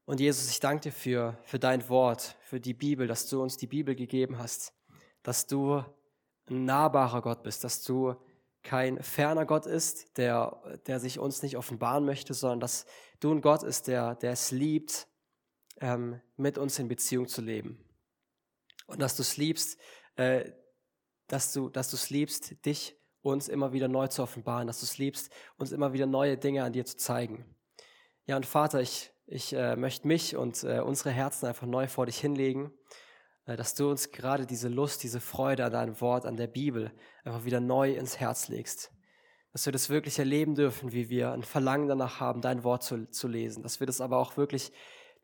Und 0.06 0.20
Jesus, 0.20 0.50
ich 0.50 0.60
danke 0.60 0.84
dir 0.84 0.92
für, 0.92 1.38
für 1.44 1.58
dein 1.58 1.90
Wort, 1.90 2.38
für 2.42 2.60
die 2.60 2.76
Bibel, 2.76 3.08
dass 3.08 3.28
du 3.28 3.42
uns 3.42 3.58
die 3.58 3.68
Bibel 3.68 3.96
gegeben 3.96 4.38
hast, 4.38 4.74
dass 5.24 5.48
du 5.48 5.84
ein 6.52 6.66
nahbarer 6.66 7.22
Gott 7.22 7.44
bist, 7.44 7.64
dass 7.64 7.82
du 7.82 8.16
kein 8.64 9.02
ferner 9.02 9.46
Gott 9.46 9.66
ist, 9.66 10.18
der, 10.18 10.80
der 10.86 11.00
sich 11.00 11.18
uns 11.18 11.42
nicht 11.42 11.58
offenbaren 11.58 12.06
möchte, 12.06 12.34
sondern 12.34 12.60
dass 12.60 12.86
du 13.20 13.34
ein 13.34 13.42
Gott 13.42 13.64
ist, 13.64 13.88
der, 13.88 14.16
der 14.16 14.32
es 14.34 14.52
liebt, 14.52 15.08
ähm, 15.80 16.22
mit 16.38 16.58
uns 16.58 16.78
in 16.78 16.88
Beziehung 16.88 17.28
zu 17.28 17.42
leben. 17.42 17.84
Und 18.86 19.02
dass 19.02 19.16
du 19.16 19.24
es 19.24 19.38
liebst, 19.38 19.80
äh, 20.16 20.52
dass 21.28 21.54
du 21.54 21.70
dass 21.70 21.90
du 21.90 21.96
es 21.96 22.10
liebst, 22.10 22.66
dich 22.66 22.98
uns 23.22 23.48
immer 23.48 23.72
wieder 23.72 23.88
neu 23.88 24.08
zu 24.08 24.22
offenbaren, 24.22 24.68
dass 24.68 24.80
du 24.80 24.86
es 24.86 24.98
liebst, 24.98 25.32
uns 25.58 25.72
immer 25.72 25.94
wieder 25.94 26.06
neue 26.06 26.38
Dinge 26.38 26.64
an 26.64 26.74
dir 26.74 26.86
zu 26.86 26.98
zeigen. 26.98 27.46
Ja, 28.26 28.36
und 28.36 28.46
Vater, 28.46 28.82
ich, 28.82 29.12
ich 29.26 29.54
äh, 29.54 29.76
möchte 29.76 30.08
mich 30.08 30.36
und 30.36 30.64
äh, 30.64 30.80
unsere 30.80 31.12
Herzen 31.12 31.48
einfach 31.48 31.68
neu 31.68 31.88
vor 31.88 32.06
dich 32.06 32.20
hinlegen 32.20 32.72
dass 33.46 33.76
du 33.76 33.90
uns 33.90 34.12
gerade 34.12 34.46
diese 34.46 34.70
Lust, 34.70 35.04
diese 35.04 35.20
Freude 35.20 35.66
an 35.66 35.72
deinem 35.72 36.02
Wort, 36.02 36.26
an 36.26 36.38
der 36.38 36.48
Bibel 36.48 36.92
einfach 37.24 37.44
wieder 37.44 37.60
neu 37.60 37.94
ins 37.94 38.20
Herz 38.20 38.48
legst. 38.48 38.92
Dass 39.52 39.66
wir 39.66 39.74
das 39.74 39.90
wirklich 39.90 40.20
erleben 40.20 40.56
dürfen, 40.56 40.94
wie 40.94 41.10
wir 41.10 41.32
ein 41.32 41.44
Verlangen 41.44 41.88
danach 41.88 42.20
haben, 42.20 42.42
dein 42.42 42.64
Wort 42.64 42.84
zu, 42.84 43.10
zu 43.10 43.28
lesen. 43.28 43.64
Dass 43.64 43.80
wir 43.80 43.88
das 43.88 44.00
aber 44.00 44.18
auch 44.18 44.38
wirklich 44.38 44.72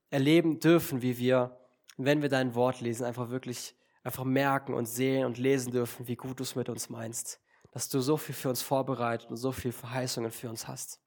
erleben 0.09 0.59
dürfen, 0.59 1.01
wie 1.01 1.18
wir, 1.18 1.57
wenn 1.97 2.22
wir 2.22 2.30
dein 2.30 2.55
Wort 2.55 2.82
lesen, 2.82 3.05
einfach 3.05 3.30
wirklich 3.30 3.76
einfach 4.03 4.24
merken 4.24 4.74
und 4.74 4.86
sehen 4.86 5.26
und 5.26 5.38
lesen 5.38 5.72
dürfen, 5.72 6.07
wie 6.07 6.15
gut 6.15 6.39
du 6.39 6.43
es 6.43 6.55
mit 6.55 6.70
uns 6.70 6.89
meinst. 6.89 7.41
Dass 7.72 7.89
du 7.89 7.99
so 7.99 8.18
viel 8.18 8.36
für 8.36 8.49
uns 8.49 8.61
vorbereitet 8.61 9.30
und 9.30 9.38
so 9.38 9.51
viel 9.51 9.72
Verheißungen 9.72 10.32
für 10.32 10.49
uns 10.49 10.68
hast. 10.68 11.01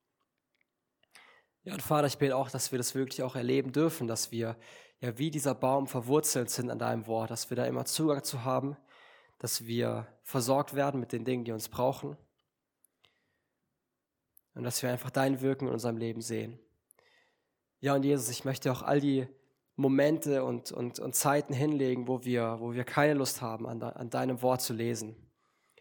Ja, 1.63 1.75
und 1.75 1.83
Vater, 1.83 2.07
ich 2.07 2.19
bete 2.19 2.37
auch, 2.37 2.51
dass 2.51 2.73
wir 2.73 2.79
das 2.79 2.95
wirklich 2.95 3.23
auch 3.23 3.37
erleben 3.37 3.73
dürfen, 3.73 4.07
dass 4.07 4.31
wir 4.31 4.57
ja 5.01 5.19
wie 5.19 5.31
dieser 5.31 5.55
Baum 5.55 5.87
verwurzelt 5.87 6.51
sind 6.51 6.71
an 6.71 6.79
deinem 6.79 7.07
Wort, 7.07 7.31
dass 7.31 7.51
wir 7.51 7.57
da 7.57 7.65
immer 7.65 7.85
Zugang 7.85 8.23
zu 8.23 8.45
haben, 8.45 8.77
dass 9.39 9.67
wir 9.67 10.07
versorgt 10.23 10.75
werden 10.75 11.01
mit 11.01 11.13
den 11.13 11.25
Dingen, 11.25 11.45
die 11.45 11.53
uns 11.53 11.69
brauchen 11.69 12.17
und 14.55 14.63
dass 14.65 14.83
wir 14.83 14.91
einfach 14.91 15.11
dein 15.11 15.41
Wirken 15.41 15.67
in 15.69 15.73
unserem 15.73 15.97
Leben 15.97 16.21
sehen. 16.21 16.59
Ja, 17.81 17.95
und 17.95 18.05
Jesus, 18.05 18.29
ich 18.29 18.45
möchte 18.45 18.71
auch 18.71 18.83
all 18.83 19.01
die 19.01 19.27
Momente 19.77 20.45
und, 20.45 20.71
und, 20.73 20.99
und 20.99 21.15
Zeiten 21.15 21.55
hinlegen, 21.55 22.07
wo 22.07 22.23
wir, 22.25 22.59
wo 22.61 22.75
wir 22.75 22.85
keine 22.85 23.15
Lust 23.15 23.41
haben, 23.41 23.67
an, 23.67 23.83
an 23.83 24.11
deinem 24.11 24.43
Wort 24.43 24.61
zu 24.61 24.75
lesen. 24.75 25.17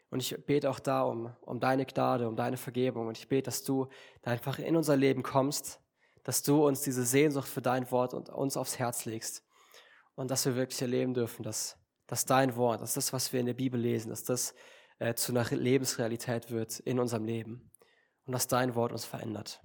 Und 0.09 0.21
ich 0.21 0.45
bete 0.45 0.69
auch 0.69 0.79
da 0.79 1.01
um, 1.01 1.35
um 1.41 1.59
deine 1.59 1.85
Gnade, 1.85 2.29
um 2.29 2.37
deine 2.37 2.55
Vergebung. 2.55 3.07
Und 3.07 3.17
ich 3.17 3.27
bete, 3.27 3.43
dass 3.43 3.63
du 3.63 3.89
da 4.21 4.31
einfach 4.31 4.57
in 4.59 4.77
unser 4.77 4.95
Leben 4.95 5.21
kommst 5.21 5.81
dass 6.29 6.43
du 6.43 6.67
uns 6.67 6.81
diese 6.81 7.05
Sehnsucht 7.05 7.47
für 7.47 7.63
dein 7.63 7.89
Wort 7.89 8.13
und 8.13 8.29
uns 8.29 8.55
aufs 8.55 8.77
Herz 8.77 9.05
legst 9.05 9.43
und 10.13 10.29
dass 10.29 10.45
wir 10.45 10.55
wirklich 10.55 10.79
erleben 10.79 11.15
dürfen, 11.15 11.41
dass, 11.41 11.79
dass 12.05 12.23
dein 12.23 12.55
Wort, 12.55 12.81
dass 12.81 12.93
das, 12.93 13.11
was 13.13 13.33
wir 13.33 13.39
in 13.39 13.47
der 13.47 13.55
Bibel 13.55 13.81
lesen, 13.81 14.09
dass 14.11 14.25
das 14.25 14.53
äh, 14.99 15.15
zu 15.15 15.31
einer 15.31 15.43
Lebensrealität 15.49 16.51
wird 16.51 16.81
in 16.81 16.99
unserem 16.99 17.25
Leben 17.25 17.71
und 18.25 18.33
dass 18.33 18.45
dein 18.45 18.75
Wort 18.75 18.91
uns 18.91 19.05
verändert. 19.05 19.59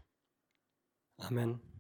Amen. 1.18 1.73